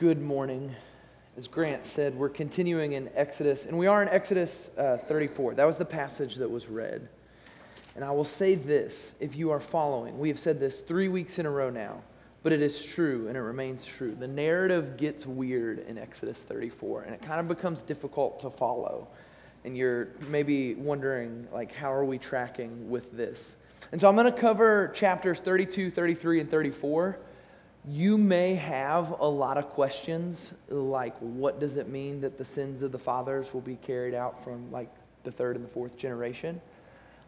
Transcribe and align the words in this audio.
Good 0.00 0.22
morning. 0.22 0.74
As 1.36 1.46
Grant 1.46 1.84
said, 1.84 2.14
we're 2.14 2.30
continuing 2.30 2.92
in 2.92 3.10
Exodus, 3.14 3.66
and 3.66 3.78
we 3.78 3.86
are 3.86 4.00
in 4.00 4.08
Exodus 4.08 4.70
uh, 4.78 4.96
34. 4.96 5.56
That 5.56 5.66
was 5.66 5.76
the 5.76 5.84
passage 5.84 6.36
that 6.36 6.50
was 6.50 6.68
read. 6.68 7.06
And 7.94 8.02
I 8.02 8.10
will 8.10 8.24
say 8.24 8.54
this 8.54 9.12
if 9.20 9.36
you 9.36 9.50
are 9.50 9.60
following, 9.60 10.18
we 10.18 10.30
have 10.30 10.40
said 10.40 10.58
this 10.58 10.80
three 10.80 11.08
weeks 11.08 11.38
in 11.38 11.44
a 11.44 11.50
row 11.50 11.68
now, 11.68 12.00
but 12.42 12.50
it 12.50 12.62
is 12.62 12.82
true 12.82 13.28
and 13.28 13.36
it 13.36 13.42
remains 13.42 13.84
true. 13.84 14.16
The 14.18 14.26
narrative 14.26 14.96
gets 14.96 15.26
weird 15.26 15.80
in 15.80 15.98
Exodus 15.98 16.38
34, 16.38 17.02
and 17.02 17.14
it 17.14 17.20
kind 17.20 17.38
of 17.38 17.46
becomes 17.46 17.82
difficult 17.82 18.40
to 18.40 18.48
follow. 18.48 19.06
And 19.66 19.76
you're 19.76 20.08
maybe 20.30 20.76
wondering, 20.76 21.46
like, 21.52 21.74
how 21.74 21.92
are 21.92 22.06
we 22.06 22.16
tracking 22.16 22.88
with 22.88 23.14
this? 23.14 23.56
And 23.92 24.00
so 24.00 24.08
I'm 24.08 24.16
going 24.16 24.32
to 24.32 24.40
cover 24.40 24.92
chapters 24.94 25.40
32, 25.40 25.90
33, 25.90 26.40
and 26.40 26.50
34 26.50 27.18
you 27.88 28.18
may 28.18 28.54
have 28.54 29.18
a 29.20 29.26
lot 29.26 29.56
of 29.56 29.70
questions 29.70 30.52
like 30.68 31.16
what 31.18 31.58
does 31.58 31.76
it 31.76 31.88
mean 31.88 32.20
that 32.20 32.36
the 32.36 32.44
sins 32.44 32.82
of 32.82 32.92
the 32.92 32.98
fathers 32.98 33.52
will 33.54 33.62
be 33.62 33.76
carried 33.76 34.14
out 34.14 34.42
from 34.44 34.70
like 34.70 34.90
the 35.24 35.30
third 35.30 35.56
and 35.56 35.64
the 35.64 35.70
fourth 35.70 35.96
generation? 35.96 36.60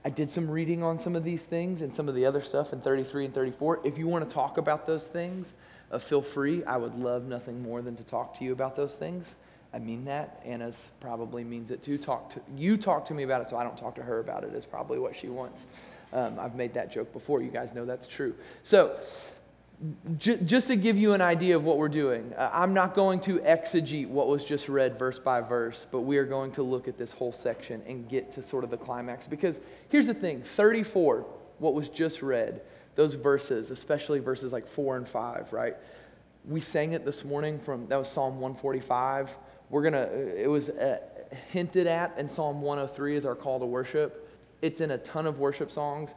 I 0.04 0.10
did 0.10 0.30
some 0.30 0.50
reading 0.50 0.82
on 0.82 0.98
some 0.98 1.14
of 1.14 1.24
these 1.24 1.44
things 1.44 1.80
and 1.82 1.94
some 1.94 2.08
of 2.08 2.14
the 2.14 2.26
other 2.26 2.42
stuff 2.42 2.72
in 2.72 2.80
33 2.80 3.26
and 3.26 3.34
34 3.34 3.80
if 3.84 3.96
you 3.96 4.08
want 4.08 4.28
to 4.28 4.34
talk 4.34 4.58
about 4.58 4.86
those 4.86 5.06
things 5.06 5.54
uh, 5.92 5.98
feel 5.98 6.22
free. 6.22 6.64
I 6.64 6.76
would 6.76 6.98
love 6.98 7.24
nothing 7.24 7.62
more 7.62 7.82
than 7.82 7.96
to 7.96 8.02
talk 8.02 8.36
to 8.38 8.44
you 8.44 8.52
about 8.52 8.76
those 8.76 8.94
things. 8.94 9.34
I 9.74 9.78
mean 9.78 10.04
that. 10.06 10.42
Anna's 10.44 10.88
probably 11.00 11.44
means 11.44 11.70
it 11.70 11.82
too. 11.82 11.98
Talk 11.98 12.32
to 12.34 12.40
you 12.56 12.76
talk 12.76 13.06
to 13.06 13.14
me 13.14 13.22
about 13.22 13.42
it 13.42 13.48
so 13.48 13.56
i 13.56 13.62
don't 13.62 13.76
talk 13.76 13.94
to 13.94 14.02
her 14.02 14.18
about 14.18 14.44
it 14.44 14.54
is 14.54 14.66
probably 14.66 14.98
what 14.98 15.14
she 15.14 15.28
wants. 15.28 15.66
Um, 16.12 16.38
i've 16.38 16.54
made 16.54 16.74
that 16.74 16.92
joke 16.92 17.12
before. 17.12 17.42
You 17.42 17.50
guys 17.50 17.72
know 17.72 17.84
that's 17.84 18.08
true. 18.08 18.34
So 18.64 18.96
J- 20.16 20.38
just 20.44 20.68
to 20.68 20.76
give 20.76 20.96
you 20.96 21.12
an 21.12 21.20
idea 21.20 21.56
of 21.56 21.64
what 21.64 21.76
we're 21.76 21.88
doing, 21.88 22.32
uh, 22.34 22.50
I'm 22.52 22.72
not 22.72 22.94
going 22.94 23.18
to 23.20 23.38
exegete 23.40 24.06
what 24.06 24.28
was 24.28 24.44
just 24.44 24.68
read 24.68 24.96
verse 24.96 25.18
by 25.18 25.40
verse, 25.40 25.86
but 25.90 26.00
we 26.02 26.18
are 26.18 26.24
going 26.24 26.52
to 26.52 26.62
look 26.62 26.86
at 26.86 26.96
this 26.96 27.10
whole 27.10 27.32
section 27.32 27.82
and 27.86 28.08
get 28.08 28.30
to 28.32 28.42
sort 28.42 28.62
of 28.62 28.70
the 28.70 28.76
climax. 28.76 29.26
Because 29.26 29.60
here's 29.88 30.06
the 30.06 30.14
thing 30.14 30.42
34, 30.42 31.26
what 31.58 31.74
was 31.74 31.88
just 31.88 32.22
read, 32.22 32.60
those 32.94 33.14
verses, 33.14 33.70
especially 33.70 34.20
verses 34.20 34.52
like 34.52 34.68
4 34.68 34.98
and 34.98 35.08
5, 35.08 35.52
right? 35.52 35.76
We 36.44 36.60
sang 36.60 36.92
it 36.92 37.04
this 37.04 37.24
morning 37.24 37.58
from, 37.58 37.88
that 37.88 37.96
was 37.96 38.08
Psalm 38.08 38.34
145. 38.34 39.36
We're 39.68 39.82
going 39.82 39.94
to, 39.94 40.42
it 40.42 40.48
was 40.48 40.68
uh, 40.68 40.98
hinted 41.50 41.88
at 41.88 42.16
in 42.18 42.28
Psalm 42.28 42.62
103 42.62 43.16
as 43.16 43.24
our 43.24 43.34
call 43.34 43.58
to 43.58 43.66
worship. 43.66 44.28
It's 44.60 44.80
in 44.80 44.92
a 44.92 44.98
ton 44.98 45.26
of 45.26 45.40
worship 45.40 45.72
songs. 45.72 46.14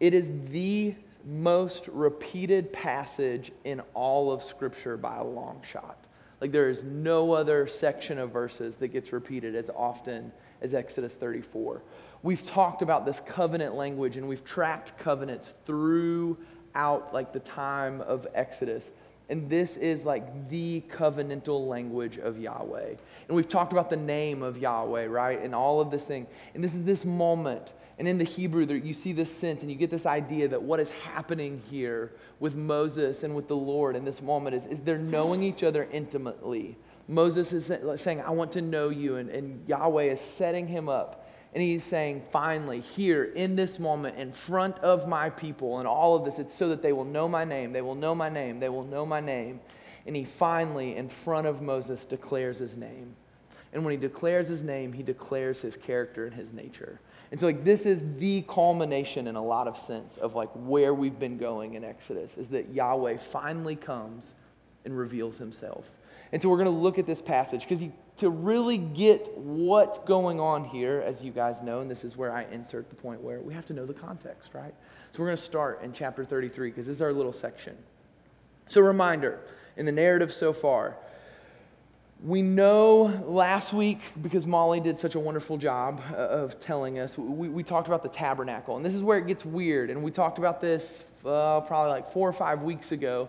It 0.00 0.12
is 0.12 0.30
the 0.50 0.94
most 1.26 1.88
repeated 1.88 2.72
passage 2.72 3.50
in 3.64 3.80
all 3.94 4.32
of 4.32 4.42
Scripture 4.42 4.96
by 4.96 5.16
a 5.16 5.24
long 5.24 5.60
shot. 5.68 6.04
Like 6.40 6.52
there 6.52 6.70
is 6.70 6.84
no 6.84 7.32
other 7.32 7.66
section 7.66 8.18
of 8.18 8.30
verses 8.30 8.76
that 8.76 8.88
gets 8.88 9.12
repeated 9.12 9.56
as 9.56 9.68
often 9.70 10.30
as 10.62 10.72
Exodus 10.72 11.14
34. 11.14 11.82
We've 12.22 12.44
talked 12.44 12.82
about 12.82 13.04
this 13.04 13.20
covenant 13.26 13.74
language 13.74 14.16
and 14.16 14.28
we've 14.28 14.44
tracked 14.44 14.98
covenants 14.98 15.54
throughout 15.64 17.12
like 17.12 17.32
the 17.32 17.40
time 17.40 18.00
of 18.02 18.26
Exodus. 18.34 18.92
And 19.28 19.50
this 19.50 19.76
is 19.76 20.04
like 20.04 20.48
the 20.48 20.84
covenantal 20.88 21.66
language 21.66 22.18
of 22.18 22.38
Yahweh. 22.38 22.94
And 23.26 23.36
we've 23.36 23.48
talked 23.48 23.72
about 23.72 23.90
the 23.90 23.96
name 23.96 24.42
of 24.42 24.58
Yahweh, 24.58 25.06
right? 25.06 25.42
And 25.42 25.54
all 25.54 25.80
of 25.80 25.90
this 25.90 26.04
thing. 26.04 26.28
And 26.54 26.62
this 26.62 26.74
is 26.74 26.84
this 26.84 27.04
moment 27.04 27.72
and 27.98 28.06
in 28.06 28.18
the 28.18 28.24
Hebrew, 28.24 28.66
you 28.66 28.92
see 28.92 29.12
this 29.12 29.34
sense 29.34 29.62
and 29.62 29.70
you 29.70 29.76
get 29.76 29.90
this 29.90 30.04
idea 30.04 30.48
that 30.48 30.62
what 30.62 30.80
is 30.80 30.90
happening 30.90 31.62
here 31.70 32.12
with 32.40 32.54
Moses 32.54 33.22
and 33.22 33.34
with 33.34 33.48
the 33.48 33.56
Lord 33.56 33.96
in 33.96 34.04
this 34.04 34.20
moment 34.20 34.54
is, 34.54 34.66
is 34.66 34.80
they're 34.80 34.98
knowing 34.98 35.42
each 35.42 35.62
other 35.62 35.88
intimately. 35.90 36.76
Moses 37.08 37.52
is 37.52 37.72
saying, 38.00 38.20
I 38.20 38.30
want 38.30 38.52
to 38.52 38.60
know 38.60 38.90
you. 38.90 39.16
And, 39.16 39.30
and 39.30 39.66
Yahweh 39.66 40.04
is 40.04 40.20
setting 40.20 40.66
him 40.66 40.88
up. 40.90 41.22
And 41.54 41.62
he's 41.62 41.84
saying, 41.84 42.22
finally, 42.30 42.80
here 42.80 43.24
in 43.24 43.56
this 43.56 43.78
moment, 43.78 44.18
in 44.18 44.30
front 44.30 44.78
of 44.80 45.08
my 45.08 45.30
people, 45.30 45.78
and 45.78 45.88
all 45.88 46.14
of 46.14 46.26
this, 46.26 46.38
it's 46.38 46.54
so 46.54 46.68
that 46.68 46.82
they 46.82 46.92
will 46.92 47.06
know 47.06 47.28
my 47.28 47.44
name. 47.44 47.72
They 47.72 47.80
will 47.80 47.94
know 47.94 48.14
my 48.14 48.28
name. 48.28 48.60
They 48.60 48.68
will 48.68 48.84
know 48.84 49.06
my 49.06 49.20
name. 49.20 49.60
And 50.06 50.14
he 50.14 50.24
finally, 50.24 50.96
in 50.96 51.08
front 51.08 51.46
of 51.46 51.62
Moses, 51.62 52.04
declares 52.04 52.58
his 52.58 52.76
name. 52.76 53.16
And 53.72 53.84
when 53.84 53.92
he 53.92 53.96
declares 53.96 54.48
his 54.48 54.62
name, 54.62 54.92
he 54.92 55.02
declares 55.02 55.62
his 55.62 55.76
character 55.76 56.26
and 56.26 56.34
his 56.34 56.52
nature. 56.52 57.00
And 57.30 57.40
so, 57.40 57.46
like, 57.46 57.64
this 57.64 57.86
is 57.86 58.02
the 58.18 58.42
culmination 58.42 59.26
in 59.26 59.34
a 59.34 59.42
lot 59.42 59.66
of 59.66 59.76
sense 59.76 60.16
of 60.18 60.34
like 60.34 60.50
where 60.54 60.94
we've 60.94 61.18
been 61.18 61.38
going 61.38 61.74
in 61.74 61.84
Exodus 61.84 62.38
is 62.38 62.48
that 62.48 62.72
Yahweh 62.72 63.16
finally 63.16 63.76
comes 63.76 64.34
and 64.84 64.96
reveals 64.96 65.36
himself. 65.36 65.90
And 66.32 66.40
so, 66.40 66.48
we're 66.48 66.58
going 66.58 66.66
to 66.66 66.82
look 66.82 66.98
at 66.98 67.06
this 67.06 67.20
passage 67.20 67.62
because 67.68 67.82
to 68.18 68.30
really 68.30 68.78
get 68.78 69.36
what's 69.36 69.98
going 70.00 70.40
on 70.40 70.64
here, 70.64 71.02
as 71.04 71.22
you 71.22 71.32
guys 71.32 71.62
know, 71.62 71.80
and 71.80 71.90
this 71.90 72.04
is 72.04 72.16
where 72.16 72.32
I 72.32 72.44
insert 72.52 72.88
the 72.88 72.96
point 72.96 73.20
where 73.20 73.40
we 73.40 73.52
have 73.52 73.66
to 73.66 73.72
know 73.72 73.86
the 73.86 73.94
context, 73.94 74.50
right? 74.54 74.74
So, 75.12 75.20
we're 75.20 75.26
going 75.26 75.36
to 75.36 75.42
start 75.42 75.82
in 75.82 75.92
chapter 75.92 76.24
33 76.24 76.70
because 76.70 76.86
this 76.86 76.96
is 76.96 77.02
our 77.02 77.12
little 77.12 77.32
section. 77.32 77.76
So, 78.68 78.80
reminder 78.80 79.40
in 79.76 79.84
the 79.84 79.92
narrative 79.92 80.32
so 80.32 80.52
far, 80.52 80.96
we 82.24 82.40
know 82.42 83.22
last 83.26 83.72
week, 83.72 84.00
because 84.22 84.46
Molly 84.46 84.80
did 84.80 84.98
such 84.98 85.14
a 85.14 85.20
wonderful 85.20 85.56
job 85.58 86.00
uh, 86.12 86.16
of 86.16 86.58
telling 86.58 86.98
us, 86.98 87.18
we, 87.18 87.48
we 87.48 87.62
talked 87.62 87.88
about 87.88 88.02
the 88.02 88.08
tabernacle. 88.08 88.76
And 88.76 88.84
this 88.84 88.94
is 88.94 89.02
where 89.02 89.18
it 89.18 89.26
gets 89.26 89.44
weird. 89.44 89.90
And 89.90 90.02
we 90.02 90.10
talked 90.10 90.38
about 90.38 90.60
this 90.60 91.04
uh, 91.24 91.60
probably 91.60 91.90
like 91.90 92.12
four 92.12 92.28
or 92.28 92.32
five 92.32 92.62
weeks 92.62 92.92
ago. 92.92 93.28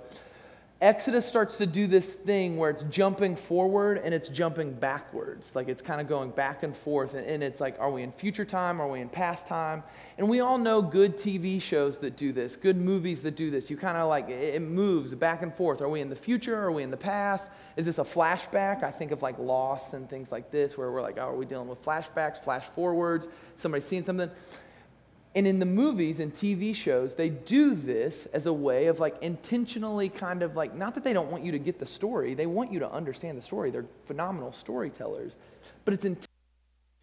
Exodus 0.79 1.25
starts 1.25 1.57
to 1.57 1.65
do 1.65 1.87
this 1.87 2.13
thing 2.13 2.55
where 2.55 2.69
it's 2.69 2.83
jumping 2.83 3.35
forward 3.35 3.99
and 4.03 4.13
it's 4.13 4.29
jumping 4.29 4.71
backwards. 4.71 5.49
Like 5.55 5.69
it's 5.69 5.81
kind 5.81 5.99
of 5.99 6.07
going 6.07 6.29
back 6.29 6.61
and 6.61 6.77
forth. 6.77 7.15
And, 7.15 7.25
and 7.25 7.41
it's 7.43 7.59
like, 7.59 7.75
are 7.79 7.91
we 7.91 8.03
in 8.03 8.11
future 8.11 8.45
time? 8.45 8.79
Are 8.79 8.87
we 8.87 9.01
in 9.01 9.09
past 9.09 9.47
time? 9.47 9.83
And 10.19 10.29
we 10.29 10.39
all 10.39 10.59
know 10.59 10.81
good 10.81 11.17
TV 11.17 11.59
shows 11.59 11.97
that 11.97 12.15
do 12.15 12.31
this, 12.31 12.55
good 12.55 12.77
movies 12.77 13.21
that 13.21 13.35
do 13.35 13.49
this. 13.49 13.71
You 13.71 13.75
kind 13.75 13.97
of 13.97 14.07
like, 14.07 14.29
it 14.29 14.61
moves 14.61 15.13
back 15.15 15.41
and 15.41 15.53
forth. 15.53 15.81
Are 15.81 15.89
we 15.89 15.99
in 15.99 16.09
the 16.09 16.15
future? 16.15 16.55
Are 16.55 16.71
we 16.71 16.83
in 16.83 16.91
the 16.91 16.95
past? 16.95 17.47
Is 17.77 17.85
this 17.85 17.99
a 17.99 18.03
flashback? 18.03 18.83
I 18.83 18.89
think 18.89 19.11
of 19.11 19.21
like 19.21 19.37
Lost 19.37 19.93
and 19.93 20.09
things 20.09 20.31
like 20.31 20.51
this 20.51 20.77
where 20.77 20.91
we're 20.91 21.01
like, 21.01 21.17
oh, 21.19 21.29
are 21.29 21.35
we 21.35 21.45
dealing 21.45 21.67
with 21.67 21.83
flashbacks, 21.85 22.43
flash 22.43 22.65
forwards, 22.75 23.27
somebody 23.55 23.83
seeing 23.83 24.03
something? 24.03 24.31
And 25.35 25.45
in 25.45 25.59
the 25.59 25.67
movies 25.67 26.19
and 26.19 26.33
TV 26.33 26.75
shows, 26.75 27.13
they 27.13 27.29
do 27.29 27.75
this 27.75 28.25
as 28.33 28.47
a 28.47 28.53
way 28.53 28.87
of 28.87 28.99
like 28.99 29.21
intentionally 29.21 30.09
kind 30.09 30.41
of 30.41 30.55
like, 30.55 30.73
not 30.73 30.95
that 30.95 31.03
they 31.03 31.13
don't 31.13 31.29
want 31.29 31.45
you 31.45 31.51
to 31.51 31.59
get 31.59 31.77
the 31.77 31.85
story, 31.85 32.33
they 32.33 32.47
want 32.47 32.73
you 32.73 32.79
to 32.79 32.91
understand 32.91 33.37
the 33.37 33.43
story. 33.43 33.69
They're 33.69 33.85
phenomenal 34.05 34.51
storytellers. 34.51 35.33
But 35.85 35.93
it's 35.93 36.07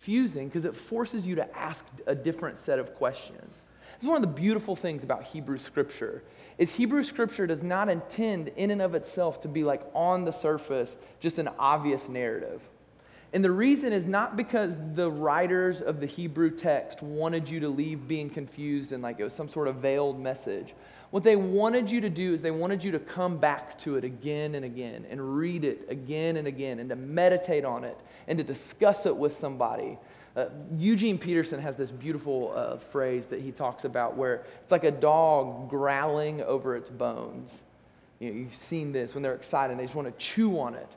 confusing 0.01 0.49
because 0.49 0.65
it 0.65 0.75
forces 0.75 1.25
you 1.25 1.37
to 1.37 1.57
ask 1.57 1.87
a 2.09 2.15
different 2.17 2.59
set 2.59 2.81
of 2.81 2.97
questions. 2.97 3.55
Is 4.01 4.09
one 4.09 4.17
of 4.17 4.23
the 4.23 4.41
beautiful 4.41 4.75
things 4.75 5.05
about 5.05 5.23
Hebrew 5.23 5.59
scripture 5.59 6.25
is 6.59 6.73
Hebrew 6.73 7.03
scripture 7.03 7.47
does 7.47 7.63
not 7.63 7.89
intend 7.89 8.49
in 8.49 8.71
and 8.71 8.81
of 8.81 8.95
itself 8.95 9.41
to 9.43 9.49
be 9.49 9.65
like 9.65 9.83
on 9.95 10.25
the 10.25 10.33
surface 10.33 10.97
just 11.21 11.39
an 11.39 11.49
obvious 11.59 12.09
narrative. 12.09 12.61
And 13.33 13.45
the 13.45 13.51
reason 13.51 13.93
is 13.93 14.07
not 14.07 14.37
because 14.37 14.73
the 14.95 15.11
writers 15.11 15.81
of 15.81 15.99
the 15.99 16.07
Hebrew 16.07 16.51
text 16.51 17.03
wanted 17.03 17.49
you 17.49 17.59
to 17.61 17.69
leave 17.69 18.07
being 18.07 18.31
confused 18.31 18.93
and 18.93 19.03
like 19.03 19.19
it 19.19 19.25
was 19.25 19.33
some 19.33 19.49
sort 19.49 19.67
of 19.67 19.77
veiled 19.77 20.21
message. 20.21 20.73
What 21.11 21.25
they 21.25 21.35
wanted 21.35 21.91
you 21.91 22.01
to 22.01 22.11
do 22.11 22.33
is 22.33 22.43
they 22.43 22.53
wanted 22.53 22.85
you 22.85 22.93
to 22.93 23.01
come 23.01 23.39
back 23.39 23.77
to 23.81 23.97
it 23.97 24.05
again 24.05 24.55
and 24.55 24.65
again 24.65 25.05
and 25.11 25.37
read 25.37 25.65
it 25.65 25.87
again 25.89 26.37
and 26.37 26.47
again 26.47 26.79
and 26.79 26.89
to 26.91 26.97
meditate 26.97 27.65
on 27.65 27.83
it 27.83 27.99
and 28.29 28.39
to 28.39 28.45
discuss 28.45 29.05
it 29.05 29.17
with 29.17 29.37
somebody. 29.37 29.99
Uh, 30.37 30.47
Eugene 30.77 31.17
Peterson 31.17 31.61
has 31.61 31.77
this 31.77 31.91
beautiful 31.91 32.53
uh, 32.55 32.77
phrase 32.77 33.27
that 33.27 33.41
he 33.41 33.53
talks 33.53 33.85
about 33.85 34.17
where 34.17 34.45
it's 34.63 34.73
like 34.73 34.85
a 34.85 34.91
dog 34.91 35.71
growling 35.71 36.43
over 36.43 36.77
its 36.77 36.91
bones. 36.91 37.63
You 38.19 38.31
know, 38.31 38.39
you've 38.39 38.55
seen 38.55 38.93
this 38.93 39.15
when 39.15 39.23
they're 39.23 39.35
excited 39.35 39.73
and 39.73 39.81
they 39.81 39.85
just 39.85 39.95
want 39.95 40.09
to 40.09 40.25
chew 40.25 40.59
on 40.59 40.75
it 40.75 40.89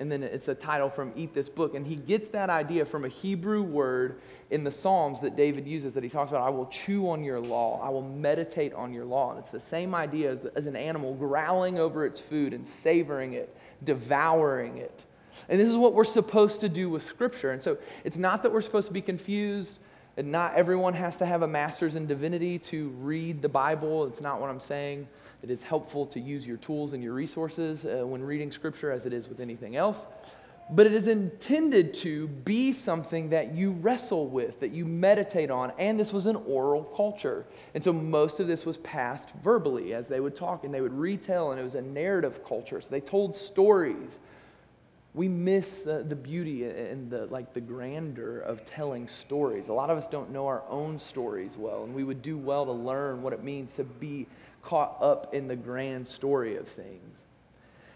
and 0.00 0.10
then 0.10 0.22
it's 0.22 0.48
a 0.48 0.54
title 0.54 0.88
from 0.88 1.12
Eat 1.14 1.34
This 1.34 1.50
Book. 1.50 1.74
And 1.74 1.86
he 1.86 1.94
gets 1.94 2.28
that 2.28 2.48
idea 2.48 2.86
from 2.86 3.04
a 3.04 3.08
Hebrew 3.08 3.62
word 3.62 4.18
in 4.48 4.64
the 4.64 4.70
Psalms 4.70 5.20
that 5.20 5.36
David 5.36 5.66
uses 5.66 5.92
that 5.92 6.02
he 6.02 6.08
talks 6.08 6.30
about 6.30 6.40
I 6.40 6.48
will 6.48 6.66
chew 6.66 7.10
on 7.10 7.22
your 7.22 7.38
law, 7.38 7.78
I 7.84 7.90
will 7.90 8.02
meditate 8.02 8.72
on 8.72 8.94
your 8.94 9.04
law. 9.04 9.32
And 9.32 9.38
it's 9.38 9.50
the 9.50 9.60
same 9.60 9.94
idea 9.94 10.32
as, 10.32 10.46
as 10.56 10.64
an 10.64 10.74
animal 10.74 11.14
growling 11.14 11.78
over 11.78 12.06
its 12.06 12.18
food 12.18 12.54
and 12.54 12.66
savoring 12.66 13.34
it, 13.34 13.54
devouring 13.84 14.78
it. 14.78 15.04
And 15.48 15.58
this 15.60 15.68
is 15.68 15.76
what 15.76 15.94
we're 15.94 16.04
supposed 16.04 16.60
to 16.60 16.68
do 16.68 16.90
with 16.90 17.02
Scripture. 17.02 17.52
And 17.52 17.62
so 17.62 17.78
it's 18.04 18.16
not 18.16 18.42
that 18.42 18.52
we're 18.52 18.62
supposed 18.62 18.88
to 18.88 18.94
be 18.94 19.02
confused. 19.02 19.78
And 20.16 20.30
not 20.32 20.54
everyone 20.54 20.92
has 20.94 21.16
to 21.18 21.24
have 21.26 21.42
a 21.42 21.46
master's 21.46 21.94
in 21.94 22.06
divinity 22.06 22.58
to 22.58 22.88
read 22.98 23.40
the 23.40 23.48
Bible. 23.48 24.04
It's 24.06 24.20
not 24.20 24.40
what 24.40 24.50
I'm 24.50 24.60
saying. 24.60 25.08
It 25.42 25.50
is 25.50 25.62
helpful 25.62 26.04
to 26.06 26.20
use 26.20 26.46
your 26.46 26.58
tools 26.58 26.92
and 26.92 27.02
your 27.02 27.14
resources 27.14 27.86
uh, 27.86 28.06
when 28.06 28.22
reading 28.22 28.50
Scripture, 28.50 28.90
as 28.90 29.06
it 29.06 29.12
is 29.12 29.28
with 29.28 29.40
anything 29.40 29.76
else. 29.76 30.06
but 30.72 30.86
it 30.86 30.92
is 30.92 31.08
intended 31.08 31.92
to 31.92 32.28
be 32.28 32.72
something 32.72 33.28
that 33.30 33.54
you 33.54 33.72
wrestle 33.72 34.28
with, 34.28 34.60
that 34.60 34.70
you 34.70 34.84
meditate 34.84 35.50
on. 35.50 35.72
And 35.78 35.98
this 35.98 36.12
was 36.12 36.26
an 36.26 36.36
oral 36.36 36.84
culture. 36.84 37.46
And 37.74 37.82
so 37.82 37.92
most 37.92 38.38
of 38.40 38.46
this 38.46 38.64
was 38.64 38.76
passed 38.78 39.30
verbally 39.42 39.94
as 39.94 40.06
they 40.06 40.20
would 40.20 40.36
talk 40.36 40.64
and 40.64 40.72
they 40.72 40.80
would 40.80 40.96
retell, 40.96 41.50
and 41.50 41.60
it 41.60 41.64
was 41.64 41.74
a 41.74 41.82
narrative 41.82 42.44
culture. 42.44 42.80
So 42.80 42.88
they 42.90 43.00
told 43.00 43.34
stories. 43.34 44.20
We 45.12 45.28
miss 45.28 45.68
the, 45.80 46.04
the 46.04 46.14
beauty 46.14 46.64
and 46.64 47.10
the 47.10 47.26
like 47.26 47.52
the 47.52 47.60
grandeur 47.60 48.38
of 48.40 48.64
telling 48.64 49.08
stories. 49.08 49.68
A 49.68 49.72
lot 49.72 49.90
of 49.90 49.98
us 49.98 50.06
don't 50.06 50.30
know 50.30 50.46
our 50.46 50.62
own 50.68 50.98
stories 50.98 51.56
well, 51.56 51.82
and 51.82 51.94
we 51.94 52.04
would 52.04 52.22
do 52.22 52.38
well 52.38 52.64
to 52.64 52.72
learn 52.72 53.22
what 53.22 53.32
it 53.32 53.42
means 53.42 53.72
to 53.76 53.84
be 53.84 54.26
caught 54.62 54.96
up 55.00 55.34
in 55.34 55.48
the 55.48 55.56
grand 55.56 56.06
story 56.06 56.56
of 56.56 56.68
things. 56.68 57.18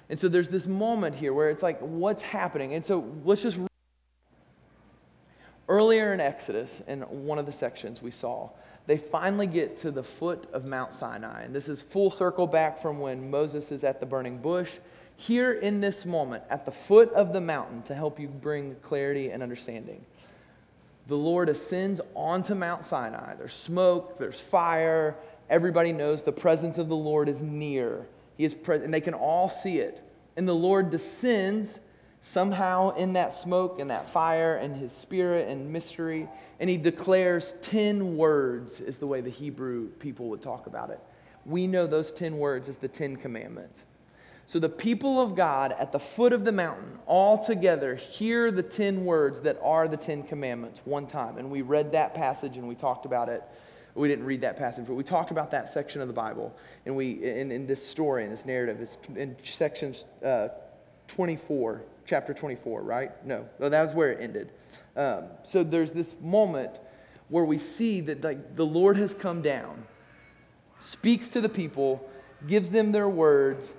And 0.09 0.19
so 0.19 0.29
there's 0.29 0.49
this 0.49 0.67
moment 0.67 1.15
here 1.15 1.33
where 1.33 1.51
it's 1.51 1.63
like, 1.63 1.79
what's 1.81 2.23
happening? 2.23 2.75
And 2.75 2.85
so 2.85 3.11
let's 3.25 3.43
just. 3.43 3.59
Earlier 5.67 6.13
in 6.13 6.21
Exodus, 6.21 6.83
in 6.87 7.01
one 7.03 7.39
of 7.39 7.47
the 7.47 7.53
sections 7.53 8.03
we 8.03 8.11
saw, 8.11 8.51
they 8.87 8.99
finally 8.99 9.47
get 9.47 9.79
to 9.81 9.91
the 9.91 10.03
foot 10.03 10.47
of 10.53 10.67
Mount 10.67 10.93
Sinai. 10.93 11.45
And 11.45 11.55
this 11.55 11.71
is 11.71 11.81
full 11.81 12.11
circle 12.11 12.47
back 12.47 12.83
from 12.83 12.99
when 12.99 13.31
Moses 13.31 13.73
is 13.73 13.83
at 13.83 13.99
the 13.99 14.05
burning 14.05 14.39
bush. 14.39 14.73
Here 15.17 15.53
in 15.53 15.81
this 15.81 16.05
moment, 16.05 16.45
at 16.51 16.65
the 16.65 16.73
foot 16.73 17.13
of 17.13 17.33
the 17.33 17.41
mountain, 17.41 17.83
to 17.83 17.95
help 17.95 18.19
you 18.19 18.29
bring 18.29 18.77
clarity 18.83 19.31
and 19.31 19.43
understanding, 19.43 20.05
the 21.07 21.17
Lord 21.17 21.49
ascends 21.49 22.01
onto 22.15 22.55
Mount 22.55 22.85
Sinai. 22.85 23.35
There's 23.35 23.53
smoke, 23.53 24.19
there's 24.19 24.41
fire. 24.41 25.17
Everybody 25.51 25.93
knows 25.93 26.23
the 26.23 26.33
presence 26.33 26.79
of 26.79 26.89
the 26.89 26.97
Lord 26.97 27.29
is 27.29 27.43
near. 27.43 28.07
He 28.37 28.45
is 28.45 28.55
present, 28.55 28.87
and 28.87 28.95
they 28.95 29.01
can 29.01 29.15
all 29.15 29.49
see 29.49 29.79
it. 29.79 30.03
And 30.37 30.49
the 30.49 30.55
Lord 30.55 30.91
descends 30.91 31.79
somehow 32.23 32.95
in 32.97 33.13
that 33.13 33.35
smoke 33.35 33.79
and 33.79 33.91
that 33.91 34.09
fire 34.09 34.57
and 34.57 34.75
his 34.75 34.93
spirit 34.93 35.49
and 35.49 35.71
mystery, 35.71 36.27
and 36.59 36.71
he 36.71 36.79
declares 36.79 37.55
10 37.61 38.17
words, 38.17 38.81
is 38.81 38.97
the 38.97 39.07
way 39.07 39.21
the 39.21 39.31
Hebrew 39.31 39.89
people 39.99 40.29
would 40.31 40.41
talk 40.41 40.67
about 40.67 40.89
it. 40.91 41.01
We 41.45 41.67
know 41.67 41.87
those 41.87 42.11
10 42.11 42.39
words 42.39 42.71
as 42.71 42.77
the 42.77 42.89
10 42.89 43.17
commandments. 43.17 43.85
So 44.47 44.59
the 44.59 44.69
people 44.69 45.21
of 45.21 45.35
God 45.35 45.75
at 45.79 45.91
the 45.91 45.99
foot 45.99 46.33
of 46.33 46.45
the 46.45 46.53
mountain, 46.53 46.99
all 47.07 47.43
together, 47.43 47.95
hear 47.95 48.51
the 48.51 48.63
10 48.63 49.05
words 49.05 49.41
that 49.41 49.59
are 49.63 49.89
the 49.89 49.97
10 49.97 50.25
commandments 50.25 50.83
one 50.85 51.07
time. 51.07 51.39
And 51.39 51.51
we 51.51 51.63
read 51.63 51.93
that 51.93 52.15
passage 52.15 52.57
and 52.57 52.69
we 52.69 52.75
talked 52.75 53.07
about 53.07 53.29
it 53.29 53.43
we 53.95 54.09
didn't 54.09 54.25
read 54.25 54.41
that 54.41 54.57
passage, 54.57 54.87
but 54.87 54.95
we 54.95 55.05
talked 55.05 55.31
about 55.31 55.51
that 55.53 55.69
section 55.69 56.01
of 56.01 56.09
the 56.09 56.15
Bible. 56.15 56.55
And 56.85 56.97
we, 56.97 57.23
in, 57.23 57.53
in 57.53 57.67
this 57.67 57.85
story, 57.87 58.25
in 58.25 58.31
this 58.31 58.45
narrative, 58.45 58.81
it's 58.81 58.99
in 59.15 59.37
section 59.45 59.95
uh, 60.25 60.49
24, 61.07 61.83
chapter 62.05 62.35
24, 62.35 62.83
right? 62.83 63.25
No, 63.25 63.47
no 63.61 63.69
that 63.69 63.83
was 63.85 63.95
where 63.95 64.13
it 64.13 64.21
ended. 64.21 64.51
Um, 64.97 65.25
so 65.45 65.63
there's 65.63 65.93
this 65.93 66.17
moment 66.21 66.81
where 67.29 67.45
we 67.45 67.59
see 67.59 68.01
that 68.03 68.23
like, 68.23 68.57
the 68.57 68.67
Lord 68.67 68.97
has 68.97 69.15
come 69.15 69.43
down, 69.43 69.85
speaks 70.81 71.29
to 71.31 71.41
the 71.41 71.49
people, 71.49 72.09
gives 72.49 72.71
them 72.71 72.91
their 72.91 73.09
words. 73.09 73.73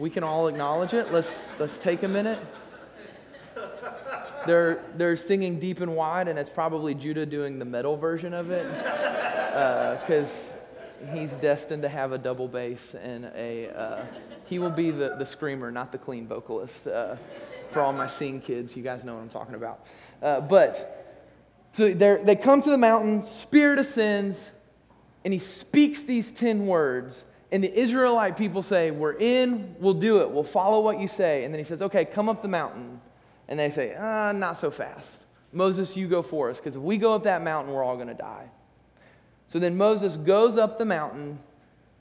We 0.00 0.10
can 0.10 0.24
all 0.24 0.48
acknowledge 0.48 0.94
it. 0.94 1.12
Let's, 1.12 1.30
let's 1.58 1.78
take 1.78 2.02
a 2.02 2.08
minute 2.08 2.40
they're, 4.46 4.82
they're 4.96 5.16
singing 5.16 5.58
deep 5.58 5.80
and 5.80 5.94
wide, 5.94 6.28
and 6.28 6.38
it's 6.38 6.50
probably 6.50 6.94
Judah 6.94 7.26
doing 7.26 7.58
the 7.58 7.64
metal 7.64 7.96
version 7.96 8.34
of 8.34 8.50
it 8.50 8.66
because 8.68 10.52
uh, 11.02 11.12
he's 11.12 11.32
destined 11.34 11.82
to 11.82 11.88
have 11.88 12.12
a 12.12 12.18
double 12.18 12.48
bass 12.48 12.94
and 12.94 13.26
a. 13.34 13.68
Uh, 13.68 14.04
he 14.46 14.58
will 14.58 14.70
be 14.70 14.90
the, 14.90 15.14
the 15.16 15.26
screamer, 15.26 15.70
not 15.70 15.92
the 15.92 15.98
clean 15.98 16.26
vocalist. 16.26 16.86
Uh, 16.86 17.16
for 17.70 17.82
all 17.82 17.92
my 17.92 18.08
sing 18.08 18.40
kids, 18.40 18.76
you 18.76 18.82
guys 18.82 19.04
know 19.04 19.14
what 19.14 19.20
I'm 19.20 19.28
talking 19.28 19.54
about. 19.54 19.86
Uh, 20.20 20.40
but 20.40 21.28
so 21.72 21.88
they 21.94 22.34
come 22.34 22.60
to 22.62 22.70
the 22.70 22.78
mountain, 22.78 23.22
Spirit 23.22 23.78
ascends, 23.78 24.50
and 25.24 25.32
he 25.32 25.38
speaks 25.38 26.02
these 26.02 26.32
10 26.32 26.66
words. 26.66 27.22
And 27.52 27.64
the 27.64 27.78
Israelite 27.78 28.36
people 28.36 28.62
say, 28.62 28.90
We're 28.90 29.18
in, 29.18 29.74
we'll 29.78 29.94
do 29.94 30.20
it, 30.20 30.30
we'll 30.30 30.44
follow 30.44 30.80
what 30.80 31.00
you 31.00 31.08
say. 31.08 31.44
And 31.44 31.52
then 31.52 31.58
he 31.58 31.64
says, 31.64 31.82
Okay, 31.82 32.04
come 32.04 32.28
up 32.28 32.42
the 32.42 32.48
mountain. 32.48 33.00
And 33.50 33.58
they 33.58 33.68
say, 33.68 33.94
uh, 33.96 34.32
not 34.32 34.58
so 34.58 34.70
fast. 34.70 35.24
Moses, 35.52 35.96
you 35.96 36.06
go 36.06 36.22
for 36.22 36.48
us, 36.48 36.58
because 36.58 36.76
if 36.76 36.82
we 36.82 36.96
go 36.96 37.12
up 37.12 37.24
that 37.24 37.42
mountain, 37.42 37.74
we're 37.74 37.82
all 37.82 37.96
going 37.96 38.08
to 38.08 38.14
die. 38.14 38.48
So 39.48 39.58
then 39.58 39.76
Moses 39.76 40.16
goes 40.16 40.56
up 40.56 40.78
the 40.78 40.84
mountain, 40.84 41.40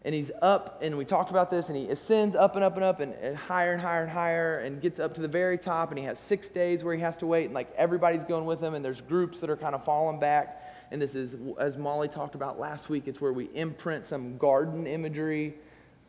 and 0.06 0.14
he's 0.14 0.30
up, 0.44 0.80
and 0.84 0.96
we 0.96 1.04
talked 1.06 1.32
about 1.32 1.50
this, 1.50 1.68
and 1.68 1.76
he 1.76 1.90
ascends 1.90 2.36
up 2.36 2.54
and 2.56 2.64
up 2.64 2.76
and 2.76 2.84
up, 2.84 3.00
and, 3.00 3.14
and 3.16 3.36
higher 3.36 3.74
and 3.74 3.82
higher 3.82 4.04
and 4.04 4.12
higher, 4.12 4.60
and 4.60 4.80
gets 4.80 5.00
up 5.00 5.16
to 5.16 5.22
the 5.22 5.28
very 5.28 5.58
top, 5.58 5.90
and 5.90 5.98
he 5.98 6.06
has 6.06 6.20
six 6.20 6.50
days 6.50 6.84
where 6.84 6.94
he 6.94 7.02
has 7.02 7.18
to 7.18 7.26
wait, 7.26 7.46
and 7.46 7.56
like 7.56 7.74
everybody's 7.76 8.24
going 8.24 8.46
with 8.46 8.64
him, 8.64 8.76
and 8.76 8.86
there's 8.86 9.02
groups 9.02 9.40
that 9.40 9.50
are 9.50 9.58
kind 9.58 9.74
of 9.74 9.84
falling 9.84 10.20
back. 10.20 10.69
And 10.92 11.02
this 11.02 11.16
is, 11.16 11.36
as 11.60 11.78
Molly 11.78 12.08
talked 12.08 12.36
about 12.36 12.60
last 12.60 12.90
week, 12.90 13.08
it's 13.08 13.22
where 13.22 13.34
we 13.34 13.50
imprint 13.54 14.04
some 14.04 14.38
garden 14.38 14.88
imagery, 14.88 15.56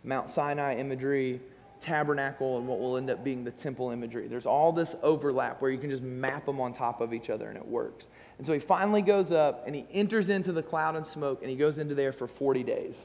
Mount 0.04 0.30
Sinai 0.30 0.76
imagery, 0.76 1.40
tabernacle 1.80 2.58
and 2.58 2.68
what 2.68 2.78
will 2.78 2.96
end 2.96 3.10
up 3.10 3.24
being 3.24 3.42
the 3.44 3.50
temple 3.50 3.90
imagery. 3.90 4.28
There's 4.28 4.46
all 4.46 4.72
this 4.72 4.94
overlap 5.02 5.60
where 5.60 5.70
you 5.70 5.78
can 5.78 5.90
just 5.90 6.02
map 6.02 6.46
them 6.46 6.60
on 6.60 6.72
top 6.72 7.00
of 7.00 7.12
each 7.12 7.30
other 7.30 7.48
and 7.48 7.56
it 7.56 7.66
works. 7.66 8.06
And 8.38 8.46
so 8.46 8.52
he 8.52 8.58
finally 8.58 9.02
goes 9.02 9.32
up 9.32 9.64
and 9.66 9.74
he 9.74 9.86
enters 9.92 10.28
into 10.28 10.52
the 10.52 10.62
cloud 10.62 10.96
and 10.96 11.06
smoke 11.06 11.40
and 11.40 11.50
he 11.50 11.56
goes 11.56 11.78
into 11.78 11.94
there 11.94 12.12
for 12.12 12.26
40 12.26 12.62
days. 12.62 12.96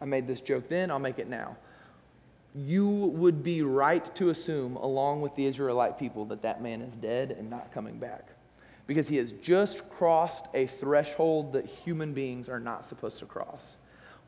I 0.00 0.04
made 0.04 0.26
this 0.26 0.40
joke 0.40 0.68
then, 0.68 0.90
I'll 0.90 0.98
make 0.98 1.18
it 1.18 1.28
now. 1.28 1.56
You 2.54 2.88
would 2.88 3.42
be 3.42 3.62
right 3.62 4.14
to 4.16 4.30
assume, 4.30 4.76
along 4.76 5.22
with 5.22 5.34
the 5.34 5.46
Israelite 5.46 5.98
people, 5.98 6.24
that 6.26 6.42
that 6.42 6.62
man 6.62 6.82
is 6.82 6.94
dead 6.94 7.32
and 7.32 7.50
not 7.50 7.72
coming 7.72 7.98
back. 7.98 8.28
Because 8.86 9.08
he 9.08 9.16
has 9.16 9.32
just 9.32 9.88
crossed 9.90 10.46
a 10.52 10.66
threshold 10.66 11.54
that 11.54 11.64
human 11.64 12.12
beings 12.12 12.48
are 12.48 12.60
not 12.60 12.84
supposed 12.84 13.18
to 13.20 13.26
cross. 13.26 13.76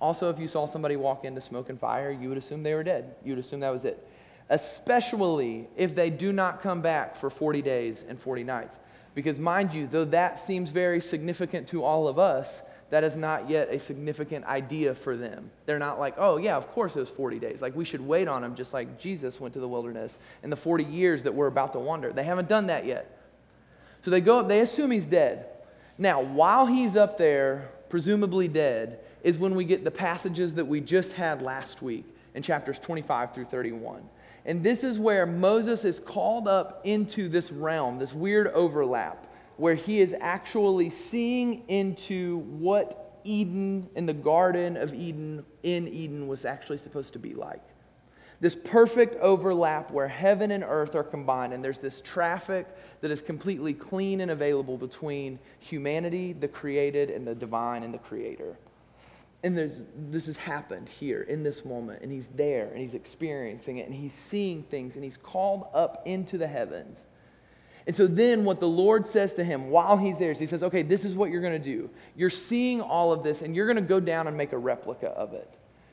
Also, 0.00 0.30
if 0.30 0.38
you 0.38 0.48
saw 0.48 0.66
somebody 0.66 0.96
walk 0.96 1.24
into 1.24 1.40
smoke 1.40 1.68
and 1.68 1.78
fire, 1.78 2.10
you 2.10 2.28
would 2.28 2.38
assume 2.38 2.62
they 2.62 2.74
were 2.74 2.84
dead. 2.84 3.14
You 3.24 3.32
would 3.32 3.44
assume 3.44 3.60
that 3.60 3.70
was 3.70 3.84
it. 3.84 4.06
Especially 4.48 5.68
if 5.76 5.94
they 5.94 6.10
do 6.10 6.32
not 6.32 6.62
come 6.62 6.80
back 6.80 7.16
for 7.16 7.30
40 7.30 7.62
days 7.62 7.98
and 8.08 8.20
40 8.20 8.44
nights. 8.44 8.78
Because, 9.14 9.38
mind 9.38 9.74
you, 9.74 9.86
though 9.86 10.04
that 10.06 10.38
seems 10.38 10.70
very 10.70 11.00
significant 11.00 11.68
to 11.68 11.82
all 11.82 12.06
of 12.06 12.18
us, 12.18 12.60
that 12.90 13.02
is 13.02 13.16
not 13.16 13.50
yet 13.50 13.68
a 13.70 13.78
significant 13.78 14.44
idea 14.44 14.94
for 14.94 15.16
them. 15.16 15.50
They're 15.64 15.78
not 15.78 15.98
like, 15.98 16.14
oh, 16.18 16.36
yeah, 16.36 16.56
of 16.56 16.68
course 16.68 16.94
it 16.94 17.00
was 17.00 17.10
40 17.10 17.38
days. 17.40 17.60
Like, 17.60 17.74
we 17.74 17.84
should 17.84 18.00
wait 18.00 18.28
on 18.28 18.42
them 18.42 18.54
just 18.54 18.72
like 18.72 18.98
Jesus 18.98 19.40
went 19.40 19.54
to 19.54 19.60
the 19.60 19.66
wilderness 19.66 20.18
in 20.42 20.50
the 20.50 20.56
40 20.56 20.84
years 20.84 21.22
that 21.24 21.34
we're 21.34 21.48
about 21.48 21.72
to 21.72 21.80
wander. 21.80 22.12
They 22.12 22.22
haven't 22.22 22.48
done 22.48 22.68
that 22.68 22.84
yet. 22.86 23.15
So 24.04 24.10
they 24.10 24.20
go 24.20 24.40
up, 24.40 24.48
they 24.48 24.60
assume 24.60 24.90
he's 24.90 25.06
dead. 25.06 25.46
Now, 25.98 26.22
while 26.22 26.66
he's 26.66 26.96
up 26.96 27.18
there, 27.18 27.70
presumably 27.88 28.48
dead, 28.48 29.00
is 29.22 29.38
when 29.38 29.54
we 29.54 29.64
get 29.64 29.84
the 29.84 29.90
passages 29.90 30.54
that 30.54 30.64
we 30.64 30.80
just 30.80 31.12
had 31.12 31.42
last 31.42 31.82
week 31.82 32.04
in 32.34 32.42
chapters 32.42 32.78
25 32.78 33.34
through 33.34 33.46
31. 33.46 34.02
And 34.44 34.62
this 34.62 34.84
is 34.84 34.98
where 34.98 35.26
Moses 35.26 35.84
is 35.84 35.98
called 35.98 36.46
up 36.46 36.82
into 36.84 37.28
this 37.28 37.50
realm, 37.50 37.98
this 37.98 38.12
weird 38.12 38.48
overlap, 38.48 39.26
where 39.56 39.74
he 39.74 40.00
is 40.00 40.14
actually 40.20 40.90
seeing 40.90 41.64
into 41.68 42.38
what 42.38 43.20
Eden 43.24 43.88
and 43.96 44.08
the 44.08 44.14
Garden 44.14 44.76
of 44.76 44.94
Eden 44.94 45.44
in 45.64 45.88
Eden 45.88 46.28
was 46.28 46.44
actually 46.44 46.78
supposed 46.78 47.14
to 47.14 47.18
be 47.18 47.34
like. 47.34 47.64
This 48.40 48.54
perfect 48.54 49.16
overlap 49.22 49.90
where 49.90 50.08
heaven 50.08 50.50
and 50.50 50.62
earth 50.62 50.94
are 50.94 51.02
combined, 51.04 51.54
and 51.54 51.64
there's 51.64 51.78
this 51.78 52.00
traffic 52.02 52.66
that 53.00 53.10
is 53.10 53.22
completely 53.22 53.72
clean 53.72 54.20
and 54.20 54.30
available 54.30 54.76
between 54.76 55.38
humanity, 55.58 56.34
the 56.34 56.48
created, 56.48 57.10
and 57.10 57.26
the 57.26 57.34
divine 57.34 57.82
and 57.82 57.94
the 57.94 57.98
creator. 57.98 58.58
And 59.42 59.56
there's, 59.56 59.82
this 60.10 60.26
has 60.26 60.36
happened 60.36 60.88
here 60.88 61.22
in 61.22 61.42
this 61.42 61.64
moment, 61.64 62.02
and 62.02 62.12
he's 62.12 62.26
there, 62.34 62.68
and 62.68 62.78
he's 62.78 62.94
experiencing 62.94 63.78
it, 63.78 63.86
and 63.86 63.94
he's 63.94 64.14
seeing 64.14 64.62
things, 64.64 64.96
and 64.96 65.04
he's 65.04 65.16
called 65.16 65.68
up 65.72 66.02
into 66.04 66.36
the 66.36 66.46
heavens. 66.46 66.98
And 67.86 67.94
so 67.94 68.06
then 68.06 68.44
what 68.44 68.60
the 68.60 68.68
Lord 68.68 69.06
says 69.06 69.34
to 69.34 69.44
him 69.44 69.70
while 69.70 69.96
he's 69.96 70.18
there 70.18 70.32
is 70.32 70.38
he 70.38 70.46
says, 70.46 70.62
okay, 70.64 70.82
this 70.82 71.04
is 71.04 71.14
what 71.14 71.30
you're 71.30 71.40
going 71.40 71.52
to 71.52 71.58
do. 71.58 71.88
You're 72.16 72.30
seeing 72.30 72.80
all 72.80 73.12
of 73.12 73.22
this, 73.22 73.40
and 73.40 73.54
you're 73.54 73.66
going 73.66 73.76
to 73.76 73.82
go 73.82 74.00
down 74.00 74.26
and 74.26 74.36
make 74.36 74.52
a 74.52 74.58
replica 74.58 75.08
of 75.08 75.32
it. 75.32 75.50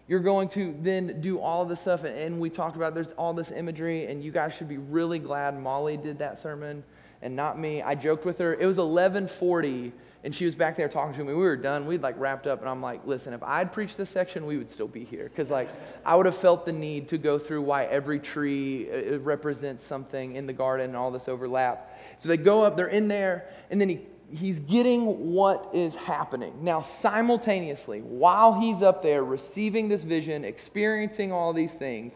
You're 0.08 0.20
going 0.20 0.50
to 0.50 0.76
then 0.82 1.22
do 1.22 1.40
all 1.40 1.62
of 1.62 1.70
this 1.70 1.82
stuff, 1.82 2.04
and 2.04 2.40
we 2.40 2.50
talked 2.50 2.76
about 2.76 2.94
there's 2.94 3.14
all 3.14 3.34
this 3.34 3.52
imagery, 3.52 4.08
and 4.08 4.24
you 4.24 4.32
guys 4.32 4.54
should 4.54 4.68
be 4.68 4.78
really 4.78 5.20
glad 5.20 5.60
Molly 5.60 5.98
did 5.98 6.20
that 6.20 6.40
sermon 6.40 6.84
and 7.22 7.36
not 7.36 7.58
me. 7.58 7.82
I 7.82 7.96
joked 7.96 8.26
with 8.26 8.38
her. 8.40 8.54
It 8.54 8.66
was 8.66 8.78
1140 8.78 9.94
and 10.24 10.34
she 10.34 10.46
was 10.46 10.56
back 10.56 10.78
there 10.78 10.88
talking 10.88 11.14
to 11.16 11.24
me. 11.24 11.34
We 11.34 11.40
were 11.40 11.58
done. 11.58 11.86
We'd 11.86 12.02
like 12.02 12.18
wrapped 12.18 12.48
up, 12.48 12.62
and 12.62 12.70
I'm 12.70 12.82
like, 12.82 13.06
listen, 13.06 13.34
if 13.34 13.44
I'd 13.44 13.74
preached 13.74 13.98
this 13.98 14.10
section, 14.10 14.46
we 14.46 14.58
would 14.58 14.72
still 14.72 14.88
be 14.88 15.04
here. 15.04 15.26
Because 15.26 15.52
like 15.52 15.70
I 16.06 16.16
would 16.16 16.26
have 16.26 16.38
felt 16.38 16.66
the 16.66 16.72
need 16.72 17.10
to 17.10 17.18
go 17.18 17.38
through 17.38 17.62
why 17.64 17.86
every 17.86 18.20
tree 18.20 18.90
uh, 18.90 19.20
represents 19.20 19.84
something 19.84 20.36
in 20.36 20.48
the 20.48 20.54
garden 20.54 20.88
and 20.88 20.96
all 20.96 21.12
this 21.12 21.28
overlap. 21.28 22.00
So 22.20 22.30
they 22.30 22.38
go 22.38 22.62
up, 22.62 22.78
they're 22.78 22.88
in 22.88 23.10
there, 23.10 23.50
and 23.70 23.82
then 23.82 23.90
he, 23.90 24.08
he's 24.34 24.60
getting 24.62 25.32
what 25.32 25.70
is 25.74 25.96
happening. 25.96 26.54
Now, 26.62 26.82
simultaneously, 26.82 28.02
while 28.02 28.60
he's 28.60 28.82
up 28.82 29.04
there 29.04 29.24
receiving 29.24 29.88
this 29.88 30.04
vision, 30.04 30.44
experiencing 30.44 31.32
all 31.32 31.54
these 31.54 31.74
things, 31.74 32.14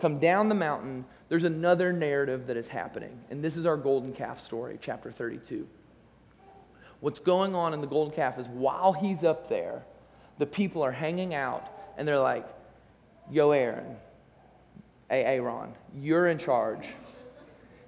come 0.00 0.18
down 0.18 0.48
the 0.48 0.54
mountain, 0.54 1.04
there's 1.28 1.44
another 1.44 1.92
narrative 1.92 2.46
that 2.48 2.56
is 2.56 2.68
happening. 2.68 3.18
And 3.30 3.42
this 3.42 3.56
is 3.56 3.66
our 3.66 3.76
golden 3.76 4.12
calf 4.12 4.40
story, 4.40 4.78
chapter 4.80 5.12
32. 5.12 5.66
What's 7.00 7.20
going 7.20 7.54
on 7.54 7.74
in 7.74 7.80
the 7.80 7.86
golden 7.86 8.14
calf 8.14 8.38
is 8.38 8.48
while 8.48 8.92
he's 8.92 9.22
up 9.22 9.48
there, 9.48 9.84
the 10.38 10.46
people 10.46 10.82
are 10.82 10.92
hanging 10.92 11.34
out 11.34 11.70
and 11.96 12.06
they're 12.06 12.18
like, 12.18 12.46
Yo, 13.30 13.50
Aaron, 13.50 13.96
hey, 15.10 15.24
Aaron, 15.24 15.74
you're 16.00 16.28
in 16.28 16.38
charge. 16.38 16.88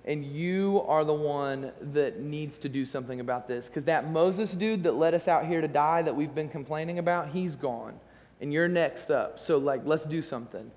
And 0.09 0.25
you 0.25 0.83
are 0.89 1.05
the 1.05 1.15
one 1.15 1.71
that 1.93 2.19
needs 2.19 2.59
to 2.59 2.69
do 2.69 2.85
something 2.85 3.21
about 3.21 3.47
this. 3.47 3.67
Because 3.67 3.85
that 3.85 4.11
Moses 4.11 4.53
dude 4.53 4.83
that 4.83 4.97
led 4.97 5.15
us 5.15 5.29
out 5.29 5.47
here 5.47 5.61
to 5.61 5.69
die 5.69 6.03
that 6.03 6.17
we've 6.17 6.35
been 6.35 6.49
complaining 6.49 6.99
about, 6.99 7.29
he's 7.29 7.55
gone. 7.55 7.95
And 8.41 8.53
you're 8.53 8.69
next 8.69 9.11
up. 9.11 9.39
So, 9.39 9.59
like, 9.59 9.83
let's 9.85 10.05
do 10.05 10.23
something 10.23 10.71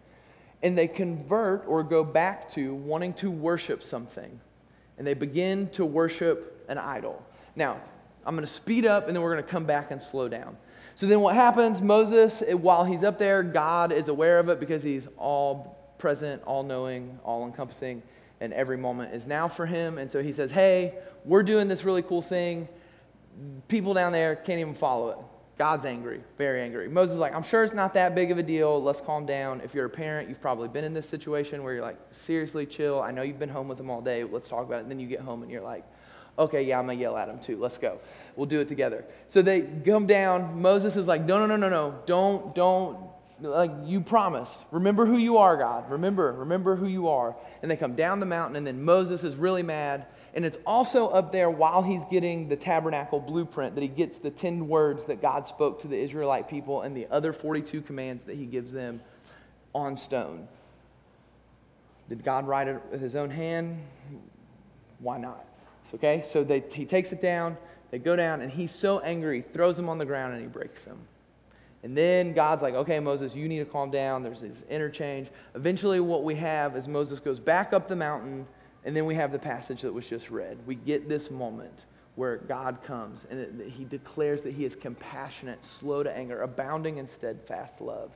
and 0.64 0.78
they 0.78 0.88
convert 0.88 1.66
or 1.68 1.84
go 1.84 2.04
back 2.04 2.48
to 2.50 2.76
wanting 2.76 3.14
to 3.14 3.32
worship 3.32 3.84
something. 3.84 4.40
And 4.98 5.08
they 5.08 5.14
begin 5.14 5.70
to 5.70 5.86
worship 5.86 6.66
an 6.70 6.78
idol. 6.78 7.24
Now, 7.56 7.82
I'm 8.26 8.36
going 8.36 8.46
to 8.46 8.52
speed 8.52 8.86
up 8.86 9.08
and 9.08 9.16
then 9.16 9.24
we're 9.24 9.34
going 9.34 9.44
to 9.44 9.50
come 9.50 9.66
back 9.66 9.92
and 9.92 10.02
slow 10.02 10.28
down. 10.28 10.56
So 10.96 11.08
then 11.08 11.22
what 11.22 11.34
happens? 11.34 11.82
Moses, 11.82 12.44
while 12.52 12.86
he's 12.86 13.04
up 13.04 13.18
there, 13.18 13.42
God 13.42 13.92
is 13.92 14.10
aware 14.10 14.38
of 14.38 14.50
it 14.50 14.60
because 14.60 14.84
he's 14.84 15.08
all 15.18 15.96
present, 15.98 16.44
all 16.44 16.64
knowing, 16.64 17.18
all 17.24 17.46
encompassing, 17.46 18.04
and 18.42 18.52
every 18.52 18.78
moment 18.78 19.14
is 19.14 19.26
now 19.26 19.48
for 19.48 19.66
him. 19.66 19.98
And 19.98 20.12
so 20.12 20.22
he 20.22 20.34
says, 20.34 20.52
Hey, 20.52 20.96
we're 21.24 21.44
doing 21.44 21.70
this 21.70 21.86
really 21.86 22.02
cool 22.02 22.22
thing. 22.22 22.68
People 23.70 23.94
down 23.94 24.12
there 24.12 24.36
can't 24.36 24.60
even 24.60 24.74
follow 24.74 25.10
it. 25.12 25.18
God's 25.58 25.86
angry, 25.86 26.22
very 26.40 26.62
angry. 26.64 26.90
Moses 26.90 27.14
is 27.14 27.20
like, 27.20 27.36
I'm 27.36 27.44
sure 27.44 27.64
it's 27.64 27.74
not 27.74 27.94
that 27.94 28.16
big 28.16 28.32
of 28.32 28.40
a 28.40 28.44
deal. 28.44 28.82
Let's 28.82 29.00
calm 29.00 29.28
down. 29.28 29.62
If 29.62 29.76
you're 29.76 29.86
a 29.86 29.90
parent, 29.90 30.28
you've 30.28 30.42
probably 30.42 30.68
been 30.68 30.84
in 30.84 30.94
this 30.94 31.08
situation 31.08 31.62
where 31.62 31.74
you're 31.74 31.84
like, 31.84 32.00
seriously, 32.10 32.66
chill. 32.66 33.00
I 33.00 33.12
know 33.12 33.22
you've 33.22 33.38
been 33.38 33.48
home 33.48 33.68
with 33.68 33.78
them 33.78 33.90
all 33.90 34.02
day. 34.02 34.24
Let's 34.24 34.48
talk 34.48 34.66
about 34.66 34.78
it. 34.78 34.82
And 34.82 34.92
then 34.92 35.00
you 35.00 35.08
get 35.08 35.20
home 35.20 35.44
and 35.44 35.52
you're 35.52 35.62
like, 35.62 35.86
okay, 36.40 36.64
yeah, 36.64 36.80
I'm 36.80 36.88
going 36.88 36.98
to 36.98 37.02
yell 37.02 37.16
at 37.16 37.28
them 37.28 37.40
too. 37.40 37.58
Let's 37.58 37.78
go. 37.78 38.00
We'll 38.36 38.48
do 38.48 38.60
it 38.60 38.68
together. 38.68 39.06
So 39.28 39.44
they 39.44 39.62
come 39.62 40.08
down. 40.08 40.60
Moses 40.60 40.96
is 40.96 41.06
like, 41.06 41.24
no, 41.26 41.38
no, 41.38 41.46
no, 41.46 41.58
no, 41.58 41.70
no. 41.70 42.00
Don't, 42.08 42.56
don't, 42.56 42.98
like 43.42 43.72
you 43.86 44.02
promised. 44.02 44.54
Remember 44.72 45.06
who 45.06 45.18
you 45.18 45.38
are, 45.38 45.58
God. 45.58 45.90
Remember, 45.90 46.32
remember 46.32 46.76
who 46.76 46.88
you 46.88 47.08
are. 47.10 47.36
And 47.62 47.70
they 47.70 47.76
come 47.76 47.96
down 47.96 48.20
the 48.20 48.26
mountain, 48.26 48.56
and 48.56 48.66
then 48.66 48.84
Moses 48.84 49.24
is 49.24 49.36
really 49.36 49.64
mad 49.64 50.06
and 50.34 50.46
it's 50.46 50.58
also 50.66 51.10
up 51.10 51.32
there 51.32 51.50
while 51.50 51.84
he's 51.84 52.06
getting 52.06 52.48
the 52.48 52.56
tabernacle 52.56 53.20
blueprint 53.20 53.76
that 53.76 53.82
he 53.82 53.88
gets 53.88 54.18
the 54.18 54.30
10 54.30 54.68
words 54.68 55.06
that 55.06 55.22
God 55.22 55.48
spoke 55.48 55.82
to 55.82 55.88
the 55.88 55.98
Israelite 55.98 56.50
people 56.50 56.82
and 56.82 56.96
the 56.96 57.08
other 57.12 57.34
42 57.34 57.82
commands 57.82 58.24
that 58.24 58.38
he 58.38 58.46
gives 58.46 58.72
them 58.72 59.02
on 59.76 59.98
stone. 59.98 60.48
Did 62.08 62.24
God 62.24 62.48
write 62.48 62.68
it 62.68 62.82
with 62.92 63.02
his 63.02 63.16
own 63.16 63.30
hand? 63.30 63.82
Why 65.00 65.18
not? 65.18 65.46
It's 65.84 65.94
okay. 65.96 66.24
So 66.26 66.44
they, 66.44 66.64
he 66.74 66.86
takes 66.86 67.12
it 67.12 67.20
down, 67.20 67.58
they 67.90 68.00
go 68.00 68.16
down, 68.16 68.42
and 68.42 68.52
he's 68.52 68.74
so 68.74 69.00
angry, 69.00 69.38
he 69.42 69.54
throws 69.54 69.76
them 69.76 69.90
on 69.90 69.98
the 69.98 70.06
ground, 70.06 70.34
and 70.34 70.42
he 70.42 70.48
breaks 70.48 70.84
them. 70.86 71.00
And 71.84 71.98
then 71.98 72.34
God's 72.34 72.62
like, 72.62 72.76
okay, 72.76 73.00
Moses, 73.00 73.36
you 73.36 73.48
need 73.48 73.60
to 73.60 73.66
calm 73.66 73.90
down. 73.90 74.22
There's 74.22 74.42
this 74.42 74.64
interchange. 74.70 75.30
Eventually, 75.56 76.00
what 76.00 76.24
we 76.24 76.36
have 76.36 76.76
is 76.76 76.88
Moses 76.88 77.20
goes 77.20 77.40
back 77.40 77.74
up 77.74 77.88
the 77.88 77.96
mountain 77.96 78.46
and 78.84 78.96
then 78.96 79.06
we 79.06 79.16
have 79.16 79.32
the 79.32 79.40
passage 79.40 79.82
that 79.82 79.94
was 79.94 80.08
just 80.08 80.30
read. 80.30 80.58
We 80.66 80.76
get 80.76 81.10
this 81.10 81.32
moment 81.32 81.86
where 82.16 82.38
God 82.38 82.84
comes 82.84 83.26
and 83.32 83.40
it, 83.40 83.70
he 83.70 83.84
declares 83.86 84.42
that 84.44 84.54
he 84.54 84.66
is 84.66 84.76
compassionate, 84.76 85.64
slow 85.66 86.04
to 86.04 86.16
anger, 86.16 86.42
abounding 86.44 86.98
in 86.98 87.08
steadfast 87.08 87.82
love. 87.82 88.12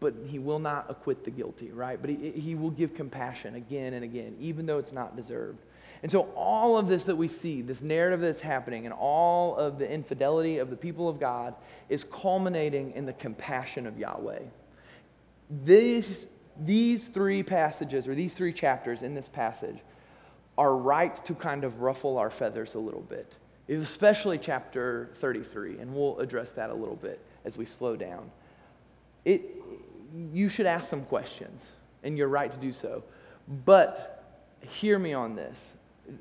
But 0.00 0.14
he 0.26 0.38
will 0.38 0.58
not 0.58 0.86
acquit 0.90 1.24
the 1.24 1.30
guilty, 1.30 1.70
right? 1.70 2.00
But 2.00 2.10
he, 2.10 2.30
he 2.30 2.54
will 2.54 2.70
give 2.70 2.94
compassion 2.94 3.54
again 3.54 3.94
and 3.94 4.04
again, 4.04 4.36
even 4.40 4.66
though 4.66 4.78
it's 4.78 4.92
not 4.92 5.16
deserved. 5.16 5.60
And 6.02 6.10
so, 6.10 6.22
all 6.36 6.78
of 6.78 6.88
this 6.88 7.04
that 7.04 7.16
we 7.16 7.28
see, 7.28 7.62
this 7.62 7.80
narrative 7.80 8.20
that's 8.20 8.40
happening, 8.40 8.84
and 8.84 8.94
all 8.94 9.56
of 9.56 9.78
the 9.78 9.90
infidelity 9.90 10.58
of 10.58 10.70
the 10.70 10.76
people 10.76 11.08
of 11.08 11.18
God 11.18 11.54
is 11.88 12.04
culminating 12.04 12.92
in 12.92 13.06
the 13.06 13.12
compassion 13.14 13.86
of 13.86 13.98
Yahweh. 13.98 14.42
This 15.64 16.26
these 16.64 17.08
three 17.08 17.42
passages, 17.42 18.08
or 18.08 18.14
these 18.14 18.32
three 18.32 18.52
chapters 18.52 19.02
in 19.02 19.14
this 19.14 19.28
passage, 19.28 19.78
are 20.56 20.76
right 20.76 21.22
to 21.26 21.34
kind 21.34 21.64
of 21.64 21.80
ruffle 21.80 22.18
our 22.18 22.30
feathers 22.30 22.74
a 22.74 22.78
little 22.78 23.02
bit, 23.02 23.34
especially 23.68 24.38
chapter 24.38 25.10
33, 25.16 25.78
and 25.78 25.94
we'll 25.94 26.18
address 26.18 26.50
that 26.52 26.70
a 26.70 26.74
little 26.74 26.96
bit 26.96 27.20
as 27.44 27.58
we 27.58 27.66
slow 27.66 27.94
down. 27.94 28.30
It, 29.24 29.56
you 30.32 30.48
should 30.48 30.66
ask 30.66 30.88
some 30.88 31.04
questions, 31.04 31.62
and 32.04 32.16
you're 32.16 32.28
right 32.28 32.50
to 32.50 32.58
do 32.58 32.72
so. 32.72 33.02
But 33.64 34.24
hear 34.60 34.98
me 34.98 35.12
on 35.12 35.36
this. 35.36 35.58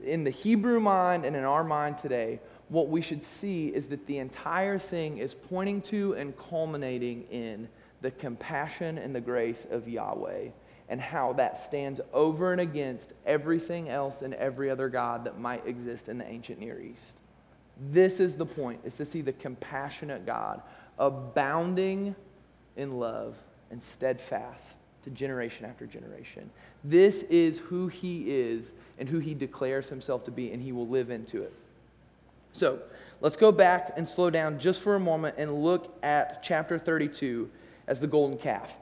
In 0.03 0.23
the 0.23 0.29
Hebrew 0.29 0.79
mind 0.79 1.25
and 1.25 1.35
in 1.35 1.43
our 1.43 1.63
mind 1.63 1.97
today, 1.97 2.39
what 2.69 2.89
we 2.89 3.01
should 3.01 3.21
see 3.21 3.67
is 3.67 3.85
that 3.87 4.05
the 4.07 4.17
entire 4.17 4.79
thing 4.79 5.19
is 5.19 5.33
pointing 5.33 5.81
to 5.83 6.13
and 6.13 6.35
culminating 6.37 7.23
in 7.29 7.67
the 8.01 8.11
compassion 8.11 8.97
and 8.97 9.15
the 9.15 9.21
grace 9.21 9.67
of 9.69 9.87
Yahweh 9.87 10.49
and 10.89 11.01
how 11.01 11.33
that 11.33 11.57
stands 11.57 11.99
over 12.13 12.51
and 12.51 12.61
against 12.61 13.13
everything 13.25 13.89
else 13.89 14.21
and 14.21 14.33
every 14.35 14.69
other 14.69 14.89
God 14.89 15.23
that 15.25 15.39
might 15.39 15.65
exist 15.65 16.09
in 16.09 16.17
the 16.17 16.27
ancient 16.27 16.59
Near 16.59 16.79
East. 16.79 17.17
This 17.91 18.19
is 18.19 18.35
the 18.35 18.45
point, 18.45 18.79
is 18.85 18.95
to 18.97 19.05
see 19.05 19.21
the 19.21 19.33
compassionate 19.33 20.25
God 20.25 20.61
abounding 20.97 22.15
in 22.77 22.99
love 22.99 23.35
and 23.71 23.81
steadfast 23.81 24.63
to 25.03 25.09
generation 25.09 25.65
after 25.65 25.85
generation. 25.85 26.49
This 26.83 27.23
is 27.23 27.59
who 27.59 27.87
he 27.87 28.29
is 28.29 28.71
and 28.97 29.09
who 29.09 29.19
he 29.19 29.33
declares 29.33 29.89
himself 29.89 30.23
to 30.25 30.31
be, 30.31 30.51
and 30.51 30.61
he 30.61 30.71
will 30.71 30.87
live 30.87 31.09
into 31.09 31.43
it. 31.43 31.53
So 32.53 32.79
let's 33.21 33.35
go 33.35 33.51
back 33.51 33.93
and 33.97 34.07
slow 34.07 34.29
down 34.29 34.59
just 34.59 34.81
for 34.81 34.95
a 34.95 34.99
moment 34.99 35.35
and 35.37 35.63
look 35.63 35.97
at 36.03 36.41
chapter 36.41 36.79
32 36.79 37.49
as 37.87 37.99
the 37.99 38.07
golden 38.07 38.37
calf. 38.37 38.73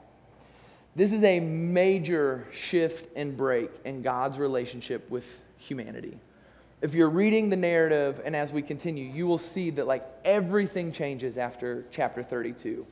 This 0.96 1.12
is 1.12 1.24
a 1.24 1.40
major 1.40 2.46
shift 2.52 3.08
and 3.16 3.36
break 3.36 3.70
in 3.84 4.02
God's 4.02 4.38
relationship 4.38 5.10
with 5.10 5.24
humanity. 5.58 6.16
If 6.82 6.94
you're 6.94 7.10
reading 7.10 7.50
the 7.50 7.56
narrative 7.56 8.20
and 8.24 8.36
as 8.36 8.52
we 8.52 8.62
continue, 8.62 9.10
you 9.10 9.26
will 9.26 9.38
see 9.38 9.70
that 9.70 9.86
like 9.86 10.06
everything 10.24 10.92
changes 10.92 11.36
after 11.36 11.84
chapter 11.90 12.22
32. 12.22 12.86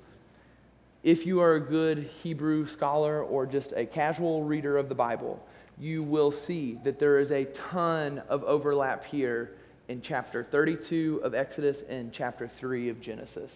If 1.05 1.27
you 1.27 1.41
are 1.41 1.55
a 1.55 1.61
good 1.61 2.11
Hebrew 2.23 2.67
scholar 2.67 3.23
or 3.23 3.47
just 3.47 3.73
a 3.77 3.87
casual 3.87 4.43
reader 4.43 4.77
of 4.79 4.89
the 4.89 4.95
Bible, 4.95 5.45
you 5.79 6.03
will 6.03 6.31
see 6.31 6.79
that 6.85 6.99
there 6.99 7.19
is 7.19 7.31
a 7.33 7.45
ton 7.47 8.23
of 8.29 8.45
overlap 8.45 9.05
here 9.05 9.53
in 9.89 10.01
chapter 10.01 10.45
32 10.45 11.21
of 11.23 11.35
Exodus 11.35 11.83
and 11.89 12.13
chapter 12.13 12.47
3 12.47 12.89
of 12.89 13.01
Genesis. 13.01 13.53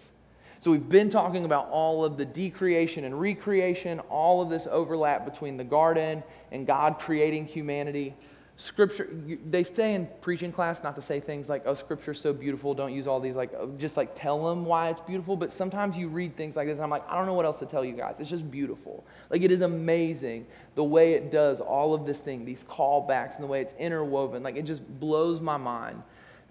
So 0.60 0.70
we've 0.70 0.88
been 0.88 1.10
talking 1.10 1.44
about 1.44 1.68
all 1.70 2.04
of 2.04 2.16
the 2.16 2.24
decreation 2.24 3.04
and 3.04 3.20
recreation, 3.20 4.00
all 4.00 4.42
of 4.42 4.48
this 4.48 4.66
overlap 4.68 5.24
between 5.24 5.56
the 5.56 5.64
garden 5.64 6.22
and 6.50 6.66
God 6.66 6.98
creating 6.98 7.46
humanity. 7.46 8.14
Scripture, 8.58 9.10
they 9.50 9.64
say 9.64 9.94
in 9.94 10.08
preaching 10.22 10.50
class 10.50 10.82
not 10.82 10.94
to 10.94 11.02
say 11.02 11.20
things 11.20 11.46
like, 11.46 11.64
oh, 11.66 11.74
Scripture's 11.74 12.18
so 12.18 12.32
beautiful, 12.32 12.72
don't 12.72 12.94
use 12.94 13.06
all 13.06 13.20
these, 13.20 13.36
like, 13.36 13.52
oh, 13.52 13.70
just 13.76 13.98
like 13.98 14.14
tell 14.14 14.48
them 14.48 14.64
why 14.64 14.88
it's 14.88 15.00
beautiful. 15.02 15.36
But 15.36 15.52
sometimes 15.52 15.94
you 15.94 16.08
read 16.08 16.34
things 16.36 16.56
like 16.56 16.66
this, 16.66 16.76
and 16.76 16.82
I'm 16.82 16.88
like, 16.88 17.06
I 17.06 17.18
don't 17.18 17.26
know 17.26 17.34
what 17.34 17.44
else 17.44 17.58
to 17.58 17.66
tell 17.66 17.84
you 17.84 17.92
guys. 17.92 18.18
It's 18.18 18.30
just 18.30 18.50
beautiful. 18.50 19.04
Like, 19.28 19.42
it 19.42 19.50
is 19.50 19.60
amazing 19.60 20.46
the 20.74 20.84
way 20.84 21.12
it 21.12 21.30
does 21.30 21.60
all 21.60 21.92
of 21.92 22.06
this 22.06 22.18
thing, 22.18 22.46
these 22.46 22.64
callbacks, 22.64 23.34
and 23.34 23.44
the 23.44 23.48
way 23.48 23.60
it's 23.60 23.74
interwoven. 23.78 24.42
Like, 24.42 24.56
it 24.56 24.62
just 24.62 24.82
blows 25.00 25.38
my 25.38 25.58
mind 25.58 26.02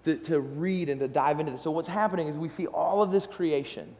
to, 0.04 0.14
to 0.16 0.38
read 0.38 0.88
and 0.88 1.00
to 1.00 1.08
dive 1.08 1.40
into 1.40 1.50
this. 1.50 1.62
So, 1.62 1.72
what's 1.72 1.88
happening 1.88 2.28
is 2.28 2.38
we 2.38 2.48
see 2.48 2.68
all 2.68 3.02
of 3.02 3.10
this 3.10 3.26
creation, 3.26 3.96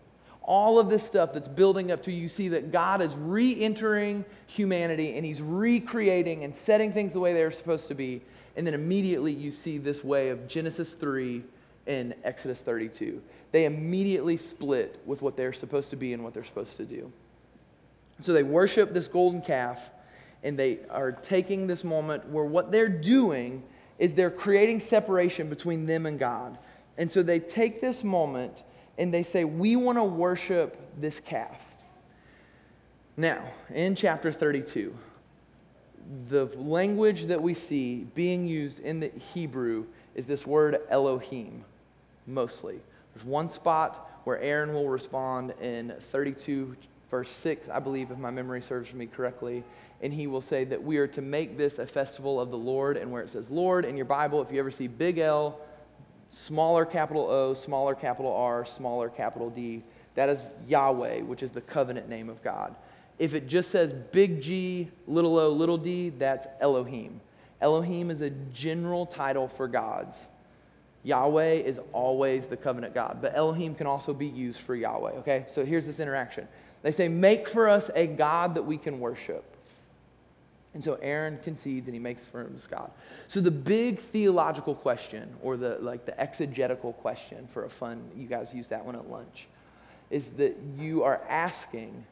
all 0.47 0.79
of 0.79 0.89
this 0.89 1.05
stuff 1.05 1.33
that's 1.33 1.49
building 1.49 1.91
up 1.91 2.05
to 2.05 2.13
you 2.13 2.29
see 2.29 2.49
that 2.49 2.71
God 2.71 3.03
is 3.03 3.15
re 3.15 3.61
entering 3.61 4.25
humanity 4.47 5.17
and 5.17 5.27
He's 5.27 5.43
recreating 5.43 6.45
and 6.45 6.55
setting 6.55 6.93
things 6.93 7.13
the 7.13 7.21
way 7.21 7.35
they're 7.35 7.51
supposed 7.51 7.89
to 7.89 7.95
be. 7.95 8.23
And 8.57 8.67
then 8.67 8.73
immediately 8.73 9.33
you 9.33 9.51
see 9.51 9.77
this 9.77 10.03
way 10.03 10.31
of 10.31 10.49
Genesis 10.49 10.93
3 10.93 11.43
and 11.87 12.15
Exodus 12.25 12.61
32. 12.61 13.21
They 13.53 13.65
immediately 13.65 14.37
split 14.37 15.01
with 15.05 15.21
what 15.21 15.37
they're 15.37 15.53
supposed 15.53 15.91
to 15.91 15.97
be 15.97 16.13
and 16.13 16.25
what 16.25 16.33
they're 16.33 16.45
supposed 16.45 16.77
to 16.79 16.85
do. 16.85 17.13
So 18.21 18.33
they 18.33 18.43
worship 18.43 18.95
this 18.95 19.09
golden 19.09 19.43
calf 19.43 19.81
and 20.43 20.59
they 20.59 20.79
are 20.91 21.13
taking 21.13 21.67
this 21.67 21.85
moment 21.85 22.27
where 22.29 22.45
what 22.45 22.71
they're 22.71 22.89
doing 22.89 23.63
is 23.99 24.15
they're 24.15 24.31
creating 24.31 24.81
separation 24.81 25.49
between 25.49 25.87
them 25.87 26.07
and 26.07 26.19
God. 26.19 26.57
And 26.99 27.11
so 27.11 27.23
they 27.23 27.41
take 27.41 27.81
this 27.81 28.05
moment 28.05 28.63
and 28.99 29.13
they 29.13 29.23
say, 29.23 29.45
We 29.45 29.77
want 29.77 29.99
to 29.99 30.05
worship 30.05 30.77
this 31.01 31.21
calf. 31.21 31.61
Now, 33.17 33.43
in 33.75 33.95
chapter 33.95 34.33
32, 34.33 34.95
the 36.29 36.47
language 36.57 37.27
that 37.27 37.43
we 37.43 37.55
see 37.55 38.07
being 38.15 38.47
used 38.47 38.79
in 38.81 39.01
the 39.01 39.11
Hebrew 39.35 39.87
is 40.15 40.27
this 40.27 40.47
word 40.47 40.81
Elohim, 40.91 41.65
mostly. 42.27 42.79
There's 43.15 43.27
one 43.27 43.51
spot 43.51 44.21
where 44.25 44.39
Aaron 44.41 44.75
will 44.75 44.89
respond 44.89 45.53
in 45.61 45.95
32 46.13 46.77
verse 47.11 47.31
6, 47.31 47.69
I 47.69 47.79
believe, 47.79 48.11
if 48.11 48.19
my 48.19 48.31
memory 48.31 48.63
serves 48.63 48.93
me 48.93 49.07
correctly. 49.07 49.63
And 50.03 50.13
he 50.13 50.27
will 50.27 50.41
say 50.41 50.65
that 50.65 50.83
we 50.83 50.99
are 50.99 51.07
to 51.09 51.23
make 51.23 51.57
this 51.57 51.79
a 51.79 51.87
festival 51.87 52.41
of 52.41 52.51
the 52.51 52.59
Lord. 52.59 52.97
And 52.97 53.11
where 53.11 53.23
it 53.23 53.31
says 53.31 53.49
Lord 53.49 53.85
in 53.85 53.97
your 53.97 54.05
Bible, 54.05 54.43
if 54.43 54.53
you 54.53 54.59
ever 54.59 54.71
see 54.71 54.89
big 54.89 55.19
L, 55.19 55.59
smaller 56.31 56.85
capital 56.85 57.29
O, 57.29 57.55
smaller 57.55 57.95
capital 57.95 58.33
R, 58.33 58.65
smaller 58.65 59.09
capital 59.09 59.51
D, 59.51 59.83
that 60.15 60.29
is 60.29 60.49
Yahweh, 60.67 61.21
which 61.21 61.43
is 61.43 61.51
the 61.51 61.61
covenant 61.61 62.09
name 62.09 62.29
of 62.29 62.43
God. 62.43 62.75
If 63.19 63.35
it 63.35 63.47
just 63.47 63.71
says 63.71 63.93
big 64.13 64.43
G, 64.43 64.91
little 65.07 65.39
o, 65.39 65.51
little 65.51 65.79
d, 65.79 66.11
that's 66.11 66.47
Elohim. 66.61 67.21
Elohim 67.61 68.11
is 68.11 68.21
a 68.21 68.31
general 68.53 69.07
title 69.07 69.49
for 69.49 69.69
gods. 69.69 70.19
Yahweh 71.03 71.55
is 71.55 71.81
always 71.93 72.47
the 72.47 72.57
covenant 72.57 72.93
God, 72.93 73.19
but 73.23 73.35
Elohim 73.35 73.75
can 73.75 73.87
also 73.87 74.13
be 74.13 74.27
used 74.27 74.61
for 74.61 74.75
Yahweh, 74.75 75.13
okay? 75.13 75.47
So 75.49 75.65
here's 75.65 75.87
this 75.87 76.01
interaction. 76.01 76.49
They 76.83 76.93
say, 76.93 77.09
Make 77.09 77.49
for 77.49 77.69
us 77.69 77.91
a 77.95 78.07
God 78.07 78.55
that 78.57 78.63
we 78.63 78.77
can 78.77 79.01
worship. 79.01 79.56
And 80.77 80.85
so 80.85 80.99
Aaron 81.01 81.39
concedes 81.39 81.89
and 81.89 81.95
he 81.95 81.99
makes 81.99 82.27
for 82.27 82.43
him 82.43 82.55
God. 82.71 82.91
So 83.29 83.41
the 83.41 83.51
big 83.51 83.99
theological 83.99 84.75
question, 84.75 85.35
or 85.43 85.57
the 85.57 85.79
like 85.81 86.05
the 86.05 86.21
exegetical 86.21 86.93
question 86.93 87.49
for 87.51 87.65
a 87.65 87.71
fun, 87.71 88.03
you 88.15 88.27
guys 88.27 88.53
use 88.53 88.67
that 88.67 88.85
one 88.85 88.95
at 88.95 89.09
lunch, 89.11 89.47
is 90.11 90.29
that 90.33 90.55
you 90.77 91.03
are 91.03 91.23
asking, 91.31 92.05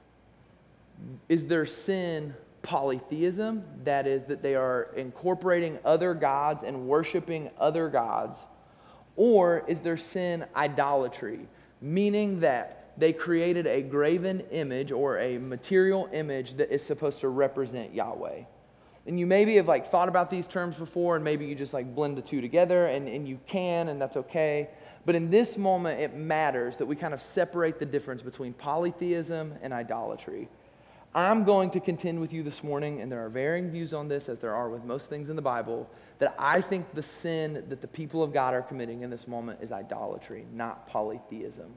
is 1.29 1.45
their 1.45 1.67
sin 1.67 2.33
polytheism? 2.63 3.63
That 3.85 4.07
is, 4.07 4.25
that 4.29 4.41
they 4.41 4.55
are 4.55 4.89
incorporating 4.97 5.79
other 5.85 6.15
gods 6.15 6.63
and 6.63 6.87
worshiping 6.87 7.51
other 7.61 7.91
gods. 7.91 8.39
Or 9.15 9.63
is 9.69 9.81
their 9.81 9.99
sin 9.99 10.47
idolatry? 10.57 11.41
Meaning 11.83 12.41
that 12.41 12.95
they 12.97 13.13
created 13.13 13.67
a 13.67 13.83
graven 13.83 14.41
image 14.53 14.91
or 14.91 15.19
a 15.19 15.37
material 15.37 16.09
image 16.15 16.55
that 16.55 16.73
is 16.73 16.83
supposed 16.83 17.21
to 17.21 17.29
represent 17.29 17.93
Yahweh. 17.93 18.45
And 19.07 19.21
you 19.21 19.27
maybe 19.27 19.57
have 19.57 19.69
like 19.69 19.91
thought 19.91 20.09
about 20.09 20.31
these 20.31 20.47
terms 20.47 20.77
before, 20.77 21.17
and 21.17 21.25
maybe 21.25 21.45
you 21.47 21.55
just 21.55 21.75
like 21.75 21.95
blend 21.95 22.17
the 22.17 22.23
two 22.23 22.41
together, 22.41 22.87
and, 22.87 23.07
and 23.09 23.29
you 23.29 23.39
can, 23.47 23.89
and 23.89 24.01
that's 24.01 24.17
okay. 24.17 24.71
But 25.05 25.15
in 25.15 25.31
this 25.31 25.59
moment, 25.59 26.01
it 26.01 26.15
matters 26.15 26.79
that 26.79 26.87
we 26.87 26.97
kind 26.97 27.13
of 27.13 27.21
separate 27.21 27.79
the 27.79 27.85
difference 27.85 28.23
between 28.23 28.55
polytheism 28.55 29.55
and 29.63 29.73
idolatry. 29.73 30.49
I'm 31.15 31.45
going 31.45 31.71
to 31.71 31.81
contend 31.81 32.19
with 32.19 32.33
you 32.33 32.43
this 32.43 32.65
morning, 32.65 33.01
and 33.01 33.13
there 33.13 33.25
are 33.25 33.29
varying 33.29 33.71
views 33.71 33.93
on 33.95 34.09
this, 34.09 34.29
as 34.29 34.41
there 34.41 34.55
are 34.55 34.69
with 34.69 34.85
most 34.85 35.09
things 35.09 35.29
in 35.31 35.37
the 35.37 35.43
Bible, 35.43 35.89
that 36.19 36.35
I 36.39 36.61
think 36.61 36.93
the 36.95 37.03
sin 37.03 37.65
that 37.69 37.81
the 37.81 37.87
people 37.87 38.23
of 38.23 38.33
God 38.33 38.53
are 38.53 38.63
committing 38.63 39.03
in 39.03 39.11
this 39.11 39.29
moment 39.29 39.61
is 39.63 39.71
idolatry, 39.71 40.45
not 40.53 40.89
polytheism. 40.89 41.73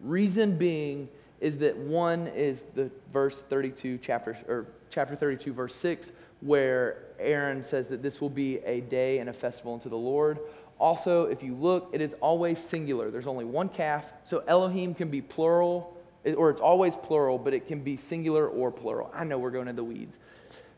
Reason 0.00 0.56
being 0.56 1.08
is 1.40 1.58
that 1.58 1.76
one 1.76 2.26
is 2.28 2.64
the 2.74 2.90
verse 3.12 3.42
32, 3.42 3.98
chapter, 4.02 4.36
or 4.48 4.66
chapter 4.90 5.14
32, 5.14 5.52
verse 5.52 5.74
6, 5.74 6.10
where 6.40 6.98
Aaron 7.18 7.64
says 7.64 7.86
that 7.88 8.02
this 8.02 8.20
will 8.20 8.30
be 8.30 8.58
a 8.58 8.80
day 8.82 9.18
and 9.18 9.30
a 9.30 9.32
festival 9.32 9.74
unto 9.74 9.88
the 9.88 9.96
Lord. 9.96 10.38
Also, 10.78 11.24
if 11.24 11.42
you 11.42 11.54
look, 11.54 11.90
it 11.92 12.00
is 12.00 12.14
always 12.20 12.58
singular. 12.58 13.10
There's 13.10 13.26
only 13.26 13.44
one 13.44 13.68
calf. 13.68 14.12
So 14.24 14.44
Elohim 14.46 14.94
can 14.94 15.08
be 15.08 15.22
plural, 15.22 15.96
or 16.36 16.50
it's 16.50 16.60
always 16.60 16.96
plural, 16.96 17.38
but 17.38 17.54
it 17.54 17.66
can 17.66 17.80
be 17.80 17.96
singular 17.96 18.48
or 18.48 18.70
plural. 18.70 19.10
I 19.14 19.24
know 19.24 19.38
we're 19.38 19.50
going 19.50 19.68
into 19.68 19.80
the 19.80 19.84
weeds. 19.84 20.18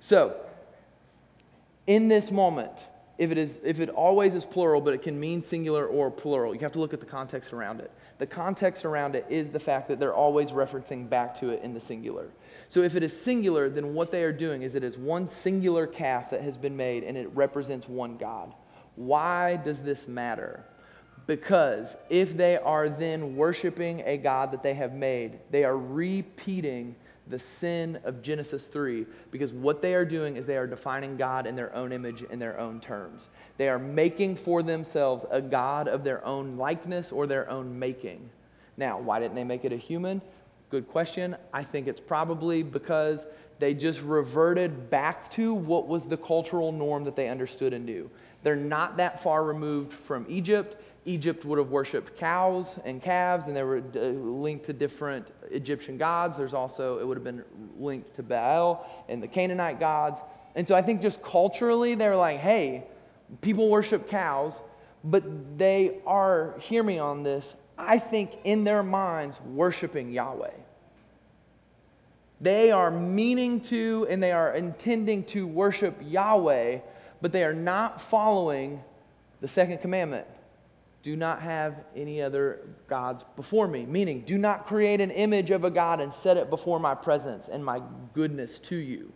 So, 0.00 0.36
in 1.86 2.06
this 2.06 2.30
moment, 2.30 2.72
if 3.18 3.32
it, 3.32 3.38
is, 3.38 3.58
if 3.64 3.80
it 3.80 3.90
always 3.90 4.37
is 4.37 4.44
plural, 4.44 4.80
but 4.80 4.94
it 4.94 5.02
can 5.02 5.18
mean 5.18 5.42
singular 5.42 5.87
or 5.87 6.08
plural, 6.08 6.54
you 6.54 6.60
have 6.60 6.72
to 6.72 6.78
look 6.78 6.94
at 6.94 7.00
the 7.00 7.06
context 7.06 7.52
around 7.52 7.80
it. 7.80 7.90
The 8.18 8.26
context 8.26 8.84
around 8.84 9.16
it 9.16 9.26
is 9.28 9.50
the 9.50 9.58
fact 9.58 9.88
that 9.88 9.98
they're 9.98 10.14
always 10.14 10.52
referencing 10.52 11.08
back 11.08 11.38
to 11.40 11.50
it 11.50 11.60
in 11.64 11.75
the 11.75 11.80
singular. 11.80 12.28
So 12.68 12.82
if 12.82 12.94
it 12.94 13.02
is 13.02 13.20
singular, 13.20 13.68
then 13.68 13.92
what 13.92 14.12
they 14.12 14.22
are 14.22 14.32
doing 14.32 14.62
is 14.62 14.76
it 14.76 14.84
is 14.84 14.96
one 14.96 15.26
singular 15.26 15.87
calf 15.87 16.30
that 16.30 16.42
has 16.42 16.56
been 16.56 16.76
made 16.76 17.02
and 17.02 17.16
it 17.16 17.28
represents 17.34 17.88
one 17.88 18.16
God. 18.16 18.54
Why 18.94 19.56
does 19.56 19.80
this 19.80 20.06
matter? 20.06 20.64
Because 21.26 21.96
if 22.08 22.37
they 22.37 22.56
are 22.56 22.88
then 22.88 23.34
worshiping 23.34 24.02
a 24.06 24.16
God 24.16 24.52
that 24.52 24.62
they 24.62 24.75
have 24.75 24.94
made, 24.94 25.40
they 25.50 25.64
are 25.64 25.76
repeating 25.76 26.94
the 27.30 27.38
sin 27.38 27.99
of 28.04 28.23
Genesis 28.23 28.66
3 28.66 29.06
because 29.30 29.52
what 29.52 29.82
they 29.82 29.94
are 29.94 30.04
doing 30.04 30.37
is 30.37 30.47
they 30.47 30.56
are 30.56 30.66
defining 30.66 31.16
God 31.16 31.46
in 31.46 31.57
their 31.57 31.74
own 31.74 31.92
image, 31.92 32.22
in 32.22 32.38
their 32.38 32.59
own 32.59 32.81
terms. 32.81 33.29
They 33.57 33.68
are 33.68 33.79
making 33.79 34.37
for 34.37 34.62
themselves 34.62 35.24
a 35.31 35.40
God 35.40 35.88
of 35.88 36.05
their 36.05 36.24
own 36.24 36.57
likeness 36.57 37.12
or 37.12 37.26
their 37.26 37.48
own 37.50 37.79
making. 37.79 38.29
Now, 38.76 38.98
why 38.98 39.20
didn't 39.20 39.35
they 39.35 39.44
make 39.44 39.64
it 39.64 39.72
a 39.72 39.76
human? 39.76 40.22
Good 40.70 40.88
question. 40.88 41.37
I 41.52 41.64
think 41.64 41.88
it's 41.88 42.00
probably 42.00 42.62
because 42.62 43.26
they 43.59 43.74
just 43.74 44.02
reverted 44.02 44.90
back 44.90 45.31
to 45.33 45.55
what 45.55 45.88
was 45.88 46.05
the 46.05 46.16
cultural 46.16 46.72
norm 46.72 47.05
that 47.05 47.16
they 47.16 47.29
understood 47.29 47.72
and 47.72 47.85
knew. 47.85 48.11
They're 48.42 48.55
not 48.55 48.96
that 48.98 49.22
far 49.22 49.44
removed 49.44 49.92
from 49.92 50.24
Egypt. 50.29 50.81
Egypt 51.09 51.47
would 51.47 51.59
have 51.59 51.71
worshiped 51.71 52.18
cows 52.18 52.77
and 52.85 53.03
calves, 53.03 53.47
and 53.47 53.57
they 53.57 53.62
were 53.62 53.83
uh, 53.97 54.01
linked 54.01 54.66
to 54.66 54.75
different 54.75 55.27
Egyptian 55.51 55.97
gods. 55.97 56.37
There's 56.37 56.53
also, 56.53 56.99
it 56.99 57.07
would 57.07 57.16
have 57.16 57.25
been 57.25 57.42
linked 57.79 58.14
to 58.16 58.23
Baal 58.23 58.87
and 59.09 59.23
the 59.23 59.27
Canaanite 59.27 59.81
gods. 59.81 60.21
And 60.55 60.68
so 60.68 60.75
I 60.75 60.83
think 60.83 61.01
just 61.01 61.23
culturally, 61.23 61.94
they're 61.94 62.14
like, 62.14 62.40
hey, 62.40 62.85
people 63.40 63.71
worship 63.71 64.09
cows, 64.09 64.61
but 65.03 65.25
they 65.57 65.97
are, 66.07 66.55
hear 66.61 66.83
me 66.83 66.99
on 66.99 67.23
this, 67.23 67.55
I 67.79 67.99
think 67.99 68.33
in 68.44 68.64
their 68.64 68.83
minds, 68.83 69.40
worshiping 69.40 70.12
Yahweh. 70.12 70.51
They 72.42 72.71
are 72.71 72.90
meaning 72.90 73.62
to 73.62 74.07
and 74.11 74.23
they 74.23 74.33
are 74.33 74.53
intending 74.53 75.25
to 75.25 75.47
worship 75.47 75.97
Yahweh, 76.03 76.81
but 77.23 77.33
they 77.33 77.44
are 77.44 77.55
not 77.55 78.01
following 78.01 78.83
the 79.40 79.49
second 79.49 79.79
commandment 79.79 80.27
do 81.09 81.16
not 81.16 81.40
have 81.40 81.85
any 81.97 82.21
other 82.21 82.61
gods 82.87 83.25
before 83.35 83.66
me. 83.66 83.87
Meaning, 83.87 84.25
do 84.27 84.37
not 84.37 84.66
create 84.66 85.01
an 85.01 85.11
image 85.11 85.51
of 85.51 85.64
a 85.64 85.71
God 85.71 86.03
and 86.03 86.12
set 86.12 86.37
it 86.37 86.51
before 86.51 86.79
my 86.79 86.94
presence 86.94 87.49
and 87.49 87.64
my 87.64 87.81
goodness 88.12 88.59
to 88.59 88.77
you. 88.77 89.11